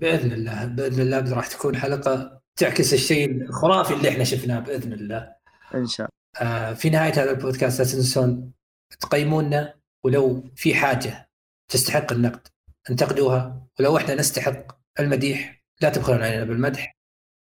بإذن 0.00 0.32
الله 0.32 0.64
بإذن 0.64 1.02
الله 1.02 1.34
راح 1.34 1.46
تكون 1.46 1.76
حلقة 1.76 2.40
تعكس 2.56 2.94
الشيء 2.94 3.30
الخرافي 3.30 3.94
اللي 3.94 4.08
إحنا 4.08 4.24
شفناه 4.24 4.58
بإذن 4.58 4.92
الله. 4.92 5.32
إن 5.74 5.86
شاء 5.86 6.08
الله. 6.08 6.50
آه 6.50 6.74
في 6.74 6.90
نهاية 6.90 7.12
هذا 7.12 7.30
البودكاست 7.30 7.80
لا 7.80 7.86
تنسون 7.86 8.52
تقيمونا 9.00 9.74
ولو 10.04 10.44
في 10.56 10.74
حاجة 10.74 11.25
تستحق 11.68 12.12
النقد 12.12 12.48
انتقدوها 12.90 13.66
ولو 13.80 13.96
إحنا 13.96 14.14
نستحق 14.14 14.78
المديح 15.00 15.62
لا 15.80 15.90
تبخلون 15.90 16.22
علينا 16.22 16.44
بالمدح. 16.44 16.96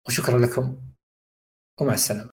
وشكرا 0.09 0.39
لكم 0.39 0.83
ومع 1.81 1.95
السلامة. 1.95 2.36